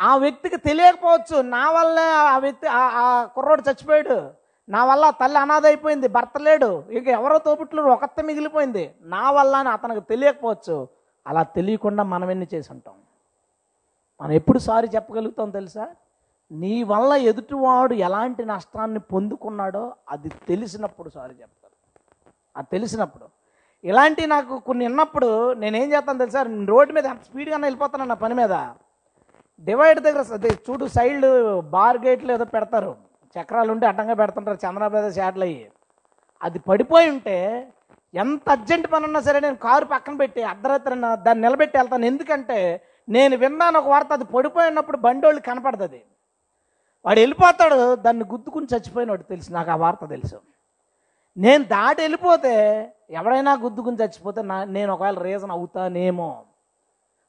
ఆ 0.00 0.16
వ్యక్తికి 0.16 0.56
తెలియకపోవచ్చు. 0.56 1.42
నా 1.42 1.70
వల్లే 1.70 2.02
ఆ 2.02 2.38
వ్యక్తి 2.38 2.66
ఆ- 2.66 2.88
ఆ 2.88 3.24
కుర్రోడు 3.24 3.62
చచ్చిపోయాడు. 3.62 4.41
నా 4.68 4.84
వల్ల 4.84 5.10
తల్లి 5.10 5.38
అనాథ 5.38 5.66
అయిపోయింది 5.66 6.08
భర్త 6.08 6.38
లేడు. 6.40 6.84
ఇక 6.90 7.08
ఎవరో 7.08 7.38
తోపుట్లు 7.38 7.82
ఒకత్త 7.82 8.24
మిగిలిపోయింది. 8.24 8.94
నా 9.00 9.30
వల్ల 9.30 9.56
అని 9.56 9.68
అతనికి 9.68 10.00
తెలియకపోవచ్చు. 10.00 10.88
అలా 11.26 11.42
తెలియకుండా 11.42 12.02
మనం 12.02 12.30
ఎన్ని 12.30 12.46
చేసి 12.54 12.72
ఉంటాం 12.72 12.94
మనం 14.20 14.32
ఎప్పుడు 14.32 14.58
సారీ 14.58 14.88
చెప్పగలుగుతాం 14.94 15.50
తెలుసా? 15.50 15.88
నీ 16.52 16.82
వల్ల 16.82 17.12
ఎదుటివాడు 17.12 17.94
ఎలాంటి 17.94 18.44
నష్టాన్ని 18.44 19.00
పొందుకున్నాడో 19.00 19.92
అది 20.08 20.28
తెలిసినప్పుడు 20.28 21.10
సారీ 21.10 21.34
చెప్తారు 21.40 21.76
అది 22.56 22.66
తెలిసినప్పుడు. 22.72 23.24
ఇలాంటి 23.84 24.26
నాకు 24.26 24.58
కొన్ని 24.58 24.86
విన్నప్పుడు 24.86 25.52
నేనేం 25.52 25.92
చేస్తాను 25.92 26.18
తెలుసా? 26.18 26.42
రోడ్డు 26.64 26.92
మీద 26.94 27.06
ఎంత 27.06 27.22
స్పీడ్గా 27.22 27.56
వెళ్ళిపోతాను 27.56 28.04
నా 28.04 28.14
పని 28.14 28.34
మీద. 28.34 28.52
డివైడ్ 29.64 30.00
దగ్గర 30.00 30.24
చూడు 30.70 30.86
సైడ్ 30.86 31.26
బార్ 31.70 31.98
గేట్లు 31.98 32.32
ఏదో 32.32 32.44
పెడతారు. 32.44 33.11
చక్రాలు 33.40 33.72
ఉంటే 33.72 33.86
అడ్డంగా 33.86 34.14
పెడుతుంటారు 34.14 34.58
చంద్రబాబు 34.66 35.10
షాట్లు 35.10 35.44
అయ్యి. 35.44 35.70
అది 36.42 36.58
పడిపోయి 36.58 37.10
ఉంటే 37.10 37.68
ఎంత 38.14 38.50
అర్జెంట్ 38.50 38.92
పని 38.92 39.04
ఉన్నా 39.04 39.20
సరే 39.20 39.40
నేను 39.40 39.56
కారు 39.56 39.84
పక్కన 39.84 40.16
పెట్టి 40.16 40.42
అర్ధరాత్రి 40.42 40.94
దాన్ని 41.00 41.40
నిలబెట్టి 41.40 41.78
వెళ్తాను. 41.78 42.04
ఎందుకంటే 42.04 42.58
నేను 43.08 43.36
విన్నాను 43.36 43.78
ఒక 43.78 43.88
వార్త 43.88 44.12
అది 44.12 44.24
పడిపోయి 44.24 44.68
ఉన్నప్పుడు 44.68 44.96
బండోళ్ళు 44.96 45.40
కనపడుతుంది 45.40 46.02
వాడు 47.06 47.20
వెళ్ళిపోతాడు 47.20 47.94
దాన్ని 47.94 48.24
గుద్దుకుని 48.32 48.66
చచ్చిపోయినాడు 48.74 49.22
తెలుసు 49.22 49.52
నాకు 49.52 49.70
ఆ 49.70 49.76
వార్త 49.76 50.08
తెలుసు. 50.08 50.40
నేను 51.36 51.64
దాటి 51.64 52.00
వెళ్ళిపోతే 52.02 52.54
ఎవడైనా 53.10 53.52
గుద్దుకుని 53.54 53.96
చచ్చిపోతే 53.96 54.42
నా 54.42 54.64
నేను 54.64 54.92
ఒకవేళ 54.92 55.18
రీజన్ 55.18 55.50
అవుతానేమో. 55.50 56.44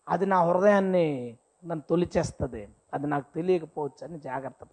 అది 0.09 0.25
నా 0.25 0.43
హృదయాన్ని 0.43 1.37
నన్ను 1.65 1.83
తొలిచేస్తుంది. 1.89 2.69
అది 2.93 3.07
నాకు 3.07 3.25
తెలియకపోవచ్చు 3.35 4.07
అని 4.07 4.19
జాగ్రత్త 4.19 4.63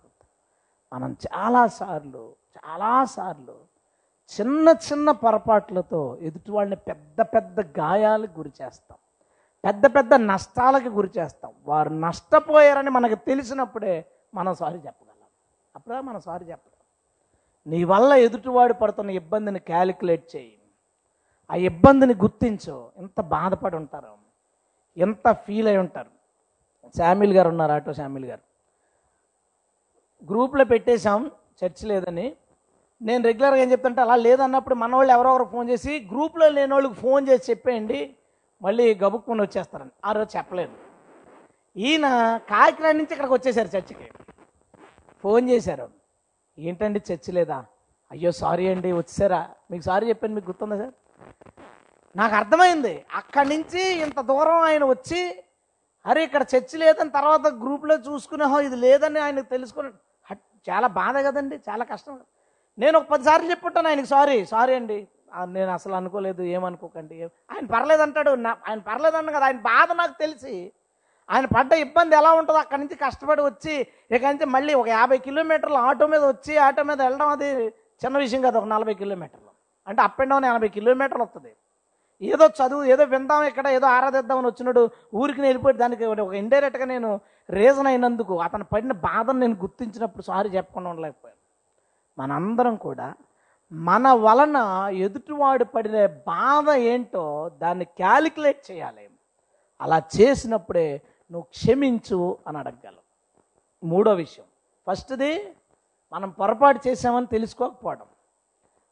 మనం 0.92 1.16
చాలాసార్లు 1.26 2.35
చాలాసార్లు 2.57 3.57
చిన్న 4.40 4.68
చిన్న 4.68 5.11
పొరపాట్లతో 5.11 6.18
ఎదుటి 6.20 6.50
వాళ్ళని 6.50 6.76
పెద్ద 6.76 7.20
పెద్ద 7.20 7.61
గాయాలకు 7.79 8.38
గురి 8.38 8.53
చేస్తాం. 8.62 8.98
పెద్ద 9.64 9.87
పెద్ద 9.87 10.14
నష్టాలకు 10.14 10.88
గురి 10.88 11.11
చేస్తాం. 11.18 11.53
వారు 11.66 11.90
నష్టపోయారని 11.90 12.90
మనకు 12.90 13.14
తెలిసినప్పుడే 13.14 14.05
మనం 14.35 14.55
సారీ 14.55 14.79
చెప్పగలం. 14.79 15.29
అప్పుడే 15.76 16.00
మనం 16.00 16.20
సారీ 16.20 16.46
చెప్పగలం 16.46 16.87
నీ 17.66 17.85
వల్ల 17.85 18.12
ఎదుటివాడు 18.12 18.72
పడుతున్న 18.72 19.11
ఇబ్బందిని 19.11 19.59
క్యాలిక్యులేట్ 19.59 20.37
చేయి. 20.37 20.59
ఆ 21.50 21.55
ఇబ్బందిని 21.55 22.14
గుర్తించు. 22.14 22.90
ఎంత 22.96 23.20
బాధపడి 23.20 23.76
ఉంటారు? 23.76 24.14
ఎంత 24.96 25.33
ఫీల్ 25.33 25.68
అయి 25.68 25.79
ఉంటారు? 25.79 26.11
శామిల్ 26.96 27.33
గారు 27.33 27.48
ఉన్నారు 27.48 27.72
ఆటో 27.72 27.92
శామిల్ 27.92 28.24
గారు. 28.24 28.49
గ్రూప్లో 30.28 30.64
పెట్టేశాం 30.64 31.20
చర్చ్ 31.61 31.83
లేదని. 31.90 32.26
నేను 33.00 33.22
రెగ్యులర్గా 33.28 33.61
ఏం 33.62 33.68
చెప్తుంటే 33.72 34.00
అలా 34.04 34.16
లేదన్నప్పుడు 34.26 34.74
మన 34.74 34.94
వాళ్ళు 34.94 35.12
ఎవరో 35.16 35.30
ఒకరు 35.35 35.44
ఫోన్ 35.52 35.70
చేసి 35.70 35.92
గ్రూప్లో 36.12 36.48
లేని 36.48 36.72
వాళ్ళకి 36.74 36.94
ఫోన్ 36.94 37.28
చేసి 37.28 37.44
చెప్పేయండి 37.50 38.00
మళ్ళీ 38.62 38.87
గబుక్కుని 39.02 39.42
వచ్చేస్తారని. 39.42 39.92
ఆ 40.04 40.12
రోజు 40.12 40.30
చెప్పలేదు. 40.37 40.74
ఈయన 41.76 42.06
కాకినాడ 42.50 42.94
నుంచి 42.96 43.12
ఇక్కడికి 43.14 43.35
వచ్చేసారు 43.35 43.70
చర్చికి. 43.76 44.06
ఫోన్ 45.24 45.44
చేశారు. 45.50 45.87
ఏంటండి 46.59 47.00
చర్చి 47.09 47.33
లేదా? 47.33 47.59
అయ్యో 48.11 48.30
సారీ 48.33 48.64
అండి 48.68 48.92
వచ్చారా 48.92 49.40
మీకు 49.70 49.85
సారీ 49.85 50.09
చెప్పాను 50.09 50.35
మీకు 50.35 50.48
గుర్తుందా 50.50 50.76
సార్? 50.83 50.94
నాకు 52.16 52.35
అర్థమైంది. 52.35 52.94
అక్కడి 53.20 53.48
నుంచి 53.48 53.83
ఇంత 54.04 54.20
దూరం 54.20 54.61
ఆయన 54.68 54.85
వచ్చి 54.85 55.20
అరే 56.04 56.20
ఇక్కడ 56.24 56.44
చర్చి 56.52 56.76
లేదని 56.78 57.11
తర్వాత 57.11 57.46
గ్రూప్లో 57.62 57.94
చూసుకునేహో 58.09 58.61
ఇది 58.61 58.76
లేదని 58.76 59.20
ఆయనకు 59.20 59.48
తెలుసుకుని 59.50 59.90
చాలా 60.66 60.88
బాధ 61.00 61.16
కదండి 61.26 61.56
చాలా 61.68 61.84
కష్టం. 61.92 62.16
నేను 62.78 62.94
ఒక 62.98 63.08
పదిసార్లు 63.12 63.46
చెప్పుంటాను 63.52 63.88
ఆయనకి 63.90 64.10
సారీ 64.14 64.36
సారీ 64.52 64.72
అండి. 64.80 64.98
నేను 65.56 65.70
అసలు 65.76 65.94
అనుకోలేదు 66.00 66.42
ఏమనుకోకండి 66.56 67.16
ఆయన 67.52 67.64
పర్లేదు 67.74 68.02
అంటాడు 68.06 68.32
నా 68.46 68.52
ఆయన 68.68 68.80
పర్లేదు 68.88 69.16
అన్న 69.20 69.30
కదా 69.36 69.46
ఆయన 69.48 69.60
బాధ 69.72 69.88
నాకు 70.00 70.14
తెలిసి. 70.22 70.54
ఆయన 71.28 71.46
పడ్డ 71.56 71.72
ఇబ్బంది 71.84 72.14
ఎలా 72.20 72.30
ఉంటుందో 72.38 72.60
అక్కడి 72.64 72.80
నుంచి 72.82 72.96
కష్టపడి 73.04 73.42
వచ్చి 73.48 73.74
ఇక 74.14 74.22
నుంచి 74.32 74.46
మళ్ళీ 74.54 74.72
ఒక 74.80 74.88
యాభై 74.98 75.18
కిలోమీటర్లు 75.26 75.78
ఆటో 75.88 76.06
మీద 76.14 76.22
వచ్చి 76.32 76.54
ఆటో 76.66 76.82
మీద 76.90 76.98
వెళ్ళడం 77.06 77.28
అది 77.36 77.50
చిన్న 78.02 78.16
విషయం 78.24 78.42
కదా 78.46 78.56
ఒక 78.60 78.68
నలభై 78.74 78.94
కిలోమీటర్లు. 79.02 79.50
అంటే 79.86 80.00
అప్ 80.06 80.20
అండ్ 80.22 80.32
డౌన్ 80.32 80.46
ఎనభై 80.52 80.70
కిలోమీటర్లు 80.78 81.24
వస్తుంది 81.26 81.52
ఏదో 82.22 82.46
చదువు 82.46 82.85
ఏదో 82.85 83.04
విందాం 83.04 83.42
ఇక్కడ 83.44 83.66
ఏదో 83.66 83.87
ఆరాధిద్దామని 83.87 84.46
వచ్చినాడు 84.46 84.90
ఊరికి 85.14 85.40
వెళ్ళిపోయి 85.40 85.76
దానికి 85.76 86.04
ఒక 86.04 86.35
ఇండైరెక్ట్గా 86.35 86.85
నేను 86.85 87.20
రీజన్ 87.50 87.87
అయినందుకు 87.87 88.40
అతను 88.40 88.64
పడిన 88.64 88.92
బాధను 88.92 89.38
నేను 89.38 89.54
గుర్తించినప్పుడు 89.54 90.22
సారీ 90.22 90.50
చెప్పకుండా 90.50 90.90
ఉండలేకపోయాను. 90.90 91.40
మనందరం 92.22 92.76
కూడా 92.76 93.14
మన 93.72 94.09
వలన 94.09 94.56
ఎదుటివాడు 94.92 95.64
పడిన 95.64 96.06
బాధ 96.06 96.70
ఏంటో 96.70 97.50
దాన్ని 97.62 97.85
క్యాలిక్యులేట్ 97.85 98.70
చేయాలి. 98.70 99.11
అలా 99.80 100.02
చేసినప్పుడే 100.20 101.00
నువ్వు 101.33 101.42
క్షమించు 101.42 102.38
అని 102.46 102.59
అడగగలవు. 102.59 103.04
మూడో 103.87 104.14
విషయం. 104.14 104.44
ఫస్ట్ది 104.88 105.52
మనం 106.12 106.30
పొరపాటు 106.30 106.88
చేసామని 106.88 107.26
తెలుసుకోకపోవడం. 107.26 108.06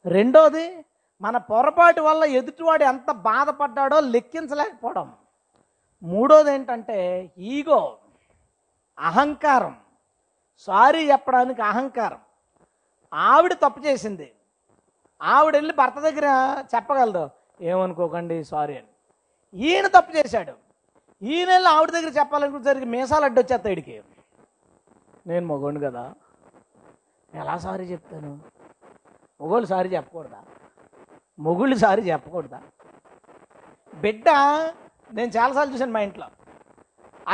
రెండోది 0.05 0.85
మన 1.21 1.37
పొరపాటు 1.37 2.01
వల్ల 2.01 2.23
ఎదుటివాడు 2.23 2.83
ఎంత 2.83 3.11
బాధపడ్డాడో 3.11 3.99
లెక్కించలేకపోవడం. 3.99 5.13
మూడోది 6.03 6.51
ఏంటంటే 6.51 6.97
ఈగో 7.37 7.97
అహంకారం. 8.99 9.75
సారీ 10.59 11.11
చెప్పడానికి 11.11 11.61
అహంకారం. 11.61 12.19
ఆవిడ 13.13 13.53
తప్పు 13.53 13.79
చేసింది. 13.79 14.31
ఆవిడ 15.21 15.55
వెళ్ళి 15.55 15.73
భర్త 15.73 15.99
దగ్గర 15.99 16.27
చెప్పగలదు 16.75 17.29
ఏమనుకోకండి 17.61 18.43
సారీ 18.43 18.77
అని. 18.77 18.87
ఈయన 19.53 19.87
తప్పు 19.87 20.17
చేశాడు. 20.17 20.53
ఈయన 21.21 21.49
వెళ్ళి 21.49 21.69
ఆవిడ 21.69 21.91
దగ్గర 21.91 22.09
చెప్పాలనుకునేసరికి 22.09 22.85
మీసాలు 22.85 23.25
అడ్డొచ్చేస్తాయి 23.25 23.73
ఇడికి 23.73 24.03
నేను 25.27 25.45
మగోండు 25.47 25.79
కదా 25.79 26.13
ఎలా 27.33 27.57
సారీ 27.57 27.85
చెప్తాను? 27.85 28.39
మగోళ్ళు 29.41 29.67
సారీ 29.67 29.89
చెప్పకూడదా? 29.89 30.43
మొగుళ్ళు 31.45 31.75
సారి 31.83 32.01
చెప్పకూడదా? 32.09 32.59
బిడ్డ 33.93 34.29
నేను 35.17 35.31
చాలాసార్లు 35.37 35.71
చూశాను 35.73 35.93
మా 35.95 36.01
ఇంట్లో. 36.07 36.27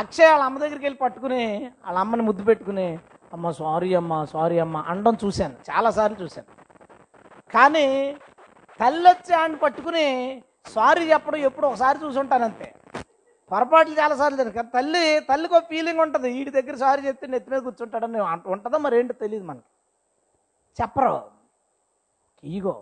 అక్షయ్ 0.00 0.30
వాళ్ళ 0.30 0.44
అమ్మ 0.48 0.58
దగ్గరికి 0.62 0.84
వెళ్ళి 0.86 0.98
పట్టుకుని 1.02 1.42
వాళ్ళ 1.84 1.98
అమ్మని 2.04 2.24
ముద్దు 2.28 2.42
పెట్టుకుని 2.48 2.86
అమ్మ 3.34 3.50
సారీ 3.60 3.90
అమ్మ 4.00 4.12
సారీ 4.32 4.56
అమ్మ 4.64 4.76
అనడం 4.90 5.14
చూశాను. 5.24 5.56
చాలాసార్లు 5.70 6.18
చూశాను. 6.22 6.50
కానీ 7.54 7.86
తల్లి 8.80 9.06
వచ్చి 9.08 9.32
ఆయన 9.40 9.56
పట్టుకుని 9.64 10.06
సారీ 10.74 11.04
చెప్పడం 11.12 11.40
ఎప్పుడు 11.48 11.66
ఒకసారి 11.66 11.98
చూసుంటాను 12.04 12.44
అంతే 12.48 12.68
పొరపాట్లు 13.50 13.94
చాలాసార్లు 14.00 14.36
జరిగింది 14.38 14.58
కానీ 14.58 14.70
తల్లి 14.76 15.04
తల్లికి 15.30 15.54
ఒక 15.58 15.66
ఫీలింగ్ 15.72 16.00
ఉంటుంది. 16.04 16.28
వీడి 16.36 16.50
దగ్గర 16.58 16.76
సారీ 16.84 17.02
చెప్తే 17.08 17.26
నెత్తి 17.34 17.50
మీద 17.52 17.60
కూర్చుంటాడని 17.66 18.20
ఉంటుందో 18.54 18.78
మరి 18.86 18.98
ఏంటో 19.00 19.16
తెలియదు 19.24 19.46
మనకి. 19.50 19.68
చెప్పరు 20.80 21.14
ఈగో 22.42 22.74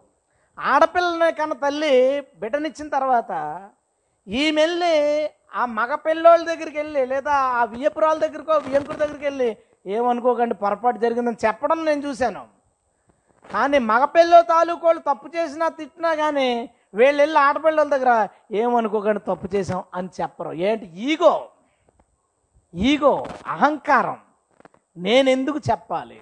ఆడపిల్లని 0.58 1.32
కన్న 1.32 1.52
తల్లి 1.52 2.20
బిడ్డనిచ్చిన 2.20 2.88
తర్వాత 2.88 3.32
ఈమెల్లి 4.28 5.30
ఆ 5.54 5.66
మగ 5.66 5.94
పిల్లోళ్ళ 5.94 6.44
దగ్గరికి 6.44 6.78
వెళ్ళి 6.78 7.06
లేదా 7.06 7.32
ఆ 7.32 7.64
వియ్యపురాల 7.64 8.18
దగ్గరికో 8.18 8.52
వియ్యంకుడి 8.52 8.98
దగ్గరికి 8.98 9.24
వెళ్ళి 9.24 9.56
ఏమనుకోకండి 9.86 10.54
పొరపాటు 10.54 10.98
జరిగిందని 10.98 11.36
చెప్పడం 11.46 11.84
నేను 11.84 12.06
చూశాను. 12.06 12.46
కానీ 13.52 13.78
మగపిల్ల 13.78 14.40
తాలూకోళ్ళు 14.40 15.02
తప్పు 15.02 15.30
చేసినా 15.36 15.68
తిట్టినా 15.68 16.14
కానీ 16.14 16.70
వీళ్ళు 16.94 17.22
వెళ్ళి 17.22 17.38
ఆడపిల్లల 17.38 17.88
దగ్గర 17.88 18.28
ఏమనుకోకండి 18.52 19.20
తప్పు 19.20 19.56
చేసాం 19.56 19.84
అని 19.94 20.08
చెప్పరు. 20.20 20.52
ఏంటి? 20.52 20.86
ఈగో. 20.86 21.48
ఈగో 22.74 23.26
అహంకారం. 23.46 24.18
నేనెందుకు 24.96 25.58
చెప్పాలి? 25.58 26.20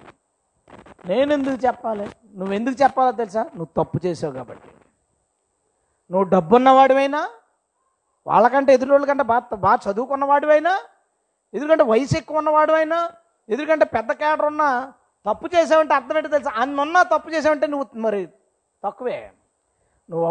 నేను 1.05 1.33
ఎందుకు 1.33 1.57
చెప్పాలి? 1.67 2.05
నువ్వెందుకు 2.35 2.77
చెప్పాలో 2.83 3.11
తెలుసా? 3.11 3.43
నువ్వు 3.57 3.71
తప్పు 3.79 3.97
చేసావు 4.05 4.33
కాబట్టి. 4.33 4.69
నువ్వు 6.11 6.25
డబ్బున్నవాడివైనా 6.29 7.21
వాళ్ళకంటే 8.27 8.73
ఎదురోళ్ళ 8.73 9.05
కంటే 9.05 9.23
బాగా 9.23 9.55
బాగా 9.65 9.79
చదువుకున్నవాడివైనా 9.85 10.73
ఎదురుకంటే 11.53 11.83
వయసు 11.83 12.15
ఎక్కువ 12.17 12.37
ఉన్నవాడివైనా 12.37 12.99
ఎదురుకంటే 13.49 13.85
పెద్ద 13.95 14.11
క్యాడర్ 14.11 14.45
ఉన్నా 14.45 14.69
తప్పు 15.25 15.47
చేసావంటే 15.55 15.93
అర్థం 15.93 16.17
ఏంటో 16.17 16.29
తెలుసా? 16.29 16.51
అన్నున్నా 16.61 17.01
తప్పు 17.03 17.29
చేసావంటే 17.29 17.67
నువ్వు 17.67 17.85
మరి 18.05 18.21
తక్కువే. 18.83 19.17
నువ్వు 20.09 20.29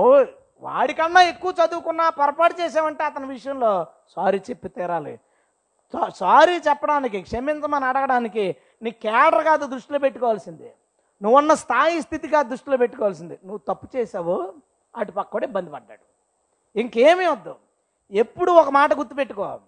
వాడికన్నా 0.63 1.21
ఎక్కువ 1.33 1.53
చదువుకున్నా 1.61 2.11
పొరపాటు 2.11 2.55
చేసావంటే 2.61 3.05
అతని 3.05 3.27
విషయంలో 3.27 3.71
సారీ 4.17 4.39
చెప్పి 4.51 4.69
తీరాలి. 4.69 5.15
సారీ 6.19 6.55
చెప్పడానికి 6.69 7.19
క్షమించమని 7.23 7.87
అడగడానికి 7.87 8.45
నీ 8.83 8.91
కేడర్ 8.91 9.45
కాదు 9.45 9.67
దృష్టిలో 9.67 9.99
పెట్టుకోవాల్సింది. 9.99 10.71
నువ్వున్న 11.23 11.55
స్థాయి 11.55 12.03
స్థితి 12.03 12.29
కాదు 12.29 12.49
దృష్టిలో 12.49 12.77
పెట్టుకోవాల్సింది. 12.77 13.39
నువ్వు 13.45 13.61
తప్పు 13.69 13.97
చేసావు 13.97 14.53
అటు 14.97 15.13
పక్క 15.13 15.33
కూడా 15.33 15.47
ఇబ్బంది 15.47 15.71
పడ్డాడు. 15.71 16.05
ఇంకేమీ 16.81 17.27
వద్దు. 17.27 17.55
ఎప్పుడు 18.13 18.53
ఒక 18.53 18.69
మాట 18.69 18.95
గుర్తుపెట్టుకో. 18.95 19.61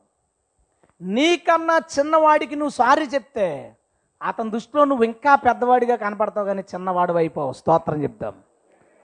నీకన్నా 1.02 1.76
చిన్నవాడికి 1.98 2.56
నువ్వు 2.56 2.70
సారీ 2.70 3.06
చెప్తే 3.06 3.76
అతని 4.22 4.50
దృష్టిలో 4.50 4.84
నువ్వు 4.84 5.04
ఇంకా 5.04 5.34
పెద్దవాడిగా 5.36 5.96
కనపడతావు 5.96 6.46
కానీ 6.46 6.62
చిన్నవాడు 6.74 7.12
అయిపోవు 7.12 7.52
స్తోత్రం 7.52 8.02
చెప్తాం 8.02 8.34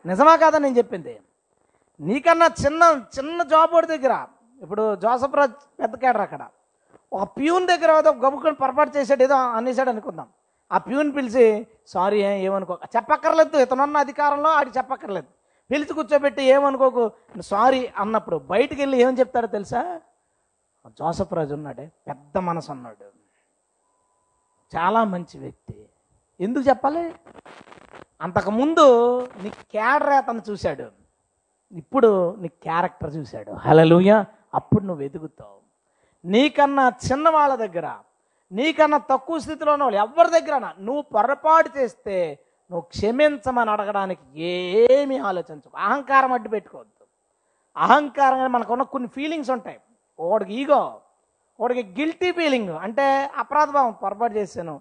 నిజమా 0.07 0.37
కాదా 0.37 0.59
నేను 0.59 0.79
చెప్పింది? 0.79 1.21
నీకన్నా 2.01 2.47
చిన్న 2.47 2.83
చిన్న 3.19 3.43
జాబ్ 3.43 3.73
వాడి 3.75 3.87
దగ్గర. 3.87 4.27
ఇప్పుడు 4.63 4.97
జోసఫ్ 4.97 5.35
రాజ్ 5.35 5.53
పెద్ద 5.81 5.97
కేడర్ 5.97 6.23
అక్కడ. 6.23 6.43
ఒక 7.13 7.23
ప్యూన్ 7.23 7.67
దగ్గర 7.67 7.91
ఏదో 7.99 8.11
గబుకొని 8.13 8.55
పొరపాటు 8.55 8.97
చేసాడు 8.97 9.23
ఏదో 9.23 9.35
అనేసాడు 9.35 9.91
అనుకుందాం. 9.91 10.29
ఆ 10.73 10.79
ప్యూన్ 10.79 11.17
పిలిచి 11.17 11.67
సారీ 11.87 12.23
ఏమనుకో 12.23 12.79
చెప్పక్కర్లేదు 12.97 13.57
ఇతనున్న 13.57 13.97
అధికారంలో 13.97 14.51
ఆడికి 14.51 14.79
చెప్పక్కర్లేదు. 14.79 15.27
పిలిచి 15.71 15.93
కూర్చోబెట్టి 15.95 16.43
ఏమనుకోకు 16.43 17.11
సారీ 17.41 17.93
అన్నప్పుడు 17.97 18.37
బయటికి 18.37 18.83
వెళ్ళి 18.83 19.03
ఏమని 19.03 19.19
చెప్తాడో 19.19 19.47
తెలుసా? 19.47 20.01
జోసఫ్ 20.87 21.35
రాజు 21.35 21.55
ఉన్నాడే 21.55 21.93
పెద్ద 22.09 22.39
మనసు 22.39 22.71
అన్నాడు 22.73 23.09
చాలా 24.77 25.05
మంచి 25.05 25.41
వ్యక్తి. 25.41 25.89
ఎందుకు 26.41 26.65
చెప్పాలి? 26.69 27.15
అంతకుముందు 28.21 28.85
నీ 29.43 29.51
క్యాడర్ 29.51 30.09
అతను 30.09 30.43
చూశాడు. 30.51 30.87
ఇప్పుడు 31.73 32.35
నీ 32.35 32.49
క్యారెక్టర్ 32.49 33.17
చూశాడు. 33.17 33.53
హలలుయ 33.53 34.25
అప్పుడు 34.55 34.85
నువ్వు 34.85 35.03
ఎదుగుతావు 35.03 35.70
నీకన్నా 36.25 36.85
చిన్న 37.09 37.29
వాళ్ళ 37.37 37.53
దగ్గర 37.65 37.87
నీకన్నా 38.53 38.99
తక్కువ 39.13 39.37
స్థితిలో 39.45 39.71
ఉన్న 39.75 39.85
వాళ్ళు 39.87 39.99
ఎవరి 40.05 40.31
దగ్గర 40.37 40.55
నువ్వు 40.87 41.03
పొరపాటు 41.15 41.69
చేస్తే 41.79 42.17
నువ్వు 42.71 42.85
క్షమించమని 42.95 43.71
అడగడానికి 43.75 44.25
ఏమీ 44.97 45.17
ఆలోచించవు 45.29 45.77
అహంకారం 45.87 46.33
అడ్డు 46.37 46.49
పెట్టుకోవద్దు. 46.55 47.05
అహంకారం 47.77 48.39
అనేది 48.39 48.53
మనకున్న 48.57 48.85
కొన్ని 48.95 49.09
ఫీలింగ్స్ 49.17 49.51
ఉంటాయి. 49.57 49.79
ఒకడికి 50.19 50.55
ఈగో 50.61 50.81
ఒకడికి 51.59 51.83
గిల్టీ 51.99 52.31
ఫీలింగ్ 52.39 52.73
అంటే 52.85 53.07
అపరాధ 53.43 53.71
భావం 53.77 53.93
పొరపాటు 54.03 54.35
చేశాను 54.41 54.75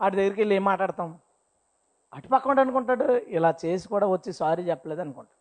వాడి 0.00 0.14
దగ్గరికి 0.18 0.40
వెళ్ళి 0.42 0.54
ఏం 0.58 0.64
మాట్లాడతాం? 0.70 1.08
అటుపక్క 2.12 2.58
అనుకుంటాడు 2.64 3.06
ఇలా 3.36 3.50
చేసి 3.64 3.86
కూడా 3.92 4.06
వచ్చి 4.14 4.30
సారీ 4.40 4.62
చెప్పలేదు 4.70 5.02
అనుకుంటాడు. 5.04 5.38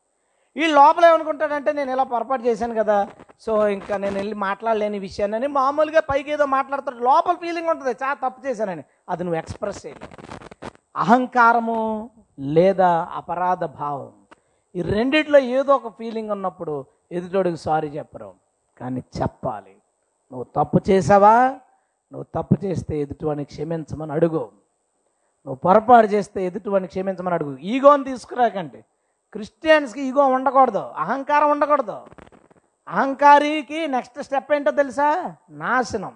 ఈ 0.57 0.67
లోపల 0.67 1.05
ఏమనుకుంటాడంటే 1.05 1.71
నేను 1.71 1.91
ఇలా 1.91 2.03
పొరపాటు 2.03 2.41
చేశాను 2.41 2.75
కదా 2.75 3.09
సో 3.39 3.67
ఇంకా 3.67 3.97
నేను 3.97 4.15
వెళ్ళి 4.15 4.35
మాట్లాడలేని 4.35 4.99
విషయాన్ని 4.99 5.37
అని 5.37 5.47
మామూలుగా 5.47 5.99
పైకి 5.99 6.31
ఏదో 6.31 6.45
మాట్లాడతాడు. 6.45 6.95
లోపల 6.95 7.33
ఫీలింగ్ 7.33 7.69
ఉంటుంది. 7.69 7.89
చాలా 8.03 8.29
తప్పు 8.29 8.47
చేశానని. 8.47 8.83
అది 9.09 9.23
నువ్వు 9.23 9.37
ఎక్స్ప్రెస్ 9.37 9.85
చేయాలి 9.85 10.07
అహంకారము 10.95 12.09
లేదా 12.39 13.07
అపరాధ 13.13 13.63
భావం 13.63 14.11
ఈ 14.75 14.81
రెండిట్లో 14.81 15.39
ఏదో 15.39 15.75
ఒక 15.75 15.87
ఫీలింగ్ 15.87 16.29
ఉన్నప్పుడు 16.29 16.85
ఎదుటోడికి 17.11 17.57
సారీ 17.57 17.87
చెప్పరు. 17.87 18.33
కానీ 18.79 19.03
చెప్పాలి. 19.21 19.75
నువ్వు 20.31 20.43
తప్పు 20.43 20.79
చేసావా 20.89 21.47
నువ్వు 22.13 22.23
తప్పు 22.23 22.65
చేస్తే 22.65 22.99
ఎదుటివాడిని 22.99 23.45
క్షమించమని 23.45 24.11
అడుగు. 24.11 24.49
నువ్వు 25.45 25.55
పొరపాటు 25.55 26.07
చేస్తే 26.07 26.45
ఎదుటివాడిని 26.45 26.87
క్షమించమని 26.87 27.35
అడుగు. 27.35 27.57
ఈగోని 27.57 28.03
తీసుకురాకండి. 28.03 28.83
క్రిస్టియన్స్కి 29.33 30.01
ఈగో 30.01 30.25
ఉండకూడదు 30.27 30.91
అహంకారం 30.97 31.51
ఉండకూడదు. 31.51 32.01
అహంకారికి 32.87 33.87
నెక్స్ట్ 33.87 34.23
స్టెప్ 34.23 34.53
ఏంటో 34.53 34.71
తెలుసా? 34.71 35.35
నాశనం. 35.49 36.11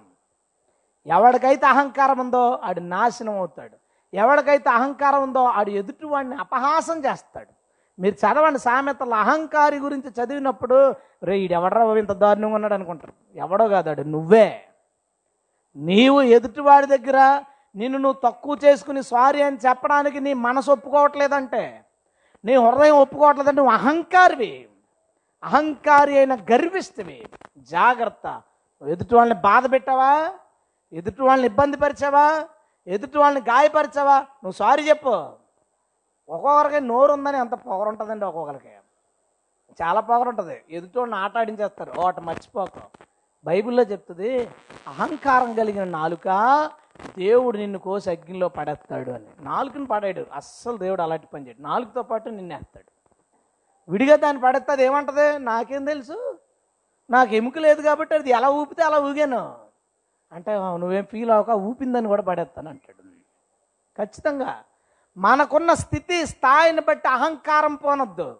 ఎవడికైతే 1.06 1.66
అహంకారం 1.66 2.18
ఉందో 2.18 2.60
ఆడు 2.64 2.80
నాశనం 2.80 3.38
అవుతాడు. 3.38 3.76
ఎవడికైతే 4.16 4.70
అహంకారం 4.70 5.22
ఉందో 5.22 5.44
ఆడు 5.44 5.70
ఎదుటివాడిని 5.70 6.34
అపహాసం 6.34 7.04
చేస్తాడు. 7.04 7.56
మీరు 8.00 8.14
చదవండి 8.14 8.58
సామెతలు. 8.58 9.14
అహంకారి 9.14 9.78
గురించి 9.78 10.10
చదివినప్పుడు 10.10 10.94
రే 11.22 11.38
ఈడెవడరా 11.38 11.94
ఇంత 11.94 12.12
దారుణంగా 12.12 12.54
ఉన్నాడు 12.54 12.74
అనుకుంటారు. 12.74 13.12
ఎవడో 13.36 13.68
కాదాడు 13.68 14.02
నువ్వే. 14.02 14.60
నీవు 15.76 16.22
ఎదుటివాడి 16.22 16.86
దగ్గర 16.86 17.42
నిన్ను 17.76 17.98
నువ్వు 17.98 18.20
తక్కువ 18.24 18.58
చేసుకుని 18.64 19.02
సారీ 19.02 19.42
అని 19.42 19.56
చెప్పడానికి 19.56 20.20
నీ 20.20 20.34
మనసు 20.34 20.70
ఒప్పుకోవట్లేదంటే 20.70 21.84
నీ 22.46 22.54
హృదయం 22.54 22.96
ఒప్పుకోవట్లేదంటే 22.96 23.56
నువ్వు 23.56 23.72
అహంకారివి. 23.72 24.68
అహంకారి 25.44 26.18
అయిన 26.18 26.34
గర్విస్తువి 26.34 27.26
జాగ్రత్త. 27.58 28.42
ఎదుటి 28.88 29.14
వాళ్ళని 29.14 29.40
బాధ 29.40 29.72
పెట్టావా? 29.72 30.32
ఎదుటి 30.92 31.22
వాళ్ళని 31.22 31.46
ఇబ్బంది 31.46 31.76
పరిచావా? 31.76 32.44
ఎదుటి 32.86 33.18
వాళ్ళని 33.18 33.44
గాయపరిచావా? 33.44 34.18
నువ్వు 34.18 34.52
సారీ 34.52 34.82
చెప్పు. 34.82 35.32
ఒక్కొక్కరికి 36.28 36.80
నోరు 36.80 37.12
ఉందని 37.12 37.38
ఎంత 37.38 37.54
పొగరు 37.54 37.88
ఉంటుందండి 37.88 38.24
ఒక్కొక్కరికి. 38.24 38.68
చాలా 39.82 40.00
పొగరు 40.00 40.28
ఉంటుంది 40.28 40.62
ఎదుటి 40.70 40.98
వాళ్ళని 40.98 41.20
ఆట 41.20 41.38
ఆడించేస్తారు. 41.38 41.92
ఓట 41.98 42.20
మర్చిపోక. 42.20 42.82
బైబిల్లో 43.44 43.82
చెప్తుంది 43.82 44.48
అహంకారం 44.86 45.54
కలిగిన 45.54 45.84
నాలుక 45.84 46.28
దేవుడు 47.18 47.58
నిన్ను 47.58 47.78
కోసి 47.78 48.10
అగ్నిలో 48.10 48.48
పడేస్తాడు 48.48 49.10
అని. 49.10 49.24
నాలుకని 49.40 49.86
పడాడు 49.86 50.26
అస్సలు 50.34 50.76
దేవుడు 50.76 51.02
అలాంటి 51.02 51.26
పని 51.26 51.46
చేయడు. 51.46 51.62
నాలుగుతో 51.62 52.02
పాటు 52.02 52.28
నిన్నేస్తాడు 52.28 52.92
విడిగా 53.88 54.16
దాన్ని 54.16 54.42
పడేస్తే 54.42 54.72
అది 54.72 54.84
ఏమంటది? 54.84 55.38
నాకేం 55.38 55.84
తెలుసు? 55.84 56.38
నాకు 57.10 57.34
ఎముక 57.34 57.58
లేదు 57.58 57.82
కాబట్టి 57.82 58.14
అది 58.14 58.30
ఎలా 58.30 58.48
ఊపితే 58.48 58.82
అలా 58.82 58.98
ఊగాను. 58.98 59.58
అంటే 60.32 60.52
నువ్వేం 60.54 61.04
ఫీల్ 61.04 61.30
అవక 61.30 61.50
ఊపిందని 61.50 62.06
కూడా 62.06 62.22
పడేస్తాను 62.22 62.68
అంటాడు. 62.68 63.02
ఖచ్చితంగా 63.98 64.62
మనకున్న 65.16 65.74
స్థితి 65.74 66.26
స్థాయిని 66.26 66.80
బట్టి 66.80 67.08
అహంకారం 67.08 67.74
పోనొద్దు. 67.74 68.36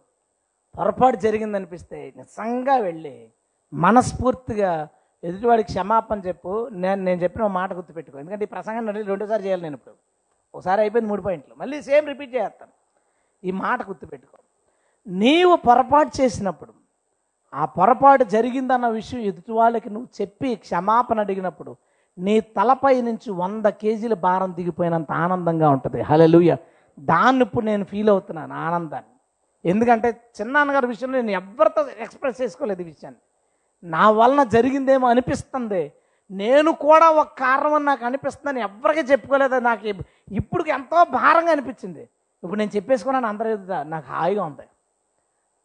పొరపాటు 0.78 1.16
జరిగిందనిపిస్తే 1.16 2.12
నిజంగా 2.16 2.76
వెళ్ళి 2.76 3.30
మనస్ఫూర్తిగా 3.72 4.88
ఎదుటివాడికి 5.24 5.66
క్షమాపణ 5.66 6.18
చెప్పు 6.18 6.68
నేను 6.72 7.02
నేను 7.02 7.22
చెప్పిన 7.22 7.46
మాట 7.46 7.72
గుర్తుపెట్టుకో. 7.72 8.18
ఎందుకంటే 8.18 8.44
ఈ 8.44 8.48
ప్రసంగాన్ని 8.48 8.92
మళ్ళీ 8.92 9.02
రెండోసారి 9.02 9.44
చేయాలి 9.44 9.62
నేను 9.62 9.74
ఇప్పుడు. 9.74 9.94
ఒకసారి 10.54 10.80
అయిపోయింది 10.80 11.08
మూడు 11.08 11.22
పాయింట్లు. 11.22 11.54
మళ్ళీ 11.54 11.82
సేమ్ 11.82 12.06
రిపీట్ 12.06 12.34
చేస్తాను. 12.34 12.72
ఈ 13.44 13.50
మాట 13.50 13.88
గుర్తుపెట్టుకో. 13.88 14.38
నీవు 15.08 15.56
పొరపాటు 15.56 16.22
చేసినప్పుడు 16.22 16.72
ఆ 17.54 17.64
పొరపాటు 17.64 18.24
జరిగిందన్న 18.24 18.88
విషయం 18.88 19.20
ఎదుటి 19.20 19.52
వాళ్ళకి 19.52 19.90
నువ్వు 19.90 20.08
చెప్పి 20.20 20.54
క్షమాపణ 20.54 21.20
అడిగినప్పుడు 21.20 21.76
నీ 22.18 22.40
తలపై 22.40 23.02
నుంచి 23.02 23.30
వంద 23.30 23.66
కేజీల 23.66 24.14
భారం 24.14 24.54
దిగిపోయినంత 24.54 25.12
ఆనందంగా 25.12 25.70
ఉంటుంది. 25.70 26.00
హలలుయ 26.00 26.56
దాన్ని 26.98 27.42
ఇప్పుడు 27.42 27.64
నేను 27.64 27.84
ఫీల్ 27.84 28.08
అవుతున్నాను 28.08 28.54
ఆనందాన్ని. 28.54 29.10
ఎందుకంటే 29.70 30.32
చిన్నాన్నగారి 30.40 30.86
విషయంలో 30.86 31.20
నేను 31.20 31.30
ఎవరితో 31.30 31.86
ఎక్స్ప్రెస్ 31.98 32.42
చేసుకోలేదు 32.42 32.80
ఈ 32.80 32.84
విషయాన్ని. 32.84 33.20
నా 33.84 34.10
వలన 34.10 34.42
జరిగిందేమో 34.42 35.08
అనిపిస్తుంది. 35.08 35.92
నేను 36.30 36.72
కూడా 36.72 37.10
ఒక 37.10 37.28
కారణం 37.38 37.84
నాకు 37.84 38.04
అనిపిస్తుందని 38.04 38.60
ఎవరికీ 38.60 39.00
చెప్పుకోలేదు. 39.00 39.58
నాకు 39.60 39.86
ఇప్పుడు 40.32 40.64
ఎంతో 40.68 41.04
భారంగా 41.04 41.52
అనిపించింది. 41.52 42.08
ఇప్పుడు 42.42 42.58
నేను 42.58 42.76
చెప్పేసుకున్నాను 42.76 43.26
అందరి 43.26 43.50
నాకు 43.84 44.06
హాయిగా 44.12 44.44
ఉంది. 44.44 44.66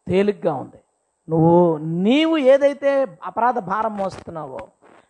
తేలిగ్గా 0.08 0.54
ఉంది. 0.54 0.80
నువ్వు 1.28 1.76
నీవు 1.78 2.36
ఏదైతే 2.38 3.18
అపరాధ 3.24 3.58
భారం 3.58 3.96
మోస్తున్నావో 3.96 4.68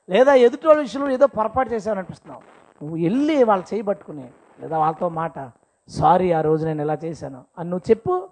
లేదా 0.08 0.34
ఎదుటి 0.34 0.66
విషయంలో 0.66 1.10
ఏదో 1.10 1.26
పొరపాటు 1.26 1.70
చేసావని 1.74 1.98
అనిపిస్తున్నావు 1.98 2.42
నువ్వు 2.80 2.96
వెళ్ళి 3.02 3.44
వాళ్ళు 3.44 3.74
చేయబట్టుకుని 3.74 4.26
లేదా 4.60 4.78
వాళ్ళతో 4.78 5.08
మాట 5.08 5.50
సారీ 5.88 6.32
ఆ 6.32 6.40
రోజు 6.40 6.66
నేను 6.66 6.82
ఇలా 6.82 6.96
చేశాను 7.04 7.44
అని 7.58 7.70
నువ్వు 7.70 7.90
చెప్పు. 7.90 8.28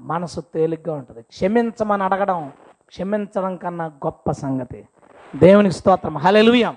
మనసు 0.00 0.40
తేలిగ్గా 0.40 0.94
ఉంటుంది. 0.94 1.22
క్షమించమని 1.22 2.02
అడగడం 2.02 2.52
క్షమించడం 2.90 3.56
కన్నా 3.56 3.86
గొప్ప 3.86 4.30
సంగతి. 4.30 4.88
దేవునికి 5.36 5.74
స్తోత్రం. 5.74 6.18
హలెలుయం 6.18 6.76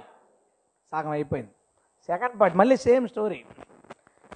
సగం 0.92 1.10
అయిపోయింది. 1.10 1.52
సెకండ్ 2.08 2.42
పార్ట్ 2.42 2.58
మళ్ళీ 2.58 2.78
సేమ్ 2.78 3.08
స్టోరీ. 3.08 3.46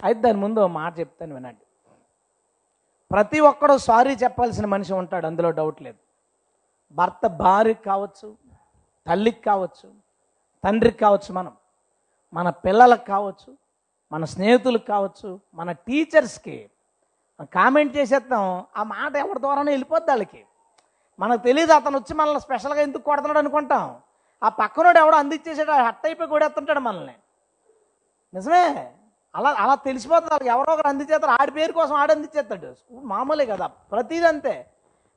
అయితే 0.03 0.21
దాని 0.21 0.37
ముందు 0.37 0.67
మాట 0.67 0.99
చెప్తాను 0.99 1.33
వినండి. 1.33 1.65
ప్రతి 3.11 3.39
ఒక్కడు 3.39 3.77
సారీ 3.77 4.15
చెప్పాల్సిన 4.15 4.65
మనిషి 4.65 4.93
ఉంటాడు 4.93 5.27
అందులో 5.27 5.51
డౌట్ 5.51 5.81
లేదు. 5.81 5.97
భర్త 6.91 7.27
భార్యకి 7.27 7.83
కావచ్చు 7.83 8.37
తల్లికి 9.07 9.41
కావచ్చు 9.41 9.93
తండ్రికి 10.63 10.99
కావచ్చు 10.99 11.33
మనం. 11.33 11.51
మన 12.33 12.49
పిల్లలకు 12.49 13.05
కావచ్చు 13.05 13.57
మన 14.11 14.25
స్నేహితులకు 14.25 14.85
కావచ్చు 14.85 15.39
మన 15.53 15.71
టీచర్స్కి 15.71 16.69
కామెంట్ 17.41 17.97
చేసేద్దాం. 17.97 18.65
ఆ 18.77 18.83
మాట 18.83 19.15
ఎవరి 19.15 19.39
ద్వారానే 19.39 19.71
వెళ్ళిపోద్ది 19.71 20.11
వాళ్ళకి. 20.11 20.45
మనకు 21.19 21.41
తెలియదు 21.43 21.73
అతను 21.73 21.97
వచ్చి 21.97 22.13
మనల్ని 22.13 22.41
స్పెషల్గా 22.41 22.81
ఎందుకు 22.81 23.01
కొడుతున్నాడు 23.01 23.39
అనుకుంటాం. 23.39 23.95
ఆ 24.43 24.49
పక్కనోడు 24.49 24.97
ఎవడో 24.97 25.17
అందించేసాడు 25.17 25.71
హట్ 25.71 26.05
అయిపోయి 26.05 26.29
కొడేస్తుంటాడు 26.29 26.79
మనల్ని. 26.79 27.15
నిజమే? 28.33 28.93
అలా 29.35 29.49
అలా 29.49 29.75
తెలిసిపోతుంది 29.75 30.49
ఎవరో 30.49 30.73
ఒకరు 30.73 30.87
అందించేస్తారు 30.87 31.41
ఆడి 31.41 31.51
పేరు 31.51 31.71
కోసం 31.71 31.95
ఆడు 31.95 32.11
అందించేస్తాడు 32.11 32.75
మామూలే 32.91 33.45
కదా 33.45 33.67
ప్రతిదీ 33.67 34.25
అంతే 34.25 34.67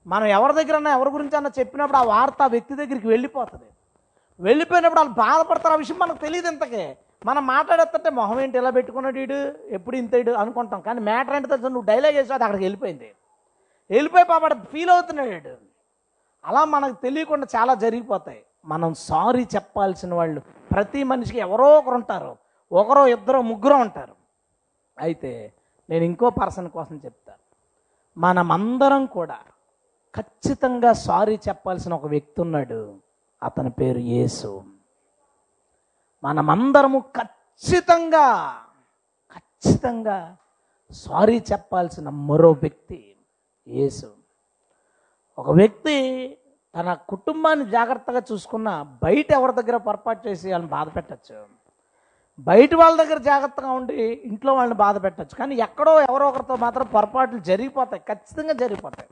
మనం 0.07 0.27
ఎవరి 0.27 0.53
దగ్గర 0.53 0.89
ఎవరి 0.89 1.11
గురించి 1.11 1.37
అన్నా 1.37 1.51
చెప్పినప్పుడు 1.59 1.99
ఆ 1.99 2.03
వార్త 2.03 2.43
ఆ 2.43 2.47
వ్యక్తి 2.47 2.75
దగ్గరికి 2.75 3.09
వెళ్ళిపోతుంది. 3.09 3.65
వెళ్ళిపోయినప్పుడు 4.41 5.01
వాళ్ళు 5.01 5.15
బాధపడతారు 5.15 5.75
ఆ 5.75 5.77
విషయం 5.77 5.99
మనకు 5.99 6.19
తెలియదు 6.19 6.49
ఇంతకే. 6.49 6.97
మనం 7.27 7.47
మాట్లాడేస్తుంటే 7.47 8.11
మొహం 8.11 8.41
ఏంటి 8.41 8.59
ఇలా 8.59 8.71
పెట్టుకున్నాడు 8.71 9.19
వీడు 9.19 9.55
ఎప్పుడు 9.69 9.97
ఇంత 9.97 10.15
ఇడు 10.15 10.33
అనుకుంటాం. 10.33 10.81
కానీ 10.81 11.01
మ్యాటర్ 11.01 11.35
ఏంటి 11.35 11.49
తెలుసు? 11.49 11.67
నువ్వు 11.67 11.87
డైలాగ్ 11.87 12.15
వేసి 12.15 12.33
అక్కడికి 12.33 12.65
వెళ్ళిపోయింది. 12.65 13.15
వెళ్ళిపోయి 13.91 14.25
పాపడ 14.25 14.53
ఫీల్ 14.73 14.91
అవుతున్నాడు 14.91 15.70
అలా 16.44 16.64
మనకు 16.64 16.92
తెలియకుండా 16.92 17.46
చాలా 17.57 17.74
జరిగిపోతాయి. 17.74 18.42
మనం 18.64 18.94
సారీ 18.94 19.44
చెప్పాల్సిన 19.44 20.14
వాళ్ళు 20.14 20.40
ప్రతి 20.40 21.05
మనిషికి 21.05 21.38
ఎవరో 21.38 21.79
ఒకరు 21.79 21.94
ఉంటారు. 21.94 22.37
ఒకరో 22.72 23.07
ఇద్దరు 23.07 23.42
ముగ్గురు 23.42 23.74
ఉంటారు. 23.74 24.14
అయితే 24.98 25.53
నేను 25.90 26.05
ఇంకో 26.05 26.31
పర్సన్ 26.31 26.70
కోసం 26.70 27.00
చెప్తాను 27.05 27.38
మనమందరం 28.18 29.07
కూడా 29.07 29.38
ఖచ్చితంగా 30.14 30.92
సారీ 30.92 31.38
చెప్పాల్సిన 31.48 31.94
ఒక 31.94 32.07
వ్యక్తి 32.07 32.40
ఉన్నాడు. 32.40 32.98
అతని 33.42 33.70
పేరు 33.70 33.98
యేసు. 33.98 34.64
మనమందరము 36.24 36.98
ఖచ్చితంగా 36.98 38.26
ఖచ్చితంగా 39.32 40.36
సారీ 40.91 41.43
చెప్పాల్సిన 41.53 42.09
మరో 42.09 42.53
వ్యక్తి 42.53 43.16
యేసు. 43.68 44.20
ఒక 45.41 45.51
వ్యక్తి 45.61 45.97
తన 46.74 46.93
కుటుంబాన్ని 47.12 47.64
జాగ్రత్తగా 47.76 48.20
చూసుకున్న 48.30 48.68
బయట 49.05 49.28
ఎవరి 49.38 49.53
దగ్గర 49.59 49.76
పొరపాటు 49.86 50.20
చేసి 50.28 50.47
వాళ్ళని 50.53 50.70
బాధ 50.76 50.88
పెట్టచ్చు. 50.97 51.36
బయట 52.49 52.74
వాళ్ళ 52.80 52.95
దగ్గర 53.03 53.18
జాగ్రత్తగా 53.28 53.70
ఉండి 53.78 53.97
ఇంట్లో 54.30 54.53
వాళ్ళని 54.55 54.76
బాధ 54.82 54.97
పెట్టచ్చు. 55.05 55.34
కానీ 55.41 55.55
ఎక్కడో 55.66 55.93
ఎవరో 56.01 56.26
ఒకరితో 56.28 56.57
మాత్రం 56.64 56.86
పొరపాట్లు 56.95 57.41
జరిగిపోతాయి. 57.51 58.03
ఖచ్చితంగా 58.11 58.55
జరిగిపోతాయి. 58.62 59.09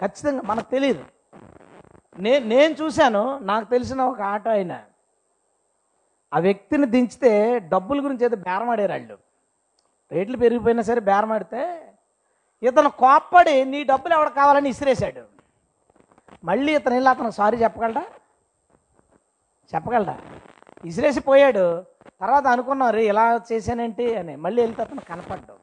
ఖచ్చితంగా 0.00 0.42
మనకు 0.50 0.68
తెలియదు 0.74 1.04
నే 2.24 2.32
నేను 2.52 2.72
చూశాను 2.80 3.22
నాకు 3.50 3.66
తెలిసిన 3.74 4.00
ఒక 4.12 4.20
ఆట 4.32 4.48
ఆయన. 4.48 4.74
ఆ 6.32 6.38
వ్యక్తిని 6.38 6.86
దించితే 6.86 7.32
డబ్బుల 7.72 7.98
గురించి 8.06 8.24
అయితే 8.26 8.38
బేరమాడారు 8.48 8.92
వాళ్ళు. 8.92 9.16
రేట్లు 10.10 10.36
పెరిగిపోయినా 10.36 10.82
సరే 10.82 11.00
బేరమాడితే 11.10 11.62
ఇతను 12.62 12.90
కోప్పడి 13.04 13.56
నీ 13.72 13.80
డబ్బులు 13.92 14.14
ఎవడు 14.14 14.30
కావాలని 14.40 14.68
ఇసిరేశాడు? 14.74 15.22
మళ్ళీ 16.44 16.74
ఇతను 16.74 16.94
వెళ్ళి 16.94 17.10
అతను 17.10 17.30
సారీ 17.30 17.56
చెప్పగలడా? 17.56 18.04
చెప్పగలడా? 19.74 20.18
ఇసిరేసి 20.84 21.20
పోయాడు. 21.20 21.84
తర్వాత 22.20 22.46
అనుకున్నారు 22.46 22.96
ఇలా 22.96 23.40
చేశానేంటి? 23.52 24.16
అని. 24.16 24.36
మళ్ళీ 24.36 24.62
వెళ్తే 24.62 24.82
అతను 24.82 25.00
కనపడ్డాం 25.00 25.56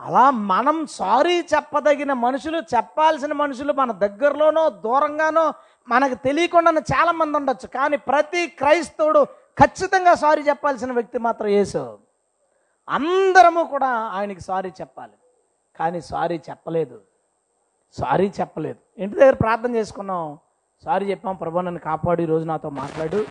అలా 0.00 0.30
మనం 0.30 0.86
సారీ 0.86 1.40
చెప్పదగిన 1.40 2.12
మనుషులు 2.12 2.58
చెప్పాల్సిన 2.58 3.32
మనుషులు 3.32 3.72
మన 3.72 3.92
దగ్గరలోనో 3.92 4.70
దూరంగానో 4.70 5.52
మనకు 5.88 6.14
తెలియకుండానే 6.14 6.80
చాలామంది 6.80 7.36
ఉండొచ్చు. 7.38 7.66
కానీ 7.68 7.96
ప్రతి 7.96 8.46
క్రైస్తవుడు 8.46 9.24
ఖచ్చితంగా 9.58 10.14
సారీ 10.14 10.42
చెప్పాల్సిన 10.42 10.92
వ్యక్తి 10.92 11.18
మాత్రం 11.18 11.48
యేసు. 11.48 11.98
అందరము 12.88 13.64
కూడా 13.64 13.88
ఆయనకి 13.88 14.40
సారీ 14.40 14.72
చెప్పాలి. 14.80 15.12
కానీ 15.76 16.00
సారీ 16.00 16.40
చెప్పలేదు. 16.50 17.00
సారీ 17.98 18.32
చెప్పలేదు. 18.40 19.02
ఇంటి 19.02 19.16
దగ్గర 19.16 19.34
ప్రార్థన 19.34 19.76
చేసుకున్నాం. 19.76 20.38
సారీ 20.84 21.10
చెప్పాం 21.10 21.36
ప్రభు 21.36 21.58
నన్ను 21.58 21.80
కాపాడు 21.80 22.22
ఈరోజు 22.22 22.44
నాతో 22.44 22.70
మాట్లాడు. 22.70 23.26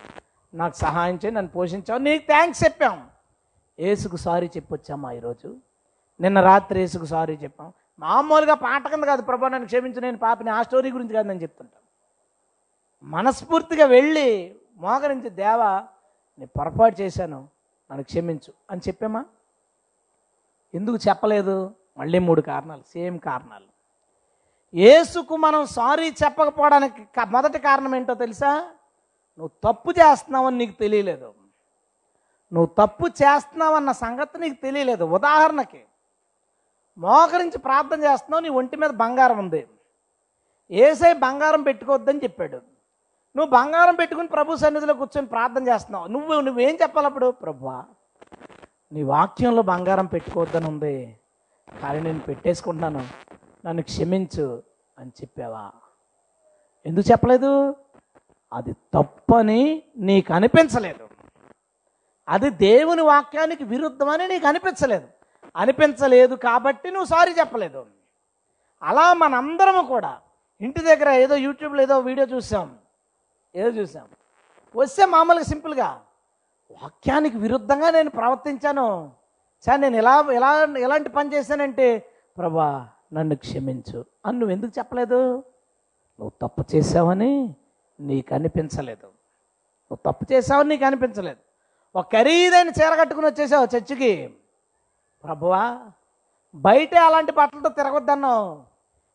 నాకు 0.54 0.76
సహాయం 0.76 1.16
చేయి 1.16 1.32
నన్ను 1.32 1.52
పోషించావు 1.52 2.00
నీకు 2.00 2.26
థ్యాంక్స్ 2.28 2.64
చెప్పాం. 2.64 3.10
ఏసుకు 3.80 4.18
సారీ 4.18 4.48
చెప్పొచ్చామా 4.48 5.12
ఈరోజు? 5.12 5.56
నిన్న 6.22 6.42
రాత్రి 6.42 6.82
ఏసుకు 6.82 7.06
సారీ 7.06 7.34
చెప్పాం. 7.36 7.74
మామూలుగా 8.00 8.54
పాట 8.54 8.88
కింద 8.88 9.04
కాదు 9.04 9.22
ప్రభు 9.22 9.46
నన్ను 9.46 9.66
క్షమించు 9.66 10.00
నేను 10.00 10.18
పాపని. 10.18 10.50
ఆ 10.50 10.62
స్టోరీ 10.62 10.92
గురించి 10.92 11.14
కాదు 11.14 11.28
నేను 11.28 11.42
చెప్తుంటాను 11.42 11.84
మనస్ఫూర్తిగా 13.10 13.86
వెళ్ళి 13.86 14.56
మోకరించి 14.78 15.30
దేవా 15.30 15.88
నేను 16.40 16.50
పొరపాటు 16.60 17.02
చేశాను 17.02 17.48
నన్ను 17.92 18.04
క్షమించు. 18.04 18.54
అని 18.72 18.82
చెప్పామా? 18.88 19.26
ఎందుకు 20.74 20.98
చెప్పలేదు? 21.10 21.76
మళ్ళీ 21.98 22.20
మూడు 22.20 22.42
కారణాలు. 22.42 22.82
సేమ్ 22.82 23.20
కారణాలు. 23.20 23.73
యేసుకు 24.76 25.36
మనం 25.36 25.66
సారీ 25.66 26.06
చెప్పకపోవడానికి 26.24 27.02
మొదటి 27.30 27.60
కారణం 27.60 27.96
ఏంటో 27.96 28.14
తెలుసా? 28.14 28.52
నువ్వు 29.38 29.52
తప్పు 29.64 29.92
చేస్తున్నావని 29.92 30.58
నీకు 30.58 30.76
తెలియలేదు. 30.80 31.34
నువ్వు 32.54 32.70
తప్పు 32.82 33.06
చేస్తున్నావన్న 33.22 33.92
సంగతి 33.92 34.40
నీకు 34.40 34.58
తెలియలేదు. 34.62 35.04
ఉదాహరణకి 35.04 35.82
మోకరించి 36.98 37.58
ప్రార్థన 37.58 38.00
చేస్తున్నావు 38.04 38.44
నీ 38.44 38.50
ఒంటి 38.50 38.78
మీద 38.78 38.90
బంగారం 38.90 39.40
ఉంది. 39.40 39.68
ఏసై 40.72 41.14
బంగారం 41.14 41.64
పెట్టుకోవద్దని 41.64 42.24
చెప్పాడు. 42.24 42.60
నువ్వు 43.36 43.52
బంగారం 43.52 43.96
పెట్టుకుని 43.96 44.28
ప్రభు 44.28 44.56
సన్నిధిలో 44.56 44.94
కూర్చొని 44.94 45.28
ప్రార్థన 45.28 45.68
చేస్తున్నావు. 45.68 46.08
నువ్వు 46.08 46.42
నువ్వేం 46.42 46.76
చెప్పాలప్పుడు 46.82 47.32
ప్రభువా 47.32 47.84
నీ 48.94 49.04
వాక్యంలో 49.04 49.62
బంగారం 49.62 50.06
పెట్టుకోవద్దని 50.06 50.68
ఉంది. 50.68 51.18
కానీ 51.82 52.02
నేను 52.02 52.20
పెట్టేసుకుంటున్నాను. 52.20 53.04
నన్ను 53.66 53.84
క్షమించు 53.84 54.64
అని 55.00 55.12
చెప్పావా? 55.22 55.72
ఎందుకు 56.86 57.12
చెప్పలేదు? 57.12 57.76
అది 58.54 58.74
తప్పని 58.74 59.84
నీకు 59.98 60.34
అనిపించలేదు. 60.34 61.10
అది 62.28 62.50
దేవుని 62.50 63.02
వాక్యానికి 63.02 63.64
విరుద్ధమని 63.64 64.28
నీకు 64.28 64.48
అనిపించలేదు. 64.48 65.08
అనిపించలేదు 65.56 66.36
కాబట్టి 66.36 66.92
నువ్వు 66.92 67.06
సారీ 67.06 67.32
చెప్పలేదు. 67.32 67.86
అలా 68.84 69.14
మనందరము 69.14 69.88
కూడా 69.88 70.20
ఇంటి 70.62 70.80
దగ్గర 70.80 71.10
ఏదో 71.10 71.36
యూట్యూబ్లో 71.36 71.82
ఏదో 71.82 72.00
వీడియో 72.00 72.28
చూసాం. 72.28 72.78
ఏదో 73.56 73.70
చూసాం. 73.70 74.08
వస్తే 74.76 75.06
మామూలుగా 75.06 75.44
సింపుల్గా 75.44 76.02
వాక్యానికి 76.72 77.38
విరుద్ధంగా 77.38 77.90
నేను 77.90 78.10
ప్రవర్తించాను. 78.10 79.12
సార్ 79.66 79.82
నేను 79.82 79.96
ఎలా 79.96 80.26
ఎలా 80.34 80.64
ఎలాంటి 80.80 81.10
పని 81.10 81.34
చేశానంటే 81.34 82.14
ప్రభా 82.38 82.90
నన్ను 83.14 83.36
క్షమించు. 83.36 84.06
అని 84.26 84.40
నువ్వు 84.40 84.56
ఎందుకు 84.56 84.72
చెప్పలేదు? 84.80 85.38
నువ్వు 86.20 86.32
తప్పు 86.42 86.76
చేసావని 86.76 87.56
నీకు 88.00 88.36
అనిపించలేదు. 88.36 89.06
నువ్వు 89.06 90.12
తప్పు 90.12 90.34
చేసావని 90.34 90.70
నీకు 90.70 90.86
అనిపించలేదు. 90.86 91.38
ఒక 91.96 92.14
ఖరీదైన 92.14 92.68
చీర 92.68 92.96
కట్టుకుని 92.96 93.28
వచ్చేసావు 93.28 93.68
చర్చికి. 93.76 94.34
ప్రభువా 95.24 95.82
బయట 96.56 96.96
అలాంటి 96.96 97.32
బట్టలతో 97.32 97.70
తిరగొద్దన్నావు. 97.70 98.64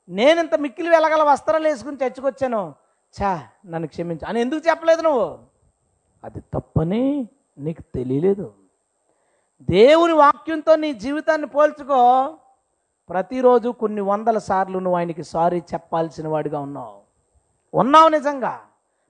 నేను 0.08 0.40
ఇంత 0.40 0.54
మిక్కిలి 0.54 0.88
వెళ్ళగల 0.88 1.22
వస్త్రాలు 1.22 1.68
వేసుకుని 1.68 1.96
చర్చకొచ్చాను 1.96 2.74
చా 3.22 3.48
నన్ను 3.66 3.88
క్షమించు. 3.88 4.28
అని 4.28 4.40
ఎందుకు 4.40 4.68
చెప్పలేదు 4.68 5.02
నువ్వు? 5.02 5.38
అది 6.24 6.40
తప్పని 6.40 7.28
నీకు 7.58 7.82
తెలియలేదు. 7.82 8.54
దేవుని 9.62 10.12
వాక్యంతో 10.12 10.76
నీ 10.76 10.92
జీవితాన్ని 10.92 11.46
పోల్చుకో. 11.46 12.34
ప్రతిరోజు 13.10 13.68
కొన్ని 13.68 14.00
వందల 14.00 14.38
సార్లు 14.38 14.78
నువ్వు 14.78 14.98
ఆయనకి 14.98 15.24
సారీ 15.24 15.58
చెప్పాల్సిన 15.58 16.28
వాడిగా 16.28 16.60
ఉన్నావు. 16.60 16.96
ఉన్నావు 17.74 18.08
నిజంగా. 18.08 18.60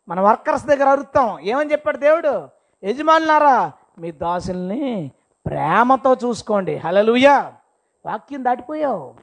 మన 0.08 0.20
వర్కర్స్ 0.20 0.66
దగ్గర 0.66 0.88
అరుస్తాం 0.88 1.40
ఏమని 1.40 1.72
చెప్పాడు 1.72 1.96
దేవుడు? 1.96 2.48
యజమానులారా 2.84 3.72
మీ 3.98 4.12
దాసుల్ని 4.12 5.10
ప్రేమతో 5.46 6.14
చూసుకోండి. 6.14 6.76
హలలుయా 6.76 7.52
వాక్యం 8.06 8.44
దాటిపోయావు. 8.44 9.14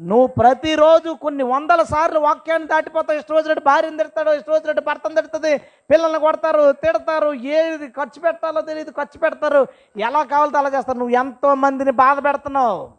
నువ్వు 0.00 0.26
ప్రతిరోజు 0.26 1.16
కొన్ని 1.22 1.44
వందల 1.44 1.82
సార్లు 1.82 2.18
వాక్యాన్ని 2.18 2.68
దాటిపోతావు. 2.68 3.18
ఇష్ట 3.18 3.32
వచ్చినట్టు 3.32 3.64
భార్యను 3.64 3.96
తిడతాడు 3.96 4.30
ఇష్ట 4.30 4.50
వచ్చినట్టు 4.50 4.82
భర్తను 4.82 5.14
తిడుతుంది 5.14 5.58
పిల్లల్ని 5.58 6.18
కొడతారు 6.18 6.72
తిడతారు 6.72 7.32
ఏది 7.32 7.88
ఖర్చు 7.88 8.20
పెట్టాలో 8.20 8.60
తెలియదు 8.60 8.90
ఖర్చు 8.90 9.18
పెడతారు. 9.18 9.66
ఎలా 9.96 10.22
కావాలో 10.22 10.58
అలా 10.58 10.68
చేస్తారు. 10.68 10.98
నువ్వు 10.98 11.14
ఎంతో 11.14 11.54
మందిని 11.54 11.92
బాధ 11.92 12.24
పెడుతున్నావు. 12.24 12.97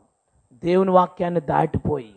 దేవుని 0.64 0.92
వాక్యాన్ని 0.92 1.42
దాటిపోయి 1.52 2.16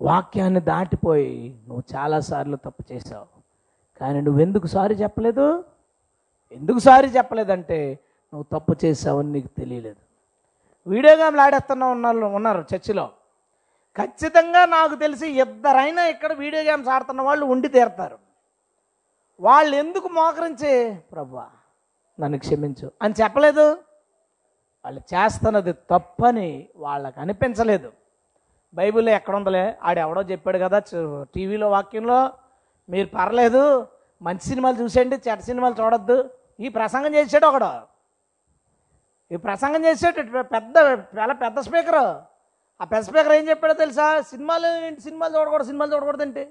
వాక్యాన్ని 0.00 0.60
దాటిపోయి 0.60 1.32
నువ్వు 1.68 1.82
చాలాసార్లు 1.94 2.56
తప్పు 2.56 2.92
చేసావు 2.92 3.28
కానీ 4.00 4.20
నువ్వెందుకు 4.20 4.66
సారీ 4.66 4.94
చెప్పలేదు? 4.94 5.64
ఎందుకు 6.52 6.78
సారీ 6.78 7.08
చెప్పలేదంటే 7.08 7.78
నువ్వు 8.32 8.46
తప్పు 8.52 8.72
చేసావని 8.84 9.32
నీకు 9.32 9.50
తెలియలేదు. 9.60 10.00
వీడియో 10.86 11.14
గేమ్లు 11.16 11.40
ఆడేస్తున్న 11.40 11.84
ఉన్నారు 11.84 12.26
ఉన్నారు 12.38 12.64
చర్చిలో. 12.74 13.06
ఖచ్చితంగా 13.96 14.64
నాకు 14.64 14.94
తెలిసి 14.94 15.26
ఇద్దరైనా 15.40 16.02
ఇక్కడ 16.06 16.32
వీడియో 16.32 16.62
గేమ్స్ 16.62 16.88
ఆడుతున్న 16.88 17.22
వాళ్ళు 17.22 17.44
ఉండి 17.46 17.68
తీరుతారు. 17.68 18.18
వాళ్ళు 19.40 19.76
ఎందుకు 19.76 20.08
మోకరించే 20.08 20.72
ప్రభా 21.12 21.46
నన్ను 22.20 22.38
క్షమించు 22.38 22.90
అని 23.02 23.14
చెప్పలేదు? 23.22 23.66
వాళ్ళు 24.84 25.00
చేస్తున్నది 25.12 25.72
తప్పని 25.92 26.48
వాళ్ళకు 26.84 27.18
అనిపించలేదు. 27.24 27.88
బైబిల్లో 28.78 29.10
ఎక్కడ 29.18 29.34
ఉందలే 29.40 29.64
ఆడెవడో 29.88 30.22
చెప్పాడు 30.32 30.58
కదా 30.64 30.78
టీవీలో 31.34 31.66
వాక్యంలో 31.74 32.18
మీరు 32.88 33.08
పర్లేదు 33.16 33.62
మంచి 34.26 34.44
సినిమాలు 34.50 34.76
చూసేయండి 34.82 35.16
చెడ్డ 35.26 35.40
సినిమాలు 35.50 35.76
చూడొద్దు. 35.80 36.16
ఈ 36.64 36.68
ప్రసంగం 36.78 37.12
చేసాడు 37.18 37.46
ఒకడు. 37.50 37.70
ఈ 39.30 39.36
ప్రసంగం 39.46 39.82
చేసాడు 39.88 40.22
పెద్ద 40.54 40.76
చాలా 41.18 41.34
పెద్ద 41.44 41.58
స్పీకర్. 41.68 42.02
ఆ 42.80 42.84
పెద్ద 42.92 43.02
స్పీకర్ 43.08 43.34
ఏం 43.38 43.44
చెప్పాడో 43.50 43.74
తెలుసా? 43.84 44.06
సినిమాలు 44.32 44.68
ఏంటి? 44.86 45.00
సినిమాలు 45.06 45.32
చూడకూడదు 45.38 45.68
సినిమాలు 45.70 45.92
చూడకూడదు 45.94 46.24
ఏంటి 46.26 46.44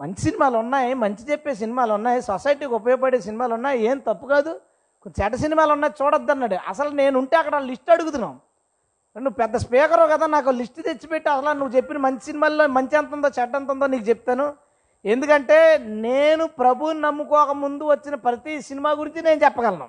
మంచి 0.00 0.20
సినిమాలు 0.26 0.56
ఉన్నాయి 0.64 0.92
మంచి 1.04 1.22
చెప్పే 1.30 1.52
సినిమాలు 1.62 1.92
ఉన్నాయి 1.98 2.20
సొసైటీకి 2.28 2.74
ఉపయోగపడే 2.80 3.18
సినిమాలు 3.28 3.52
ఉన్నాయి 3.58 3.78
ఏం 3.90 3.98
తప్పు 4.06 4.26
కాదు. 4.34 4.52
కొంచెం 5.02 5.24
చెడ్డ 5.24 5.36
సినిమాలు 5.36 5.72
ఉన్నాయి 5.72 5.94
చూడొద్దు 6.00 6.32
అన్నాడు 6.32 6.56
అసలు 6.68 6.88
నేను 6.88 7.18
ఉంటే 7.18 7.36
అక్కడ 7.36 7.58
లిస్ట్ 7.58 7.90
అడుగుతున్నాం. 7.90 8.40
నువ్వు 9.16 9.36
పెద్ద 9.42 9.56
స్పీకరు 9.56 10.06
కదా 10.06 10.26
నాకు 10.26 10.50
లిస్ట్ 10.50 10.82
తెచ్చిపెట్టి 10.82 11.30
అసలు 11.30 11.52
నువ్వు 11.52 11.76
చెప్పిన 11.76 11.98
మంచి 11.98 12.20
సినిమాల్లో 12.20 12.66
మంచి 12.66 12.96
ఎంత 12.98 13.14
ఉందో 13.14 13.28
చెడ్డ 13.28 13.54
ఎంత 13.56 13.70
ఉందో 13.70 13.86
నీకు 13.86 14.04
చెప్తాను. 14.04 14.54
ఎందుకంటే 15.04 15.78
నేను 15.78 16.46
ప్రభువుని 16.46 17.00
నమ్ముకోక 17.00 17.50
ముందు 17.50 17.84
వచ్చిన 17.84 18.14
ప్రతి 18.14 18.62
సినిమా 18.62 18.90
గురించి 18.90 19.22
నేను 19.22 19.40
చెప్పగలను. 19.44 19.88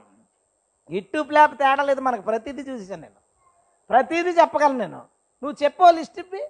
ఇట్టు 0.90 1.22
ప్లాప్ 1.22 1.60
తేడా 1.60 1.84
లేదు 1.84 2.02
మనకు 2.02 2.22
ప్రతిదీ 2.22 2.62
చూసాను 2.62 3.02
నేను. 3.02 3.20
ప్రతిదీ 3.90 4.30
చెప్పగలను 4.30 4.78
నేను. 4.78 5.02
నువ్వు 5.44 5.64
చెప్పో 5.64 5.92
లిస్ట్ 5.92 6.20
ఇప్పి. 6.20 6.42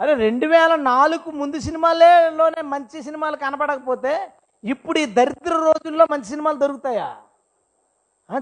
అరే 0.00 0.14
రెండు 0.14 0.46
వేల 0.46 0.74
నాలుగు 0.74 1.30
ముందు 1.30 1.58
సినిమాలేలోనే 1.58 2.62
మంచి 2.62 3.02
సినిమాలు 3.02 3.36
కనపడకపోతే 3.36 4.32
ఇప్పుడు 4.64 4.98
ఈ 4.98 5.06
దరిద్ర 5.06 5.54
రోజుల్లో 5.54 6.06
మంచి 6.10 6.24
సినిమాలు 6.24 6.58
దొరుకుతాయా? 6.58 7.16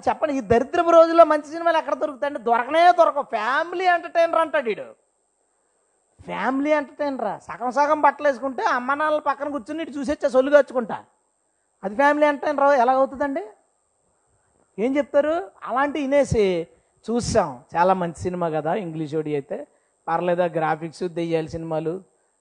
చెప్పండి 0.06 0.32
ఈ 0.38 0.40
దరిద్రపు 0.52 0.92
రోజుల్లో 0.98 1.24
మంచి 1.32 1.48
సినిమాలు 1.54 1.78
ఎక్కడ 1.80 1.94
దొరుకుతాయండి? 2.02 2.40
దొరకనే 2.48 2.80
దొరకవు. 3.00 3.26
ఫ్యామిలీ 3.36 3.84
ఎంటర్టైనర్ 3.96 4.40
అంటాడు 4.44 4.68
వీడు 4.70 4.86
ఫ్యామిలీ 6.20 6.70
ఎంటర్టైనరా 6.78 7.32
సగం 7.48 7.70
సగం 7.76 8.00
బట్టలు 8.04 8.26
వేసుకుంటే 8.28 8.62
అమ్మ 8.76 8.94
నాన్నల 9.00 9.22
పక్కన 9.28 9.48
కూర్చుని 9.54 9.82
ఇటు 9.82 9.92
చూసేచ్చా 9.98 10.28
సొల్లు 10.34 10.50
కచ్చుకుంటా 10.56 10.98
అది 11.82 11.94
ఫ్యామిలీ 12.00 12.26
ఎంటర్టైనర్ 12.26 12.78
ఎలా 12.82 12.92
అవుతుందండి? 12.92 13.44
ఏం 14.78 14.90
చెప్తారు? 14.96 15.34
అలాంటి 15.68 15.98
వినేసి 16.04 16.44
చూసాం. 17.06 17.50
చాలా 17.74 17.92
మంచి 18.02 18.18
సినిమా 18.26 18.46
కదా 18.56 18.72
ఇంగ్లీష్ 18.84 19.14
ఓడి 19.20 19.32
అయితే. 19.38 19.58
పర్లేదా 20.06 20.46
గ్రాఫిక్స్ 20.56 21.04
దెయ్యాల 21.18 21.46
సినిమాలు 21.54 21.92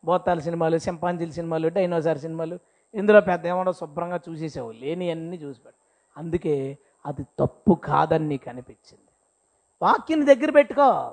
బోతాల 0.03 0.39
సినిమాలు 0.47 0.77
సింపాంజీల 0.87 1.31
సినిమాలు 1.37 1.67
డైనోసార్ 1.77 2.19
సినిమాలు. 2.25 2.57
ఇందులో 2.93 3.21
పెద్ద 3.29 3.45
ఏమో 3.53 3.73
శుభ్రంగా 3.81 4.19
చూసేసావు 4.25 4.71
లేని 4.81 5.05
అన్నీ 5.11 5.37
చూసిపెట్టు 5.37 5.81
అందుకే 6.15 6.55
అది 7.05 7.23
తప్పు 7.39 7.73
కాదని 7.73 8.27
నీకు 8.27 8.49
అనిపించింది. 8.49 9.01
వాక్యం 9.81 10.27
దగ్గర 10.27 10.51
పెట్టుకో. 10.51 11.11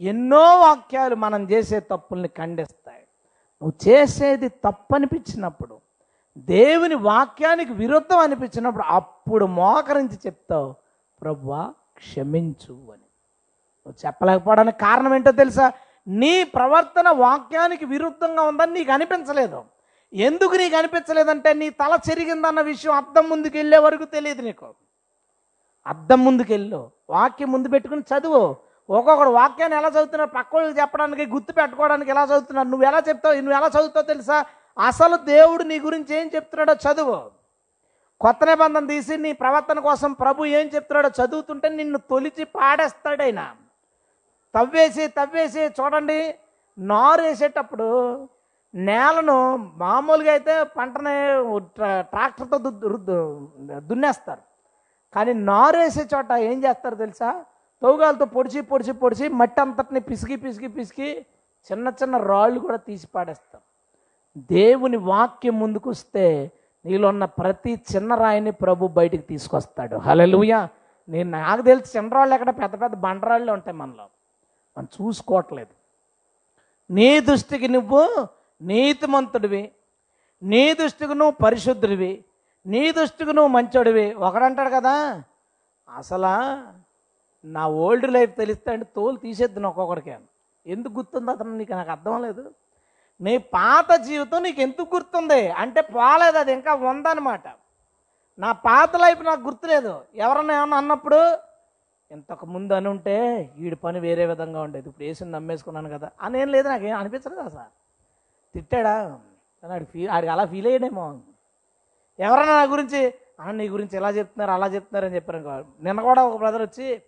ఎన్నో 0.00 0.60
వాక్యాలు 0.60 1.14
మనం 1.14 1.50
చేసే 1.50 1.80
తప్పుల్ని 1.80 2.28
ఖండిస్తాయి. 2.28 3.02
నువ్వు 3.62 3.90
చేసేది 3.90 4.48
తప్పు 4.48 4.94
అనిపించినప్పుడు 4.94 5.80
దేవుని 6.38 6.94
వాక్యానికి 6.94 7.72
విరుద్ధం 7.72 8.18
అనిపించినప్పుడు 8.18 8.82
అప్పుడు 8.82 9.44
మోకరించి 9.44 10.16
చెప్తావు 10.26 10.74
ప్రభువా 11.22 11.72
క్షమించు 11.96 12.74
అని. 12.74 13.06
నువ్వు 13.86 14.06
చెప్పలేకపోవడానికి 14.06 14.78
కారణం 14.78 15.14
ఏంటో 15.14 15.32
తెలుసా? 15.32 15.72
నీ 16.08 16.44
ప్రవర్తన 16.44 17.08
వాక్యానికి 17.08 17.84
విరుద్ధంగా 17.84 18.42
ఉందని 18.42 18.72
నీకు 18.72 18.92
అనిపించలేదు. 18.92 19.64
ఎందుకు 20.14 20.54
నీకు 20.54 20.76
అనిపించలేదంటే 20.76 21.52
నీ 21.52 21.70
తల 21.70 21.98
చెరిగిందన్న 22.10 22.60
విషయం 22.60 22.92
అర్థం 22.92 23.28
ముందుకు 23.28 23.56
వెళ్ళే 23.56 23.78
వరకు 23.78 24.04
తెలియదు 24.04 24.42
నీకు. 24.42 24.74
అద్దం 25.86 26.24
ముందుకెళ్ళు 26.24 26.90
వాక్యం 27.10 27.52
ముందు 27.52 27.68
పెట్టుకుని 27.68 28.00
చదువు. 28.00 28.56
ఒక్కొక్కడు 28.90 29.30
వాక్యాన్ని 29.30 29.78
ఎలా 29.78 29.88
చదువుతున్నారు 29.88 30.30
పక్క 30.30 30.54
చెప్పడానికి 30.78 31.26
గుర్తు 31.26 31.52
పెట్టుకోవడానికి 31.52 32.10
ఎలా 32.10 32.24
చదువుతున్నారు 32.24 32.68
నువ్వు 32.68 32.86
ఎలా 32.86 33.02
చెప్తావు? 33.08 33.34
నువ్వు 33.34 33.52
ఎలా 33.52 33.66
చదువుతావు 33.66 34.02
తెలుసా? 34.02 34.44
అసలు 34.86 35.16
దేవుడు 35.16 35.62
నీ 35.62 35.80
గురించి 35.80 36.16
ఏం 36.16 36.30
చెప్తున్నాడో 36.34 36.74
చదువు. 36.74 37.30
కొత్త 38.20 38.44
నిబంధన 38.44 38.86
తీసి 38.86 39.16
నీ 39.16 39.32
ప్రవర్తన 39.32 39.78
కోసం 39.78 40.12
ప్రభు 40.12 40.44
ఏం 40.44 40.66
చెప్తున్నాడో 40.66 41.24
చదువుతుంటే 41.24 41.68
నిన్ను 41.68 41.98
తొలిచి 41.98 42.44
పాడేస్తాడైనా. 42.44 43.54
తవ్వేసి 44.54 45.06
తవ్వేసి 45.06 45.60
చూడండి. 45.60 46.34
నారు 46.78 47.22
వేసేటప్పుడు 47.22 48.28
నేలను 48.74 49.56
మామూలుగా 49.76 50.30
అయితే 50.30 50.62
పంటని 50.62 51.60
ట్రాక్టర్తో 52.00 52.58
దు- 52.58 52.88
రుద్దు- 52.88 53.78
దున్నేస్తారు. 53.78 54.53
కానీ 55.14 55.32
నారు 55.32 55.78
వేసే 55.78 56.06
చోట 56.14 56.32
ఏం 56.32 56.64
చేస్తారు 56.64 56.94
తెలుసా? 56.94 57.44
తౌగాలతో 57.82 58.24
పొడిచి 58.24 58.60
పొడిచి 58.60 58.92
పొడిచి 58.92 59.28
మట్టి 59.28 59.60
అంతటిని 59.60 60.00
పిసికి 60.00 60.36
పిసికి 60.36 60.66
పిసికి 60.66 61.26
చిన్న 61.72 61.92
చిన్న 62.02 62.16
రాళ్ళు 62.16 62.60
కూడా 62.60 62.76
తీసి 62.76 63.06
పాడేస్తారు. 63.14 63.62
దేవుని 64.54 64.96
వాక్యం 64.96 65.58
ముందుకు 65.58 65.90
వస్తే 65.90 66.52
నీలో 66.86 67.08
ఉన్న 67.08 67.24
ప్రతి 67.24 67.80
చిన్న 67.96 68.14
రాయిని 68.14 68.50
ప్రభు 68.50 68.86
బయటికి 68.86 69.22
తీసుకొస్తాడు. 69.22 69.96
హలలుయ 69.96 70.66
నేను 71.08 71.30
నాకు 71.30 71.62
తెలిసి 71.62 71.98
చిన్న 71.98 72.14
రాళ్ళు 72.14 72.34
ఎక్కడ 72.34 72.50
పెద్ద 72.50 72.82
పెద్ద 72.82 72.96
బండరాళ్ళు 72.96 73.52
ఉంటాయి 73.52 73.76
మనలో. 73.76 74.04
మనం 74.78 74.88
చూసుకోవట్లేదు. 75.02 75.74
నీ 76.92 77.20
దృష్టికి 77.20 77.68
నువ్వు 77.68 78.28
నీతిమంతుడివి. 78.62 79.70
నీ 80.42 80.74
దృష్టికి 80.74 81.14
నువ్వు 81.14 81.30
పరిశుద్ధుడివి. 81.30 82.24
నీ 82.66 82.92
దృష్టికి 82.92 83.32
నువ్వు 83.32 83.48
మంచోడివి. 83.48 84.14
ఒకడంటాడు 84.14 84.70
కదా 84.70 85.22
అసలా 85.96 86.66
నా 87.44 87.68
ఓల్డ్ 87.68 88.12
లైఫ్ 88.12 88.36
తెలిస్తే 88.36 88.72
అంటే 88.72 88.86
తోలు 88.96 89.16
తీసేద్దును 89.16 89.68
ఒక్కొక్కడికి 89.68 90.14
ఎందుకు 90.66 90.92
గుర్తుంది 90.92 91.30
అతను? 91.30 91.56
నీకు 91.56 91.72
నాకు 91.72 91.90
అర్థం 91.90 92.22
లేదు. 92.22 92.54
నీ 93.20 93.38
పాత 93.38 93.92
జీవితం 93.92 94.42
నీకు 94.42 94.60
ఎందుకు 94.60 94.96
గుర్తుంది? 94.96 95.50
అంటే 95.50 95.80
పోలేదు 95.80 96.38
అది 96.38 96.52
ఇంకా 96.52 96.74
ఉందన్నమాట. 96.74 97.42
నా 98.38 98.52
పాత 98.52 98.96
లైఫ్ 98.96 99.22
నాకు 99.22 99.40
గుర్తులేదు. 99.40 100.00
ఎవరన్నా 100.14 100.56
ఏమన్నా 100.56 100.76
అన్నప్పుడు 100.76 101.36
ఇంతకు 102.10 102.46
ముందు 102.46 102.74
అని 102.74 102.88
ఉంటే 102.88 103.50
వీడి 103.56 103.76
పని 103.76 104.00
వేరే 104.00 104.26
విధంగా 104.26 104.62
ఉండేది. 104.62 104.88
ఇప్పుడు 104.88 105.06
వేసి 105.06 105.24
నమ్మేసుకున్నాను 105.24 105.88
కదా. 105.88 106.10
అని 106.20 106.40
ఏం 106.40 106.48
లేదు 106.48 106.68
నాకేం 106.68 106.98
అనిపించలేదు 106.98 107.40
అసలు. 107.40 107.84
తిట్టాడా? 108.54 109.20
కానీ 109.62 109.74
ఆడికి 109.74 109.90
ఫీ 109.90 110.06
ఆడికి 110.06 110.32
అలా 110.32 110.44
ఫీల్ 110.44 110.66
అయ్యాడేమో. 110.66 111.18
ఎవరన్నా 112.18 112.56
నా 112.56 112.62
గురించి 112.62 113.14
నీ 113.50 113.68
గురించి 113.68 113.96
ఎలా 113.96 114.10
చెప్తున్నారు 114.10 114.50
అలా 114.50 114.66
చెప్తున్నారు 114.66 115.06
అని 115.06 115.14
చెప్పారు 115.14 115.66
నిన్న 115.82 116.00
కూడా 116.00 116.24
ఒక 116.24 116.36
బ్రదర్ 116.36 116.62
వచ్చి 116.62 117.02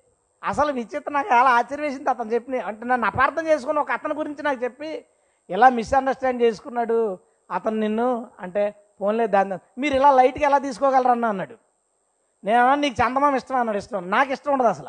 అసలు 0.45 0.73
విచిత్ర 0.73 1.11
నాకు 1.11 1.29
చాలా 1.33 1.51
ఆశ్చర్యం 1.51 1.87
వేసింది 1.87 2.11
అతను 2.11 2.33
చెప్పి 2.33 2.59
అంటే 2.59 2.87
నన్ను 2.87 3.07
అపార్థం 3.07 3.47
చేసుకుని 3.47 3.79
ఒక 3.79 3.91
అతని 3.91 4.15
గురించి 4.15 4.43
నాకు 4.43 4.65
చెప్పి 4.65 5.05
ఇలా 5.51 5.69
మిస్అండర్స్టాండ్ 5.69 6.43
చేసుకున్నాడు 6.43 7.19
అతను 7.51 7.77
నిన్ను 7.77 8.31
అంటే 8.41 8.75
ఫోన్లే 9.01 9.27
దాన్ని 9.27 9.59
మీరు 9.79 9.95
ఇలా 9.95 10.11
లైట్గా 10.13 10.47
ఎలా 10.47 10.59
తీసుకోగలరన్నా 10.59 11.29
అన్నాడు. 11.29 11.57
నేను 12.45 12.75
నీకు 12.75 12.97
చందమామ 13.03 13.37
ఇష్టం 13.37 13.57
అన్నాడు. 13.57 13.79
ఇష్టం 13.79 14.11
నాకు 14.11 14.33
ఇష్టం 14.33 14.53
ఉండదు 14.53 14.69
అసలు. 14.69 14.89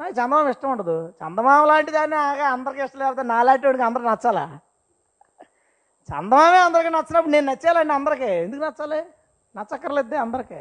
నాకు 0.00 0.12
చందమామ 0.12 0.48
ఇష్టం 0.48 0.70
ఉండదు. 0.70 1.08
చందమామ 1.08 1.64
లాంటి 1.64 1.90
దాన్ని 1.90 2.16
అందరికి 2.42 2.82
ఇష్టం 2.82 2.98
లేకపోతే 2.98 3.22
నాలాంటి 3.22 3.66
వాడికి 3.66 3.84
అందరికి 3.84 4.08
నచ్చాలా? 4.08 4.58
చందమామే 6.08 6.58
అందరికీ 6.58 6.88
నచ్చినప్పుడు 6.88 7.32
నేను 7.32 7.46
నచ్చాలండి 7.46 7.92
అందరికీ. 7.92 8.24
ఎందుకు 8.24 8.60
నచ్చాలి? 8.60 9.04
నచ్చక్కర్లేదే 9.56 10.16
అందరికీ. 10.16 10.60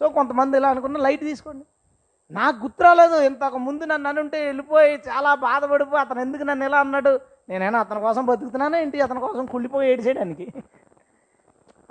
సో 0.00 0.08
కొంతమంది 0.08 0.56
ఇలా 0.56 0.68
అనుకున్న 0.68 0.98
లైట్ 0.98 1.20
తీసుకోండి. 1.20 1.64
నాకు 2.30 2.62
గుర్తు 2.62 2.82
రాలేదు 2.82 3.22
ఇంతకు 3.22 3.58
ముందు 3.58 3.84
నన్ను 3.84 4.08
అనుంటే 4.08 4.46
వెళ్ళిపోయి 4.46 4.94
చాలా 4.94 5.34
బాధపడిపోయి 5.34 6.00
అతను 6.00 6.20
ఎందుకు 6.20 6.42
నన్ను 6.42 6.64
ఇలా 6.64 6.80
అన్నాడు? 6.80 7.20
నేనైనా 7.48 7.80
అతని 7.80 8.00
కోసం 8.00 8.26
బతుకుతున్నానా 8.26 8.78
ఏంటి? 8.78 9.00
అతని 9.00 9.20
కోసం 9.20 9.46
కుళ్ళిపోయి 9.46 9.90
ఏడిచేయడానికి. 9.90 10.52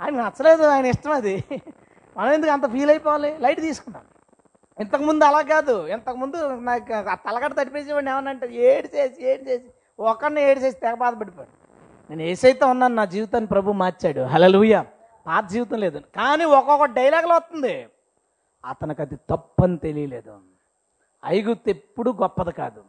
ఆయన 0.01 0.21
నచ్చలేదు 0.21 0.63
ఆయన 0.63 0.85
ఇష్టం 0.85 1.11
అది. 1.11 1.43
మనం 2.17 2.31
ఎందుకు 2.31 2.51
అంత 2.51 2.71
ఫీల్ 2.71 2.89
అయిపోవాలి? 2.89 3.37
లైట్ 3.37 3.61
తీసుకున్నాం. 3.61 4.03
ఇంతకుముందు 4.79 5.23
అలా 5.23 5.41
కాదు. 5.41 5.87
ఇంతకుముందు 5.87 6.59
నాకు 6.59 6.93
ఆ 6.93 7.15
తలగడ 7.15 7.53
తడిపేసేవాడిని 7.53 8.11
ఏమన్నంటే 8.11 8.53
ఏడు 8.53 8.97
చేసి 8.97 9.25
ఏడు 9.25 9.49
చేసి 9.49 9.65
ఒకరిని 9.99 10.41
ఏడు 10.41 10.59
చేసి 10.59 10.79
తెగ 10.79 10.93
బాధపడిపోయాడు. 10.93 11.59
నేను 12.09 12.21
ఏసైతే 12.21 12.65
ఉన్నాను 12.65 12.95
నా 12.95 13.05
జీవితాన్ని 13.05 13.47
ప్రభు 13.47 13.71
మార్చాడు. 13.71 14.21
హలలుయ 14.21 14.83
పాత 15.29 15.45
జీవితం 15.45 15.79
లేదు. 15.79 15.99
కానీ 15.99 16.43
ఒక్కొక్క 16.43 16.85
డైలాగులు 16.85 17.33
వస్తుంది. 17.33 17.87
అతనికి 18.65 19.01
అది 19.01 19.15
తప్పని 19.29 19.77
తెలియలేదు. 19.77 20.39
ఐగుప్తు 21.25 21.69
ఎప్పుడు 21.69 22.11
గొప్పది 22.21 22.51
కాదు. 22.51 22.83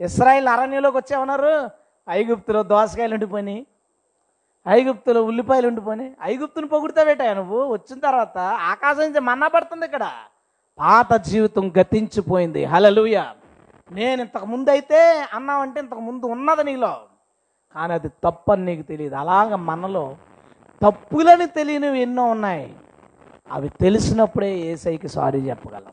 ఇస్రాయిల్ 0.00 0.48
అరణ్యంలోకి 0.48 0.96
వచ్చేమన్నారు 0.96 1.70
ఐగుప్తులో 2.10 2.62
దోసకాయలు 2.62 3.14
ఉండిపోయినాయి. 3.14 3.66
ఐగుప్తులో 4.68 5.24
ఉల్లిపాయలు 5.24 5.68
ఉండిపోయినాయి. 5.68 6.16
ఐగుప్తుని 6.22 6.68
పొగుడుతావేట 6.68 7.22
నువ్వు? 7.22 7.66
వచ్చిన 7.66 8.00
తర్వాత 8.00 8.38
ఆకాశం 8.38 9.00
నుంచి 9.00 9.20
మన్నా 9.20 9.48
పడుతుంది 9.48 9.84
ఇక్కడ. 9.84 10.12
పాత 10.78 11.12
జీవితం 11.12 11.72
గతించిపోయింది. 11.80 12.64
హలలుయ 12.64 13.24
నేను 13.92 14.20
ఇంతకు 14.20 14.46
ముందు 14.46 14.70
అయితే 14.70 15.26
అన్నావంటే 15.32 15.80
ఇంతకు 15.80 16.00
ముందు 16.00 16.26
ఉన్నది 16.26 16.64
నీలో. 16.64 17.00
కానీ 17.74 17.92
అది 17.92 18.08
తప్పని 18.08 18.64
నీకు 18.64 18.82
తెలియదు. 18.82 19.14
అలాగ 19.14 19.54
మనలో 19.54 20.16
తప్పులని 20.82 21.46
తెలియనివి 21.46 22.00
ఎన్నో 22.00 22.24
ఉన్నాయి. 22.24 22.76
అవి 23.52 23.68
తెలిసినప్పుడే 23.68 24.58
ఏసైకి 24.58 25.08
సారీ 25.08 25.40
చెప్పగలం. 25.40 25.92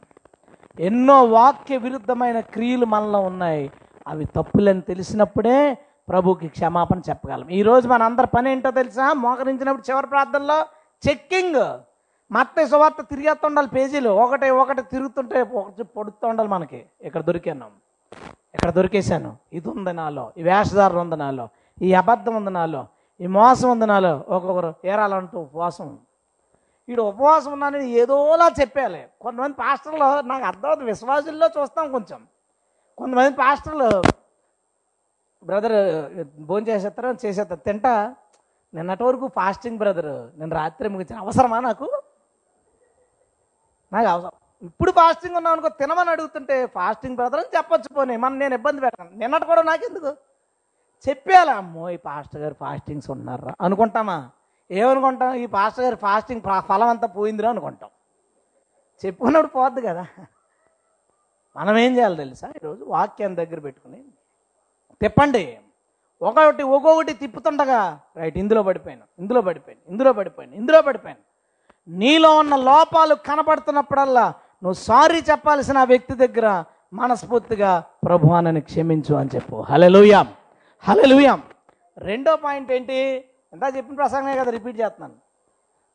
ఎన్నో 0.79 1.23
వాక్య 1.23 1.77
విరుద్ధమైన 1.77 2.39
క్రియలు 2.39 2.85
మనలో 2.85 3.19
ఉన్నాయి. 3.19 3.71
అవి 4.07 4.25
తప్పులని 4.25 4.81
తెలిసినప్పుడే 4.81 5.77
ప్రభుకి 6.09 6.47
క్షమాపణ 6.47 6.99
చెప్పగలం. 7.09 7.49
ఈరోజు 7.49 7.87
మన 7.87 8.03
అందరి 8.03 8.27
పని 8.27 8.51
ఏంటో 8.51 8.71
తెలుసా? 8.71 9.13
మోకరించినప్పుడు 9.13 9.91
చివరి 9.91 10.07
ప్రార్థనలో 10.07 10.65
చెక్కింగ్. 11.09 11.77
మత్త 12.31 12.65
సువార్త 12.65 13.01
తిరిగేస్తుండాలి 13.01 13.67
పేజీలు. 13.67 14.09
ఒకటి 14.09 14.49
ఒకటి 14.49 14.81
తిరుగుతుంటే 14.81 15.41
ఒకటి 15.41 15.83
పొడుతూ 15.83 16.27
ఉండాలి 16.27 16.49
మనకి. 16.49 16.85
ఇక్కడ 17.01 17.21
దొరికాను. 17.21 17.65
ఇక్కడ 18.53 18.69
దొరికేశాను. 18.69 19.37
ఇది 19.53 19.69
ఉంది 19.69 19.93
నాలో. 19.93 20.31
ఈ 20.37 20.43
వేషధారణ 20.43 20.97
ఉంది 20.97 21.17
నాలో. 21.17 21.49
ఈ 21.81 21.93
అబద్ధం 21.93 22.35
ఉంది 22.35 22.51
నాలో. 22.51 22.87
ఈ 23.21 23.27
మోసం 23.27 23.71
ఉంది 23.71 23.85
నాలో 23.85 24.25
ఒక్కొక్కరు 24.27 24.73
ఏరాలంటూ 24.85 25.39
ఉపవాసం. 25.39 25.99
వీడు 26.89 27.01
ఉపవాసం 27.01 27.51
ఉన్నానని 27.51 27.89
ఏదోలా 27.89 28.47
చెప్పాలి 28.61 29.07
కొంతమంది 29.21 29.53
పాస్టర్లు 29.53 30.21
నాకు 30.21 30.45
అర్థమవుతుంది 30.45 30.91
విశ్వాసుల్లో 30.91 31.47
చూస్తాం 31.47 31.91
కొంచెం. 31.91 32.27
కొంతమంది 32.97 33.35
పాస్టర్లు 33.35 34.01
బ్రదర్ 35.43 35.75
భోజనం 36.41 36.67
చేసేస్తారు 36.67 37.17
చేసేస్తారు. 37.25 37.59
తింటా. 37.59 38.15
నిన్నటి 38.73 39.03
వరకు 39.03 39.27
ఫాస్టింగ్ 39.27 39.77
బ్రదర్. 39.77 40.39
నేను 40.39 40.55
రాత్రి 40.55 40.89
ముగించిన 40.89 41.19
అవసరమా 41.19 41.59
నాకు? 41.59 42.01
నాకు 43.93 44.07
అవసరం. 44.07 44.31
ఇప్పుడు 44.61 44.91
ఫాస్టింగ్ 44.91 45.35
ఉన్నాం 45.35 45.51
అనుకో 45.53 45.69
తినమని 45.69 46.09
అడుగుతుంటే 46.09 46.65
ఫాస్టింగ్ 46.65 47.15
బ్రదర్ 47.15 47.39
అని 47.39 47.57
చెప్పొచ్చు 47.57 47.95
పోనీ. 47.95 48.17
మనం 48.17 48.39
నేను 48.39 48.53
ఇబ్బంది 48.53 48.81
పెట్టాను. 48.81 49.09
నిన్నటి 49.13 49.45
కూడా 49.45 49.61
నాకెందుకు? 49.61 50.17
చెప్పేలా 51.07 51.53
అమ్మో 51.53 51.89
ఈ 51.89 51.97
పాస్టర్ 51.97 52.41
గారు 52.41 52.55
ఫాస్టింగ్స్ 52.59 53.09
ఉన్నారా 53.09 53.53
అనుకుంటామా? 53.61 54.29
ఏమనుకుంటాం? 54.71 55.33
ఈ 55.33 55.45
పాస్టర్ 55.45 55.83
గారు 55.83 55.95
ఫాస్టింగ్ 55.95 56.41
ఫలం 56.59 56.87
అంతా 56.87 57.07
పోయిందిరా 57.07 57.49
అనుకుంటాం. 57.49 57.89
చెప్పుకున్నప్పుడు 59.05 59.51
పోద్ది 59.51 59.81
కదా. 59.81 60.05
మనం 61.57 61.77
ఏం 61.77 61.95
చేయాలి 61.95 62.15
తెలుసా? 62.15 62.47
ఈరోజు 62.47 62.83
వాక్యాన్ని 62.83 63.45
దగ్గర 63.45 63.59
పెట్టుకుని 63.59 64.03
తిప్పండి. 65.01 65.59
ఒకటి 66.21 66.63
ఒక్కొక్కటి 66.63 67.13
తిప్పుతుండగా 67.13 67.99
రైట్ 68.17 68.37
ఇందులో 68.37 68.63
పడిపోయాను 68.63 69.03
ఇందులో 69.19 69.41
పడిపోయాను 69.41 69.91
ఇందులో 69.91 70.13
పడిపోయాను 70.13 70.55
ఇందులో 70.55 70.81
పడిపోయాను. 70.81 71.29
నీలో 71.97 72.37
ఉన్న 72.37 72.55
లోపాలు 72.55 73.15
కనపడుతున్నప్పుడల్లా 73.15 74.27
నువ్వు 74.63 74.73
సారీ 74.73 75.21
చెప్పాల్సిన 75.31 75.77
ఆ 75.77 75.83
వ్యక్తి 75.83 76.27
దగ్గర 76.27 76.63
మనస్ఫూర్తిగా 76.93 77.83
ప్రభు 78.05 78.27
క్షమించు 78.59 79.15
అని 79.15 79.29
చెప్పు. 79.35 79.65
హలో 79.69 80.38
హలలుయాం 80.87 81.43
రెండో 81.97 82.35
పాయింట్ 82.35 82.71
ఏంటి? 82.71 83.25
ఎంత 83.53 83.75
చెప్పిన 83.77 83.95
ప్రసంగమే 83.95 84.35
కదా 84.37 84.51
రిపీట్ 84.51 84.79
చేస్తున్నాను. 84.79 85.15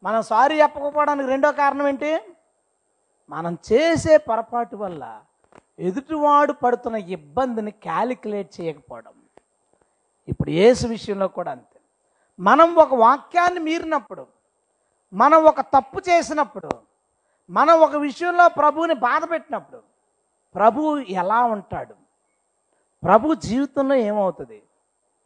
మనం 0.03 0.23
సారీ 0.23 0.61
చెప్పకపోవడానికి 0.61 1.29
రెండో 1.29 1.53
కారణం 1.53 1.89
ఏంటి? 1.89 2.21
మనం 3.29 3.59
చేసే 3.73 4.17
పొరపాటు 4.17 4.77
వల్ల 4.77 5.23
ఎదుటివాడు 5.79 6.53
పడుతున్న 6.53 6.97
ఇబ్బందిని 6.97 7.71
క్యాలిక్యులేట్ 7.71 8.61
చేయకపోవడం. 8.61 9.13
ఇప్పుడు 10.29 10.51
ఏసు 10.51 10.87
విషయంలో 10.87 11.29
కూడా 11.29 11.51
అంతే. 11.51 11.81
మనం 12.41 12.75
ఒక 12.75 12.95
వాక్యాన్ని 12.95 13.61
మీరినప్పుడు 13.61 14.27
మనం 15.13 15.45
ఒక 15.45 15.61
తప్పు 15.61 16.03
చేసినప్పుడు 16.09 16.69
మనం 17.51 17.81
ఒక 17.81 17.97
విషయంలో 17.97 18.49
ప్రభువుని 18.49 18.95
బాధ 18.95 19.31
పెట్టినప్పుడు 19.31 19.83
ప్రభువు 20.55 20.99
ఎలా 20.99 21.45
ఉంటాడు? 21.45 21.95
ప్రభు 23.05 23.35
జీవితంలో 23.35 23.95
ఏమవుతుంది? 23.95 24.63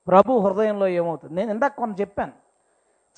ప్రభు 0.08 0.38
హృదయంలో 0.38 0.86
ఏమవుతుంది? 0.86 1.34
నేను 1.34 1.52
ఇందాక 1.52 1.76
కొంత 1.76 2.00
చెప్పాను. 2.00 2.32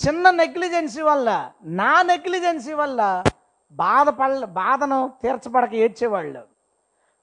చిన్న 0.07 0.31
నెగ్లిజెన్సీ 0.31 1.03
వల్ల 1.03 1.51
నా 1.65 2.03
నెగ్లిజెన్సీ 2.03 2.73
వల్ల 2.73 3.25
బాధపడ 3.73 4.45
బాధను 4.45 5.13
తీర్చబడక 5.23 5.75
ఏడ్చేవాళ్ళు. 5.75 6.43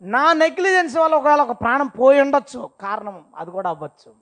నా 0.02 0.34
నెగ్లిజెన్సీ 0.34 1.00
వల్ల 1.00 1.16
ఒకవేళ 1.16 1.42
ఒక 1.42 1.62
ప్రాణం 1.62 1.88
పోయి 1.88 2.22
ఉండొచ్చు 2.22 2.70
కారణం 2.82 3.26
అది 3.38 3.52
కూడా 3.52 3.70
అవ్వచ్చు. 3.70 4.14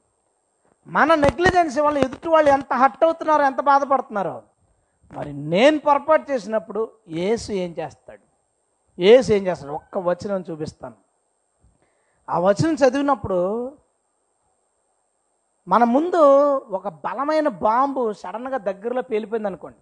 మన 0.88 1.16
నెగ్లిజెన్సీ 1.16 1.82
వల్ల 1.82 1.98
ఎదుటి 1.98 2.30
వాళ్ళు 2.30 2.52
ఎంత 2.52 2.74
హట్ 2.74 3.04
అవుతున్నారో 3.04 3.46
ఎంత 3.46 3.62
బాధపడుతున్నారో 3.62 4.42
మరి 5.12 5.34
నేను 5.34 5.80
పొరపాటు 5.80 6.32
చేసినప్పుడు 6.32 6.92
ఏసు 7.08 7.52
ఏం 7.52 7.76
చేస్తాడు? 7.80 8.20
ఏసు 9.02 9.34
ఏం 9.34 9.48
చేస్తాడు? 9.48 9.72
ఒక్క 9.72 9.98
వచనం 9.98 10.44
చూపిస్తాను. 10.52 10.96
ఆ 12.30 12.40
వచనం 12.40 12.74
చదివినప్పుడు 12.74 13.78
మన 15.68 15.84
ముందు 15.84 16.20
ఒక 16.78 16.88
బలమైన 16.88 17.48
బాంబు 17.48 18.14
సడన్గా 18.14 18.58
దగ్గరలో 18.58 19.02
పేలిపోయింది 19.02 19.48
అనుకోండి. 19.48 19.78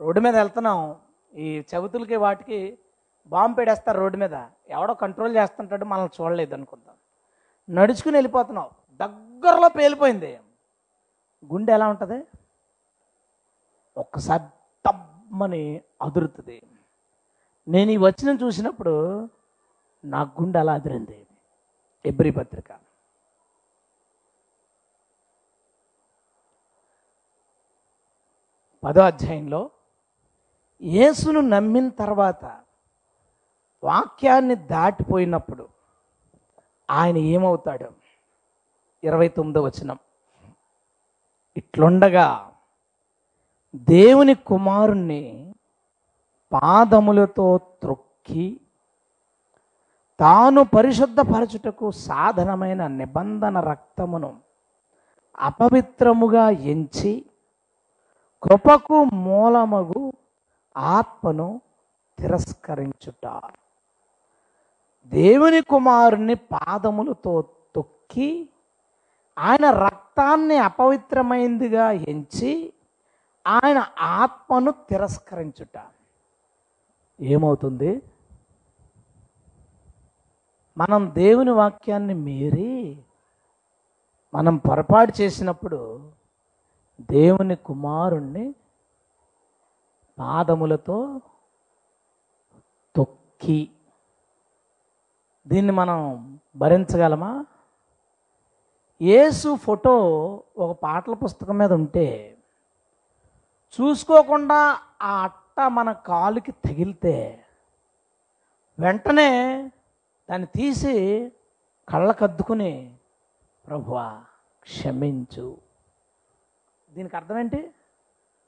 రోడ్డు 0.00 0.20
మీద 0.20 0.36
వెళ్తున్నాం 0.36 0.96
ఈ 1.34 1.64
చవితులకి 1.74 2.16
వాటికి 2.16 2.78
బాంబు 3.26 3.56
పెడేస్తారు 3.56 3.98
రోడ్డు 3.98 4.18
మీద. 4.18 4.44
ఎవడో 4.70 4.94
కంట్రోల్ 4.94 5.36
చేస్తుంటాడు 5.36 5.84
మనల్ని 5.84 6.22
చూడలేదు 6.22 6.54
అనుకుందాం 6.54 6.94
నడుచుకుని 7.74 8.16
వెళ్ళిపోతున్నావు 8.16 8.70
దగ్గరలో 9.00 9.68
పేలిపోయింది. 9.68 10.40
గుండె 11.52 11.72
ఎలా 11.72 11.88
ఉంటుంది? 11.88 12.26
ఒక్కసారి 13.96 14.44
తమ్మని 14.86 15.80
అదురుతుంది. 16.02 16.62
నేను 17.68 17.90
ఈ 17.90 17.96
వచ్చిన 17.96 18.38
చూసినప్పుడు 18.42 19.28
నా 20.04 20.22
గుండె 20.22 20.58
అలా 20.58 20.74
అదిరింది. 20.74 21.26
ఎబ్రి 22.06 22.30
పత్రిక. 22.30 22.85
పదో 28.86 29.02
అధ్యాయంలో 29.02 29.70
యేసును 30.82 31.40
నమ్మిన 31.40 31.88
తర్వాత 31.88 32.44
వాక్యాన్ని 33.84 34.54
దాటిపోయినప్పుడు 34.54 35.68
ఆయన 36.90 37.16
ఏమవుతాడు? 37.16 37.90
ఇరవై 39.04 39.28
తొమ్మిదో 39.28 39.62
వచనం. 39.62 39.98
ఇట్లుండగా 41.56 42.52
దేవుని 43.74 44.34
కుమారుణ్ణి 44.34 45.54
పాదములతో 46.52 47.58
త్రొక్కి 47.58 48.60
తాను 50.20 50.64
పరిశుద్ధపరచుటకు 50.64 51.90
సాధనమైన 51.90 52.86
నిబంధన 52.86 53.60
రక్తమును 53.60 54.40
అపవిత్రముగా 55.38 56.50
ఎంచి 56.50 57.26
కృపకు 58.42 59.04
మూలమగు 59.04 60.12
ఆత్మను 60.76 61.60
తిరస్కరించుట. 62.18 63.40
దేవుని 65.04 65.60
కుమారుని 65.60 66.34
పాదములతో 66.34 67.48
తొక్కి 67.74 68.48
ఆయన 69.38 69.70
రక్తాన్ని 69.70 70.56
అపవిత్రమైందిగా 70.56 71.90
ఎంచి 71.90 72.72
ఆయన 73.46 73.86
ఆత్మను 74.00 74.70
తిరస్కరించుట. 74.70 75.82
ఏమవుతుంది? 77.20 78.02
మనం 80.78 81.10
దేవుని 81.14 81.50
వాక్యాన్ని 81.50 82.14
మీరి 82.14 82.98
మనం 84.34 84.56
పొరపాటు 84.56 85.12
చేసినప్పుడు 85.20 86.12
దేవుని 87.00 87.56
కుమారుణ్ణి 87.56 88.54
పాదములతో 90.18 91.20
తొక్కి. 92.96 93.70
దీన్ని 95.46 95.72
మనం 95.72 96.38
భరించగలమా? 96.56 97.44
యేసు 99.02 99.54
ఫోటో 99.54 99.96
ఒక 100.58 100.78
పాటల 100.82 101.14
పుస్తకం 101.14 101.58
మీద 101.58 101.72
ఉంటే 101.72 102.38
చూసుకోకుండా 103.80 104.78
ఆ 105.02 105.22
అట్ట 105.22 105.60
మన 105.60 105.92
కాలుకి 105.92 106.52
తగిలితే 106.52 107.44
వెంటనే 108.78 109.70
దాన్ని 110.30 110.46
తీసి 110.46 111.32
కళ్ళకద్దుకుని 111.88 112.94
ప్రభువా 113.66 114.24
క్షమించు. 114.62 115.65
దీనికి 116.96 117.16
అర్థం 117.16 117.38
ఏంటి 117.38 117.70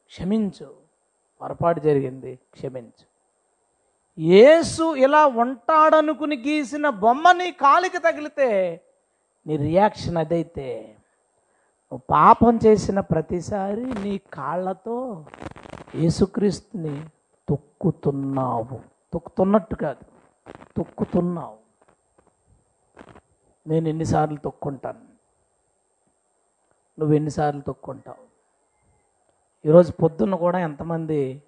క్షమించు. 0.07 0.75
పొరపాటు 1.41 1.81
జరిగింది. 1.81 2.39
క్షమించు. 2.53 3.09
యేసు 4.21 4.95
ఇలా 4.95 5.27
ఉంటాడనుకుని 5.27 6.37
గీసిన 6.37 6.89
బొమ్మ 6.89 7.33
నీ 7.33 7.53
కాలికి 7.53 7.99
తగిలితే 7.99 8.81
నీ 9.47 9.57
రియాక్షన్ 9.57 10.17
అదైతే 10.17 10.97
నువ్వు 11.93 12.01
పాపం 12.11 12.59
చేసిన 12.67 13.01
ప్రతిసారి 13.01 13.87
నీ 13.87 14.21
కాళ్ళతో 14.33 15.27
యేసుక్రీస్తుని 15.95 17.09
తొక్కుతున్నావు. 17.49 18.81
తొక్కుతున్నట్టు 19.13 19.75
కాదు. 19.75 20.05
తొక్కుతున్నావు. 20.77 21.57
నేను 23.67 23.89
ఎన్నిసార్లు 23.89 24.37
తొక్కుంటాను? 24.37 25.01
నువ్వు 26.99 27.17
ఎన్నిసార్లు 27.17 27.61
తొక్కుంటావు? 27.61 28.28
ఈరోజు 29.65 29.93
పొద్దున్న 29.93 30.35
కూడా 30.35 30.59
ఎంతమంది 30.59 31.43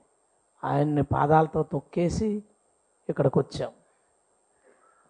ఆయన్ని 0.65 1.03
పాదాలతో 1.03 1.63
తొక్కేసి 1.63 2.43
ఇక్కడికి 3.09 3.39
వచ్చాం 3.39 3.71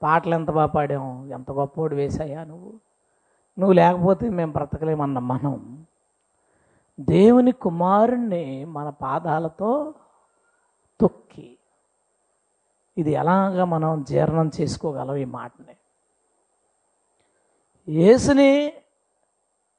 పాటలు 0.03 0.35
ఎంత 0.35 0.51
బాగా 0.51 0.67
పాడాము 0.67 1.27
ఎంత 1.27 1.51
గొప్పోడు 1.51 1.95
వేసాయా 1.95 2.45
నువ్వు? 2.45 2.73
నువ్వు 3.59 3.73
లేకపోతే 3.73 4.31
మేము 4.31 4.53
బ్రతకలేమన్న 4.53 5.19
మనం. 5.19 5.87
దేవుని 7.01 7.53
కుమారుణ్ణి 7.53 8.65
మన 8.65 8.89
పాదాలతో 8.89 9.95
తొక్కి. 11.01 11.59
ఇది 12.99 13.13
ఎలాగ 13.13 13.65
మనం 13.65 14.03
జీర్ణం 14.03 14.51
చేసుకోగలం 14.61 15.15
ఈ 15.15 15.25
మాటని? 15.25 15.77
యేసుని 17.89 18.73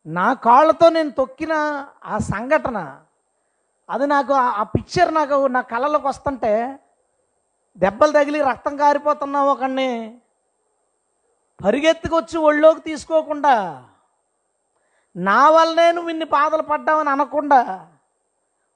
నా 0.06 0.34
కాళ్ళతో 0.34 0.90
నేను 0.90 1.12
తొక్కిన 1.12 1.86
ఆ 2.06 2.18
సంఘటన 2.18 3.02
అది 3.92 4.08
నాకు 4.08 4.34
ఆ- 4.58 4.64
పిక్చర్ 4.76 5.14
నాకు 5.14 5.48
నా 5.48 5.62
కళ్ళలోకి 5.72 6.08
వస్తుంటే 6.08 6.52
దెబ్బలు 7.78 8.12
తగిలి 8.12 8.42
రక్తం 8.42 8.78
కారిపోతున్నా 8.78 9.44
ఒకడిని 9.44 9.90
పరిగెత్తుకొచ్చి 11.60 12.38
ఒళ్ళోకి 12.40 12.82
తీసుకోకుండా 12.82 13.56
నా 15.16 15.50
వల్లనే 15.50 15.92
నువ్వు 15.92 16.10
ఇన్ని 16.10 16.26
బాధలు 16.32 16.62
పడ్డావని 16.62 17.10
అనకుండా 17.10 17.62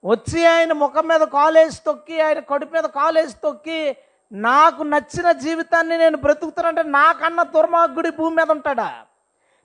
వచ్చి 0.03 0.45
ఆయన 0.45 0.73
ముఖం 0.73 1.07
మీద 1.07 1.23
కాలేసి 1.31 1.83
తొక్కి 1.83 2.21
ఆయన 2.21 2.39
కడుపు 2.39 2.73
మీద 2.73 2.85
కాలేసి 2.95 3.35
తొక్కి 3.41 3.79
నాకు 4.31 4.83
నచ్చిన 4.83 5.31
జీవితాన్ని 5.37 5.97
నేను 5.97 6.17
బ్రతుకుతానంటే 6.17 6.83
నాకన్నా 6.91 7.43
దుర్మార్గుడి 7.43 8.09
భూమి 8.11 8.35
మీద 8.35 8.51
ఉంటాడా? 8.51 8.89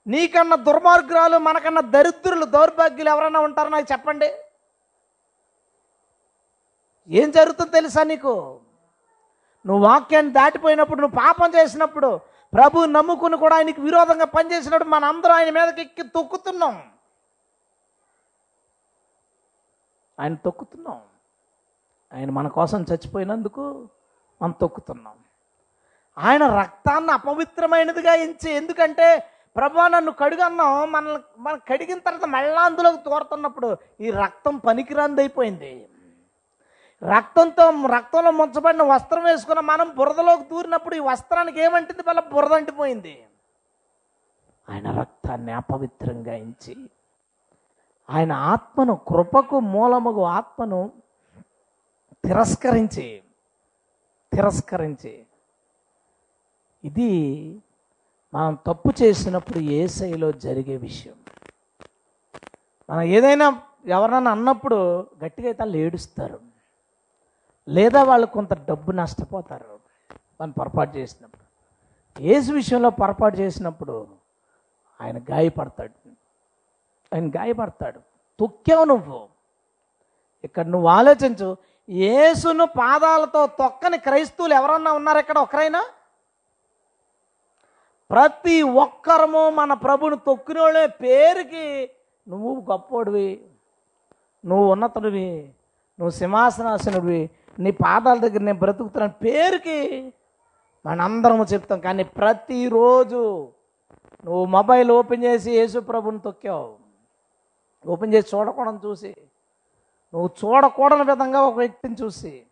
నీకన్నా 0.07 0.57
దుర్మార్గురాలు 0.57 1.39
మనకన్నా 1.39 1.81
దరిద్రులు 1.91 2.45
దౌర్భాగ్యులు 2.47 3.11
ఎవరైనా 3.11 3.41
ఉంటారో 3.41 3.69
నాకు 3.69 3.93
చెప్పండి? 3.93 4.29
ఏం 7.09 7.31
జరుగుతుందో 7.31 7.71
తెలుసా 7.71 8.03
నీకు? 8.03 8.61
నువ్వు 9.67 9.87
వాక్యాన్ని 9.87 10.33
దాటిపోయినప్పుడు 10.33 11.01
నువ్వు 11.01 11.19
పాపం 11.19 11.53
చేసినప్పుడు 11.59 12.21
ప్రభు 12.55 12.85
నమ్ముకుని 12.85 13.37
కూడా 13.37 13.57
ఆయనకి 13.57 13.81
విరోధంగా 13.81 14.25
పనిచేసినప్పుడు 14.25 14.89
మన 14.89 15.05
అందరం 15.05 15.33
ఆయన 15.33 15.51
మీదకి 15.51 15.81
ఎక్కి 15.81 16.03
తొక్కుతున్నాం. 16.03 16.91
ఆయన 20.21 20.35
తొక్కుతున్నాం. 20.35 21.01
ఆయన 22.15 22.31
మన 22.31 22.49
కోసం 22.49 22.83
చచ్చిపోయినందుకు 22.83 23.89
మనం 24.43 24.55
తొక్కుతున్నాం. 24.61 25.15
ఆయన 26.19 26.61
రక్తాన్ని 26.61 27.13
అపవిత్రమైనదిగా 27.13 28.15
ఎంచి 28.15 28.51
ఎందుకంటే 28.53 29.31
ప్రభా 29.57 29.89
నన్ను 29.89 30.13
కడుగన్నాం 30.13 30.93
మనల్ని 30.93 31.21
మనం 31.39 31.61
కడిగిన 31.69 31.99
తర్వాత 31.99 32.25
మళ్ళా 32.25 32.63
అందులోకి 32.63 32.97
తోరుతున్నప్పుడు 32.97 33.77
ఈ 34.01 34.11
రక్తం 34.11 34.57
పనికిరాందైపోయింది 34.57 35.65
అయిపోయింది 35.67 35.89
రక్తంతో 37.03 37.87
రక్తంలో 37.87 38.31
ముంచబడిన 38.31 38.83
వస్త్రం 38.83 39.25
వేసుకున్న 39.25 39.61
మనం 39.61 39.95
బురదలోకి 39.97 40.43
దూరినప్పుడు 40.43 40.95
ఈ 40.95 40.99
వస్త్రానికి 40.99 41.61
ఏమంటుంది? 41.61 42.03
వల్ల 42.09 42.21
బురద 42.21 42.53
అంటిపోయింది. 42.53 43.25
ఆయన 44.71 44.99
రక్తాన్ని 44.99 45.53
అపవిత్రంగా 45.53 46.35
ఎంచి 46.35 46.91
ఆయన 48.11 48.33
ఆత్మను 48.33 49.01
కృపకు 49.09 49.61
మూలముగు 49.61 50.23
ఆత్మను 50.23 50.93
తిరస్కరించి 52.25 53.23
తిరస్కరించి 54.33 55.27
ఇది 56.85 57.11
మనం 58.35 58.59
తప్పు 58.67 59.03
చేసినప్పుడు 59.03 59.59
ఏ 59.59 59.87
శైలో 59.87 60.33
జరిగే 60.33 60.77
విషయం. 60.77 61.15
మనం 62.91 63.03
ఏదైనా 63.03 63.63
ఎవరన్నా 63.87 64.31
అన్నప్పుడు 64.31 65.07
గట్టిగా 65.25 65.49
అయితే 65.49 65.63
వాళ్ళు 65.63 65.77
ఏడుస్తారు. 65.77 66.50
లేదా 67.69 68.03
వాళ్ళు 68.03 68.27
కొంత 68.27 68.55
డబ్బు 68.55 68.93
నష్టపోతారు. 68.93 69.81
మనం 70.41 70.51
పొరపాటు 70.51 70.97
చేసినప్పుడు. 70.97 71.51
ఏసు 72.23 72.53
విషయంలో 72.53 72.91
పొరపాటు 72.91 73.37
చేసినప్పుడు 73.37 74.09
ఆయన 75.01 75.19
గాయపడతాడు. 75.19 76.11
ఆయన 77.15 77.29
గాయపడతాడు. 77.29 78.01
తొక్కావు 78.41 78.85
నువ్వు. 78.85 79.29
ఇక్కడ 80.45 80.67
నువ్వు 80.67 80.89
ఆలోచించు. 80.89 81.57
యేసును 81.89 82.65
పాదాలతో 82.65 83.47
తొక్కని 83.47 83.99
క్రైస్తవులు 83.99 84.55
ఎవరన్నా 84.55 84.93
ఉన్నారు 84.93 85.19
ఇక్కడ 85.19 85.39
ఒకరైనా? 85.39 85.85
ప్రతి 88.11 88.63
ఒక్కరము 88.63 89.51
మన 89.51 89.73
ప్రభుని 89.73 90.17
తొక్కినోళ్ళే 90.17 90.87
పేరుకి 90.87 91.91
నువ్వు 92.29 92.67
గొప్పోడివి. 92.71 93.45
నువ్వు 94.47 94.73
ఉన్నతుడివి. 94.73 95.39
నువ్వు 95.99 96.11
సింహాసనాసనుడివి. 96.11 97.31
నీ 97.59 97.71
పాదాల 97.71 98.19
దగ్గర 98.19 98.41
నేను 98.41 98.59
బ్రతుకుతున్నాను 98.59 99.13
పేరుకి 99.13 100.13
మనందరము 100.87 101.45
చెప్తాం 101.45 101.81
కానీ 101.81 102.05
ప్రతిరోజు 102.05 103.53
నువ్వు 104.25 104.45
మొబైల్ 104.45 104.91
ఓపెన్ 104.91 105.25
చేసి 105.25 105.53
యేసు 105.53 105.79
ప్రభుని 105.79 106.19
తొక్కావు. 106.19 106.77
ఓపెన్ 107.87 108.15
చేసి 108.15 108.37
చూడకూడని 108.37 108.79
చూసి 108.87 109.17
నువ్వు 110.15 110.31
చూడకూడని 110.45 111.05
విధంగా 111.05 111.41
ఒక 111.41 111.55
వ్యక్తిని 111.55 111.97
చూసి 112.03 112.47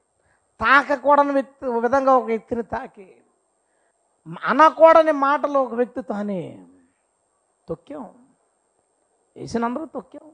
తాకకూడని 0.61 1.33
వ్యక్తి 1.33 1.67
విధంగా 1.67 2.17
ఒక 2.17 2.25
వ్యక్తిని 2.25 2.63
తాకి 2.63 3.17
అనకూడని 4.45 5.13
మాటలు 5.13 5.59
ఒక 5.59 5.75
వ్యక్తితో 5.75 6.15
అని 6.15 6.67
తొక్కాం. 7.69 8.11
వేసినందరూ 9.37 9.85
తొక్కాం. 9.85 10.29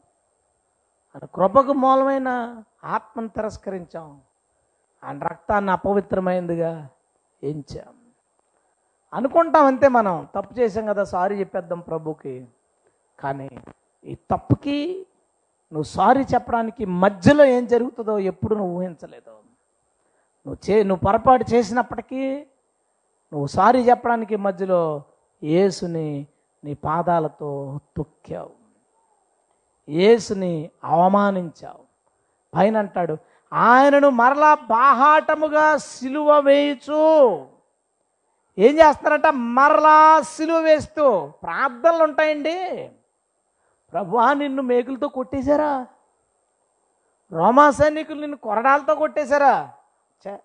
ఆయన 1.14 1.24
కృపకు 1.24 1.72
మూలమైన 1.72 2.62
ఆత్మను 2.84 3.28
తిరస్కరించాం. 3.28 4.20
ఆయన 5.04 5.18
రక్తాన్ని 5.18 5.70
అపవిత్రమైందిగా 5.70 6.88
ఎంచాం. 7.42 7.94
అనుకుంటాం 9.14 9.64
అంతే 9.64 9.88
మనం 9.88 10.28
తప్పు 10.34 10.54
చేసాం 10.54 10.86
కదా 10.86 11.04
సారీ 11.04 11.40
చెప్పేద్దాం 11.40 11.80
ప్రభుకి. 11.80 12.46
కానీ 13.20 13.50
ఈ 14.04 14.14
తప్పుకి 14.14 15.06
నువ్వు 15.72 15.82
సారీ 15.82 16.22
చెప్పడానికి 16.22 16.84
మధ్యలో 16.84 17.44
ఏం 17.44 17.66
జరుగుతుందో 17.66 18.18
ఎప్పుడు 18.18 18.54
నువ్వు 18.54 18.78
ఊహించలేదు. 18.78 19.30
నువ్వు 20.46 20.70
చే 20.70 20.82
నువ్వు 20.82 21.00
పొరపాటు 21.06 21.44
చేసినప్పటికీ 21.54 22.38
నువ్వు 23.32 23.46
సారీ 23.46 23.82
చెప్పడానికి 23.82 24.36
మధ్యలో 24.36 25.02
యేసుని 25.42 26.26
నీ 26.64 26.74
పాదాలతో 26.74 27.80
తొక్కావు. 27.96 28.50
యేసుని 29.88 30.70
అవమానించావు. 30.84 31.84
పైన 32.56 32.76
అంటాడు 32.76 33.18
ఆయనను 33.54 34.10
మరలా 34.10 34.54
బాహాటముగా 34.54 35.76
సిలువ 35.76 36.38
వేయచు. 36.38 37.46
ఏం 38.58 38.74
చేస్తారంట? 38.78 39.26
మరలా 39.26 40.20
సిలువ 40.22 40.58
వేస్తూ. 40.58 41.26
ప్రార్థనలు 41.42 42.04
ఉంటాయండి 42.04 42.90
ప్రభువా 43.92 44.32
నిన్ను 44.32 44.62
మేకులతో 44.62 45.08
కొట్టేశారా? 45.08 45.86
రోమా 47.32 47.70
సైనికులు 47.70 48.20
నిన్ను 48.20 48.36
కొరడాలతో 48.36 48.94
కొట్టేశారా? 48.94 49.70
ఒకసారే 50.16 50.38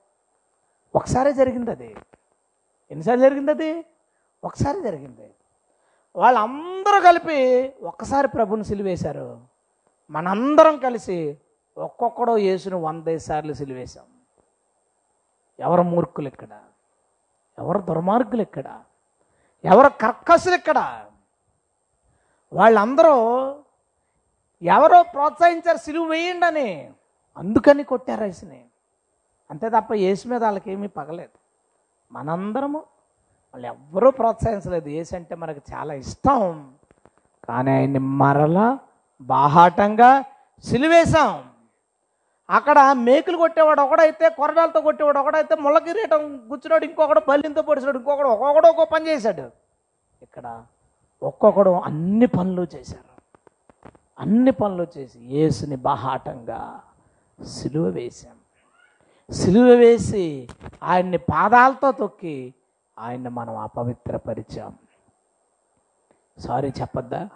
ఒకసారి 0.95 1.33
జరిగింది 1.33 1.71
అది 1.71 1.95
ఎన్నిసార్లు 2.91 3.21
జరిగింది 3.21 3.51
అది 3.51 3.85
ఒకసారి 4.43 4.81
జరిగింది. 4.81 5.31
వాళ్ళందరూ 6.15 7.01
కలిపి 7.01 7.37
ఒక్కసారి 7.83 8.27
ప్రభుని 8.27 8.63
సిలివేశారు. 8.63 9.41
మనందరం 10.09 10.77
కలిసి 10.77 11.37
ఒక్కొక్కడో 11.79 12.37
యేసును 12.37 12.77
వంద 12.81 13.17
సార్లు 13.17 13.53
సిలివేశాం. 13.53 14.03
ఎవరు 15.59 15.81
మూర్ఖులు 15.81 16.27
ఇక్కడ 16.27 16.59
ఎవరు 17.59 17.79
దుర్మార్గులు 17.79 18.41
ఇక్కడ 18.41 18.79
ఎవరు 19.63 19.87
కర్కసులు 19.87 20.55
ఇక్కడ 20.55 21.05
వాళ్ళందరూ 22.53 23.15
ఎవరో 24.61 25.03
ప్రోత్సహించారు 25.03 25.77
సిలువ 25.77 26.05
వేయండి 26.05 26.45
అని 26.45 26.91
అందుకని 27.37 27.83
కొట్టారు 27.83 28.23
యేసుని. 28.23 28.65
అంతే 29.51 29.69
తప్ప 29.69 29.93
యేసు 29.93 30.27
మీద 30.27 30.43
వాళ్ళకేమీ 30.43 30.87
పగలేదు. 30.87 31.37
మనందరము 32.11 32.77
వాళ్ళు 33.53 33.67
ఎవ్వరూ 33.67 34.11
ప్రోత్సహించలేదు. 34.11 34.89
యేసు 34.89 35.15
అంటే 35.15 35.35
మనకు 35.35 35.61
చాలా 35.73 35.93
ఇష్టం. 35.93 36.73
కానీ 37.49 37.71
ఆయన్ని 37.71 37.99
మరలా 37.99 38.79
బాహాటంగా 39.21 40.25
సిలివేశాం. 40.63 41.48
అక్కడ 42.49 42.91
మేకులు 42.93 43.37
కొట్టేవాడు 43.37 43.81
ఒకడైతే 43.81 44.29
కొరడాలతో 44.29 44.81
కొట్టేవాడు 44.81 45.19
ఒకడైతే 45.19 45.55
ముళ్ళ 45.55 45.77
కిరీటం 45.77 46.35
గుచ్చినాడు 46.51 46.85
ఇంకొకడు 46.85 47.19
పల్లింతో 47.19 47.61
పొడిచినాడు 47.61 47.97
ఇంకొకడు 47.97 48.27
ఒక్కొక్కడు 48.27 48.67
ఒక్కో 48.67 48.85
పని 48.85 49.07
చేశాడు. 49.07 49.51
ఇక్కడ 50.21 50.63
ఒక్కొక్కడు 51.23 51.69
అన్ని 51.69 52.25
పనులు 52.25 52.67
చేశారు. 52.75 53.09
అన్ని 54.19 54.51
పనులు 54.51 54.87
చేసి 54.97 55.19
యేసుని 55.19 55.75
బాహాటంగా 55.75 56.81
సిలువ 57.43 57.87
వేశాం. 57.87 58.35
సిలువ 59.33 59.63
వేసి 59.63 60.47
ఆయన్ని 60.83 61.17
పాదాలతో 61.17 61.91
తొక్కి 61.91 62.53
ఆయన్ని 62.99 63.29
మనం 63.29 63.57
అపవిత్రపరిచాం. 63.57 64.73
సారీ 66.39 66.73
చెప్పొద్దా? 66.81 67.29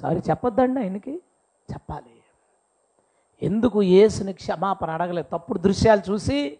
సారీ 0.00 0.20
చెప్పొద్దండి 0.30 0.80
ఆయనకి? 0.80 1.22
చెప్పాలి. 1.72 2.17
ఎందుకు 3.42 3.82
ఏసుని 3.82 4.32
క్షమాపణ 4.32 4.90
అడగలేదు? 4.90 5.28
తప్పుడు 5.32 5.58
దృశ్యాలు 5.58 6.02
చూసి 6.10 6.58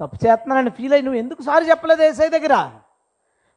తప్పు 0.00 0.26
చేస్తున్నానని 0.26 0.70
ఫీల్ 0.70 0.92
అయ్యి 0.92 1.04
నువ్వు 1.04 1.18
ఎందుకు 1.18 1.42
సారీ 1.42 1.70
చెప్పలేదు 1.70 2.02
ఏసై 2.02 2.28
దగ్గర? 2.28 2.80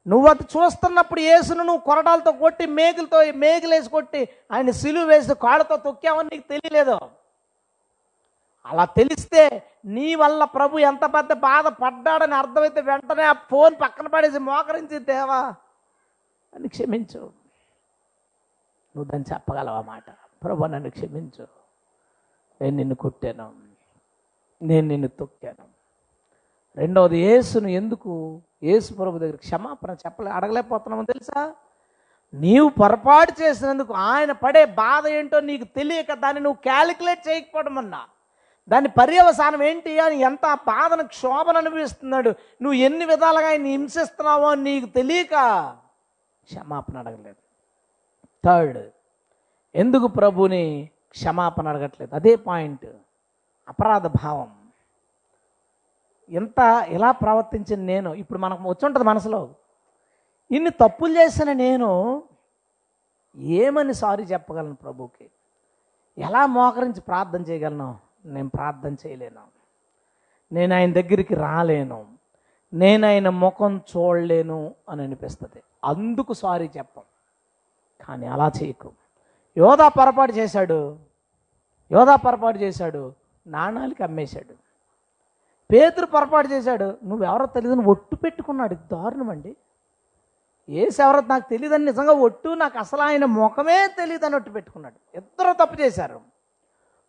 నువ్వు 0.07 0.27
అది 0.27 0.43
చూస్తున్నప్పుడు 0.43 1.19
ఏసును 1.19 1.63
నువ్వు 1.63 1.86
కొరడాలతో 1.86 2.32
కొట్టి 2.32 2.65
మేకులతో 2.65 3.17
మేకులేసి 3.36 3.89
కొట్టి 3.89 4.30
ఆయన 4.51 4.71
సిలువ 4.71 5.03
వేసి 5.03 5.36
కాళ్ళతో 5.36 5.77
తొక్కావని 5.77 6.30
నీకు 6.34 6.47
తెలియలేదు. 6.49 6.99
అలా 8.65 8.86
తెలిస్తే 8.86 9.67
నీ 9.86 10.15
వల్ల 10.15 10.43
ప్రభు 10.43 10.80
ఎంత 10.80 11.05
పెద్ద 11.05 11.34
బాధ 11.34 11.67
పడ్డాడని 11.67 12.36
అర్థమైతే 12.36 12.82
వెంటనే 12.82 13.23
ఆ 13.23 13.34
ఫోన్ 13.34 13.75
పక్కన 13.82 14.07
పడేసి 14.07 14.39
మోకరించి 14.39 14.99
దేవా 14.99 15.55
అని 16.55 16.67
క్షమించు. 16.67 17.19
నువ్వు 18.95 19.03
దాన్ని 19.03 19.34
చెప్పగలవా 19.34 19.82
మాట? 19.82 20.03
ప్రభు 20.43 20.65
నన్ను 20.65 20.89
క్షమించు. 20.89 21.59
నేను 22.62 22.78
నిన్ను 22.78 22.95
కొట్టాను. 22.95 23.51
నేను 24.62 24.88
నిన్ను 24.88 25.07
తొక్కాను. 25.07 25.66
రెండవది 26.78 27.18
యేసును 27.18 27.68
ఎందుకు 27.68 28.41
యేసు 28.64 28.93
ప్రభు 28.93 29.20
దగ్గర 29.20 29.36
క్షమాపణ 29.36 29.91
చెప్పలే 29.91 30.32
అడగలేకపోతున్నామో 30.32 31.03
తెలుసా? 31.03 31.53
నీవు 32.34 32.70
పొరపాటు 32.70 33.34
చేసినందుకు 33.41 33.93
ఆయన 33.93 34.32
పడే 34.32 34.66
బాధ 34.66 35.07
ఏంటో 35.07 35.39
నీకు 35.39 35.64
తెలియక 35.64 36.14
దాన్ని 36.14 36.41
నువ్వు 36.41 36.62
క్యాలిక్యులేట్ 36.62 37.28
చేయకపోవడం 37.30 37.78
అన్నా. 37.78 38.05
దాని 38.70 38.89
పర్యవసానం 38.89 39.64
ఏంటి 39.64 39.99
అని 39.99 40.20
ఎంత 40.20 40.53
బాధను 40.53 41.03
క్షోభను 41.03 41.57
అనుభవిస్తున్నాడు. 41.57 42.30
నువ్వు 42.30 42.74
ఎన్ని 42.74 43.05
విధాలుగా 43.05 43.47
ఆయన 43.47 43.66
హింసిస్తున్నావో 43.66 44.47
అని 44.51 44.64
నీకు 44.64 44.86
తెలియక 44.86 45.36
క్షమాపణ 46.43 46.97
అడగలేదు. 46.97 47.41
థర్డ్ 48.45 48.89
ఎందుకు 49.76 50.07
ప్రభుని 50.07 50.89
క్షమాపణ 51.10 51.68
అడగట్లేదు. 51.68 52.16
అదే 52.16 52.36
పాయింట్. 52.36 52.86
అపరాధ 53.68 54.07
భావం. 54.07 54.55
ఎంత 56.30 56.86
ఎలా 56.88 57.12
ప్రవర్తించిన 57.12 57.80
నేను? 57.80 58.14
ఇప్పుడు 58.14 58.39
మనకు 58.39 58.64
వచ్చుంటుంది 58.64 59.05
మనసులో. 59.05 59.49
ఇన్ని 60.51 60.70
తప్పులు 60.70 61.20
చేసిన 61.20 61.53
నేను 61.53 62.24
ఏమని 63.36 63.93
సారీ 63.93 64.24
చెప్పగలను 64.24 64.76
ప్రభుకి 64.76 65.30
ఎలా 66.18 66.45
మోకరించి 66.45 67.01
ప్రార్థన 67.01 67.41
చేయగలను? 67.41 67.97
నేను 68.26 68.49
ప్రార్థన 68.49 68.95
చేయలేను. 69.07 69.41
నేను 70.51 70.76
ఆయన 70.76 70.93
దగ్గరికి 70.93 71.36
రాలేను. 71.36 72.07
నేను 72.74 73.07
ఆయన 73.07 73.30
ముఖం 73.30 73.82
చూడలేను 73.97 74.76
అని 74.89 75.01
అనిపిస్తుంది. 75.01 75.64
అందుకు 75.86 76.34
సారీ 76.34 76.70
చెప్పం. 76.78 77.01
కానీ 78.05 78.28
అలా 78.28 78.51
చేయకు. 78.64 78.91
యోధా 79.58 79.88
పొరపాటు 79.88 80.32
చేశాడు. 80.32 81.00
యోధా 81.91 82.16
పొరపాటు 82.16 82.58
చేశాడు. 82.58 83.14
నాణాలకి 83.47 84.04
అమ్మేశాడు. 84.04 84.54
పేతురు 85.72 86.06
పొరపాటు 86.06 86.47
చేశాడు. 86.47 86.97
నువ్వెవరో 87.04 87.45
తెలియదని 87.45 87.86
ఒట్టు 87.86 88.16
పెట్టుకున్నాడు. 88.16 88.76
దారుణం 88.76 89.30
అండి. 89.30 89.56
ఏసెవరో 90.70 91.18
ఎవరో 91.18 91.28
నాకు 91.28 91.50
తెలియదని 91.50 91.86
నిజంగా 91.86 92.12
ఒట్టు 92.12 92.50
నాకు 92.50 92.80
అసలు 92.80 93.02
ఆయన 93.02 93.26
ముఖమే 93.26 93.88
తెలియదని 93.88 94.36
ఒట్టు 94.36 94.50
పెట్టుకున్నాడు. 94.50 95.18
ఇద్దరు 95.18 95.66
తప్పు 95.66 95.82
చేశారు. 95.82 96.22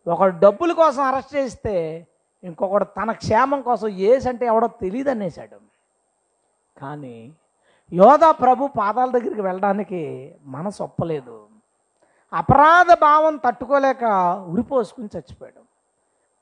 ఒకడు 0.07 0.39
డబ్బుల 0.39 0.71
కోసం 0.71 1.03
అరెస్ట్ 1.03 1.35
చేస్తే 1.35 2.07
ఇంకొకడు 2.43 2.83
తన 2.83 3.11
క్షేమం 3.11 3.61
కోసం 3.61 3.87
ఏసంటే 3.87 4.45
ఎవడో 4.45 4.67
తెలియదు 4.67 5.09
అనేసాడు 5.09 5.57
కానీ 6.81 7.33
యోధా 7.93 8.31
ప్రభు 8.31 8.67
పాదాల 8.67 9.11
దగ్గరికి 9.11 9.41
వెళ్ళడానికి 9.41 10.35
మనసు 10.43 10.83
ఒప్పలేదు. 10.83 11.40
అపరాధ 12.33 12.93
భావం 13.01 13.37
తట్టుకోలేక 13.37 14.03
ఉరిపోసుకుని 14.49 15.09
చచ్చిపోయాడు. 15.17 15.61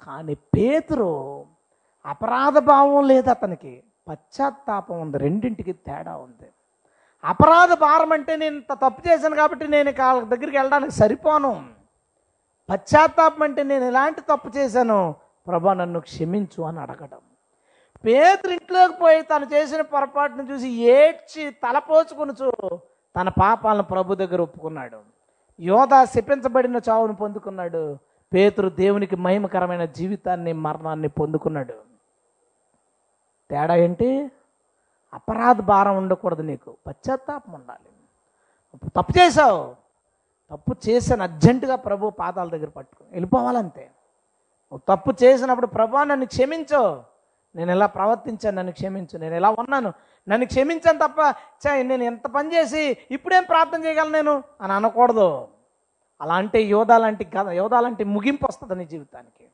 కానీ 0.05 0.33
పేతురు 0.33 1.45
అపరాధ 2.05 2.57
భావం 2.57 3.07
లేదు 3.07 3.29
అతనికి. 3.29 3.83
పశ్చాత్తాపం 4.09 5.01
ఉంది. 5.01 5.17
రెండింటికి 5.17 5.73
తేడా 5.73 6.17
ఉంది. 6.17 6.49
అపరాధ 7.23 7.73
భారం 7.73 8.11
అంటే 8.11 8.35
నేను 8.35 8.55
ఇంత 8.55 8.73
తప్పు 8.73 9.09
చేశాను 9.09 9.35
కాబట్టి 9.35 9.67
నేను 9.67 9.93
వాళ్ళ 9.99 10.23
దగ్గరికి 10.23 10.57
వెళ్ళడానికి 10.57 10.91
సరిపోను. 10.91 11.65
పశ్చాత్తాపం 12.69 13.43
అంటే 13.43 13.63
నేను 13.63 13.83
ఎలాంటి 13.83 14.21
తప్పు 14.21 14.49
చేశాను. 14.57 15.15
ప్రభా 15.47 15.73
నన్ను 15.73 15.99
క్షమించు 15.99 16.63
అని 16.63 16.79
అడగడం. 16.79 17.19
పేతురు 18.05 18.51
ఇంట్లోకి 18.51 18.93
పోయి 18.93 19.21
తను 19.21 19.45
చేసిన 19.45 19.81
పొరపాటును 19.81 20.43
చూసి 20.43 20.69
ఏడ్చి 20.69 21.51
తలపోచుకునుచు 21.51 22.79
తన 23.21 23.29
పాపాలను 23.29 23.83
ప్రభు 23.83 24.15
దగ్గర 24.15 24.41
ఒప్పుకున్నాడు. 24.41 25.18
యోధ 25.59 25.89
శపించబడిన 26.03 26.79
చావును 26.89 27.15
పొందుకున్నాడు. 27.15 27.97
పేతురు 28.33 28.69
దేవునికి 28.69 29.15
మహిమకరమైన 29.15 29.85
జీవితాన్ని 29.85 30.53
మరణాన్ని 30.53 31.07
పొందుకున్నాడు. 31.07 31.73
తేడా 33.49 33.75
ఏంటి? 33.75 34.31
అపరాధ 35.13 35.61
భారం 35.61 35.97
ఉండకూడదు 35.97 36.41
నీకు. 36.41 36.77
పశ్చాత్తాపం 36.87 37.53
ఉండాలి. 37.53 37.89
తప్పు 38.95 39.19
చేసావు 39.19 39.75
తప్పు 40.51 40.75
చేశాను. 40.89 41.23
అర్జెంటుగా 41.23 41.75
ప్రభు 41.75 42.09
పాదాల 42.09 42.49
దగ్గర 42.49 42.67
పట్టుకుని 42.67 43.09
వెళ్ళిపోవాలంతే. 43.11 43.91
నువ్వు 44.71 44.95
తప్పు 44.95 45.23
చేసినప్పుడు 45.23 45.67
ప్రభా 45.67 46.03
నన్ను 46.03 46.25
క్షమించు. 46.25 47.03
నేను 47.55 47.71
ఎలా 47.71 47.85
ప్రవర్తించాను 47.85 48.57
నన్ను 48.57 48.71
క్షమించు 48.71 49.17
నేను 49.17 49.33
ఎలా 49.33 49.49
ఉన్నాను? 49.49 49.93
నన్ను 50.29 50.47
క్షమించాను 50.47 50.99
తప్ప 50.99 51.35
చా 51.67 51.75
నేను 51.75 52.03
ఎంత 52.03 52.27
పని 52.27 52.55
చేసి 52.55 52.97
ఇప్పుడేం 53.11 53.43
ప్రార్థన 53.43 53.85
చేయగలను 53.85 54.11
నేను? 54.11 54.43
అని 54.61 54.73
అనకూడదు. 54.73 55.47
అలాంటి 56.21 56.61
యోధా 56.61 56.97
లాంటి 56.97 57.23
కథ 57.23 57.47
యోధా 57.47 57.79
లాంటి 57.79 58.03
ముగింపు 58.03 58.47
వస్తుంది 58.47 58.75
నీ 58.75 58.85
జీవితానికి. 58.85 59.49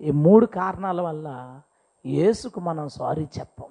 ఈ 0.00 0.10
మూడు 0.10 0.46
కారణాల 0.46 1.00
వల్ల 1.00 1.60
యేసుకు 2.06 2.60
మనం 2.60 2.88
సారీ 2.88 3.28
చెప్పం. 3.38 3.66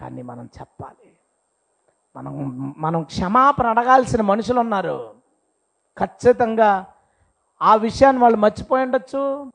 కానీ 0.00 0.22
మనం 0.22 0.48
చెప్పాలి. 0.60 1.12
మనం 2.16 2.74
మనం 2.78 3.02
క్షమాపణ 3.02 3.66
అడగాల్సిన 3.66 4.22
మనుషులు 4.22 4.60
ఉన్నారు. 4.60 5.14
ఖచ్చితంగా 5.98 6.86
ఆ 7.62 7.74
విషయాన్ని 7.74 8.22
వాళ్ళు 8.22 8.38
మర్చిపోయి 8.38 8.84
ఉండొచ్చు. 8.84 9.52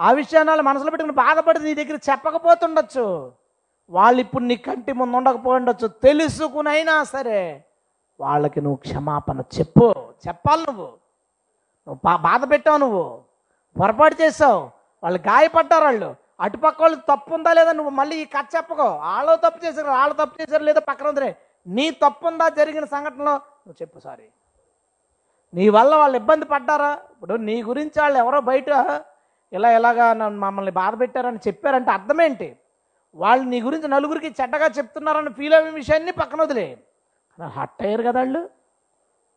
ఆ 0.00 0.12
విషయాన్ని 0.12 0.62
మనసులో 0.62 0.90
పెట్టుకుని 0.90 1.12
బాధపడి 1.12 1.58
నీ 1.58 1.74
దగ్గర 1.74 1.98
చెప్పకపోతుండొచ్చు. 2.10 3.32
వాళ్ళు 3.90 4.20
ఇప్పుడు 4.20 4.44
నీ 4.44 4.56
కంటి 4.56 4.92
ముందు 4.92 5.16
ఉండకపోయిండొచ్చు. 5.16 5.86
తెలుసుకునైనా 5.88 7.04
సరే 7.04 7.64
వాళ్ళకి 8.20 8.60
నువ్వు 8.60 8.76
క్షమాపణ 8.76 9.40
చెప్పు. 9.40 9.94
చెప్పాలి 10.28 10.62
నువ్వు. 10.62 10.84
నువ్వు 11.88 11.98
బా 12.04 12.16
బాధ 12.16 12.50
పెట్టావు 12.50 12.76
నువ్వు. 12.76 13.22
పొరపాటు 13.80 14.22
చేసావు 14.22 14.70
వాళ్ళు 15.02 15.18
గాయపడ్డారు 15.18 15.84
వాళ్ళు. 15.84 16.16
అటుపక్క 16.40 16.80
వాళ్ళు 16.82 16.96
తప్పు 16.96 17.34
ఉందా 17.34 17.52
లేదా 17.52 17.72
నువ్వు 17.72 17.90
మళ్ళీ 17.90 18.16
ఈ 18.16 18.24
కథ 18.24 18.44
చెప్పకో. 18.56 18.84
వాళ్ళు 18.84 19.36
తప్పు 19.36 19.64
చేశారు 19.64 19.86
వాళ్ళు 19.86 20.14
తప్పు 20.14 20.42
చేశారు 20.42 20.62
లేదా 20.62 20.80
పక్కన 20.80 21.06
ఉందిరే. 21.08 21.36
నీ 21.66 21.90
తప్పు 21.90 22.26
ఉందా 22.26 22.48
జరిగిన 22.48 22.84
సంఘటనలో 22.84 23.32
నువ్వు 23.32 23.74
చెప్పు 23.82 23.98
సారీ. 23.98 24.24
నీ 25.54 25.68
వల్ల 25.68 25.94
వాళ్ళు 25.94 26.16
ఇబ్బంది 26.16 26.44
పడ్డారా? 26.44 26.92
ఇప్పుడు 26.92 27.34
నీ 27.34 27.62
గురించి 27.62 28.00
వాళ్ళు 28.00 28.18
ఎవరో 28.18 28.40
బయట 28.40 28.70
ఇలా 29.54 29.70
ఇలాగా 29.72 30.12
నన్ను 30.12 30.40
మమ్మల్ని 30.40 30.72
బాధ 30.72 31.00
పెట్టారని 31.00 31.36
చెప్పారంటే 31.36 31.90
అర్థమేంటి? 31.90 32.56
వాళ్ళు 33.14 33.44
నీ 33.48 33.60
గురించి 33.60 33.88
నలుగురికి 33.88 34.34
చెడ్డగా 34.40 34.66
చెప్తున్నారని 34.66 35.32
ఫీల్ 35.32 35.54
అయ్యే 35.54 35.70
విషయాన్ని 35.70 36.12
పక్కన 36.12 36.42
వదిలే. 36.42 36.78
హట్ 37.46 37.82
అయ్యారు 37.82 38.02
కదా 38.02 38.20
వాళ్ళు. 38.20 38.50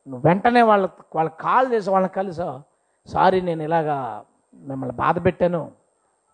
నువ్వు 0.08 0.28
వెంటనే 0.28 0.62
వాళ్ళ 0.62 0.90
వాళ్ళకి 1.16 1.40
కాల్ 1.40 1.74
చేసి 1.74 1.90
వాళ్ళని 1.90 2.14
కలిసా 2.14 2.62
సారీ 3.08 3.42
నేను 3.42 3.64
ఇలాగా 3.64 4.26
మిమ్మల్ని 4.54 4.96
బాధ 4.98 5.26
పెట్టాను 5.26 5.72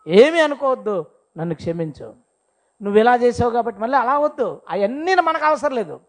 ఏమీ 0.08 0.40
అనుకోవద్దు 0.40 1.06
నన్ను 1.38 1.56
క్షమించు. 1.56 2.14
నువ్వు 2.82 3.00
ఇలా 3.00 3.16
చేసావు 3.16 3.52
కాబట్టి 3.52 3.82
మళ్ళీ 3.82 3.98
అలా 3.98 4.20
వద్దు. 4.20 4.62
అవన్నీ 4.70 5.16
మనకు 5.16 5.46
అవసరం 5.46 5.76
లేదు. 5.76 6.00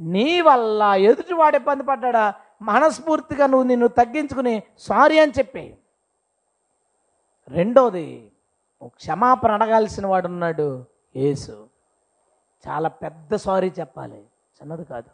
నీ 0.00 0.40
వల్ల 0.40 0.82
ఎదుటివాడు 0.82 1.56
ఇబ్బంది 1.56 1.84
పడ్డాడా? 1.84 2.34
మనస్ఫూర్తిగా 2.62 3.46
నువ్వు 3.46 3.66
నిన్ను 3.66 3.88
తగ్గించుకుని 3.88 4.62
సారీ 4.78 5.18
అని 5.18 5.32
చెప్పేయి. 5.38 5.78
రెండోది 7.48 8.32
క్షమాపణ 8.86 9.50
అడగాల్సిన 9.50 10.06
వాడు 10.06 10.26
ఉన్నాడు 10.26 10.84
యేసు. 11.16 11.68
చాలా 12.68 12.88
పెద్ద 12.88 13.34
సారీ 13.34 13.72
చెప్పాలి. 13.80 14.18
చిన్నది 14.62 14.84
కాదు. 14.84 15.10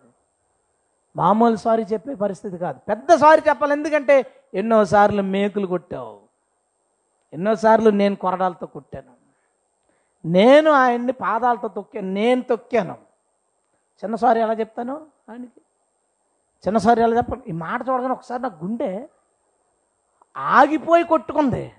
మామూలు 1.17 1.57
సారీ 1.57 1.83
చెప్పే 1.83 2.15
పరిస్థితి 2.15 2.59
కాదు. 2.59 2.79
పెద్ద 2.89 3.15
సారీ 3.15 3.43
చెప్పాలి 3.49 3.73
ఎందుకంటే 3.73 4.27
ఎన్నోసార్లు 4.55 5.23
మేకులు 5.23 5.67
కొట్టావు. 5.67 6.21
ఎన్నోసార్లు 7.33 7.91
నేను 7.91 8.17
కొరడాలతో 8.17 8.67
కొట్టాను. 8.67 9.13
నేను 10.25 10.71
ఆయన్ని 10.71 11.13
పాదాలతో 11.13 11.69
తొక్కాను. 11.69 12.09
నేను 12.09 12.43
తొక్కాను. 12.43 12.99
చిన్న 14.05 14.17
సారీ 14.17 14.41
ఎలా 14.41 14.53
చెప్తాను 14.53 15.07
ఆయనకి? 15.31 15.61
చిన్న 16.67 16.79
సారీ 16.79 17.03
ఎలా 17.03 17.17
చెప్పాను? 17.17 17.43
ఈ 17.49 17.53
మాట 17.53 17.89
చూడగానే 17.89 18.13
ఒకసారి 18.13 18.43
నా 18.43 18.49
గుండె 18.49 19.09
ఆగిపోయి 20.37 21.05
కొట్టుకుంది. 21.05 21.73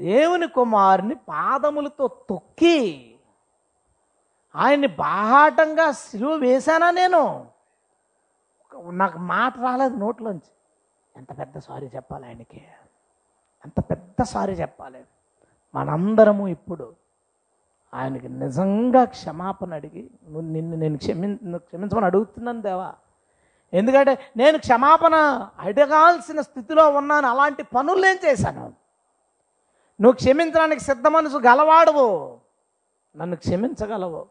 దేవుని 0.00 0.48
కుమారుని 0.48 1.14
పాదములతో 1.14 2.08
తొక్కి 2.08 3.12
ఆయన్ని 4.56 4.86
బాహాటంగా 4.86 5.90
సిలువ 5.90 6.34
వేశానా 6.34 6.90
నేను? 6.90 7.46
నాకు 8.90 9.18
మాట 9.18 9.58
రాలేదు 9.58 9.94
నోట్లోంచి. 9.94 10.50
ఎంత 11.16 11.38
పెద్ద 11.38 11.58
సారీ 11.58 11.86
చెప్పాలి 11.86 12.26
ఆయనకి? 12.26 12.64
ఎంత 13.64 13.80
పెద్ద 13.80 14.22
సారీ 14.22 14.52
చెప్పాలి? 14.52 15.04
మనందరము 15.74 16.48
ఇప్పుడు 16.48 16.94
ఆయనకి 17.94 18.28
నిజంగా 18.28 19.04
క్షమాపణ 19.04 19.74
అడిగి 19.74 20.10
నువ్వు 20.24 20.40
నిన్ను 20.40 20.76
నేను 20.76 20.98
క్షమి 20.98 21.28
నువ్వు 21.28 21.58
క్షమించమని 21.58 22.06
అడుగుతున్నాను 22.06 22.62
దేవా. 22.62 22.94
ఎందుకంటే 23.72 24.18
నేను 24.36 24.58
క్షమాపణ 24.58 25.14
అడగాల్సిన 25.58 26.40
స్థితిలో 26.40 26.90
ఉన్నాను. 26.90 27.26
అలాంటి 27.26 27.62
పనులు 27.62 28.02
నేను 28.02 28.26
చేశాను? 28.26 28.85
నువ్వు 30.00 30.16
క్షమించడానికి 30.16 30.82
సిద్ధ 30.82 31.06
మనసు 31.06 31.36
గలవాడవు. 31.36 32.38
నన్ను 33.16 33.36
క్షమించగలవు. 33.36 34.26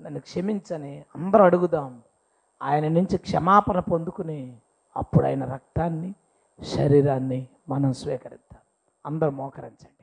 నన్ను 0.00 0.20
క్షమించని 0.20 1.04
అందరూ 1.14 1.44
అడుగుదాం. 1.44 2.02
ఆయన 2.62 2.88
నుంచి 2.88 3.16
క్షమాపణ 3.16 3.80
పొందుకుని 3.80 4.56
అప్పుడు 4.96 5.26
ఆయన 5.26 5.44
రక్తాన్ని 5.44 6.14
శరీరాన్ని 6.62 7.48
మనం 7.68 7.92
స్వీకరిద్దాం. 7.92 8.60
అందరూ 9.06 9.30
మోకరించండి. 9.30 9.99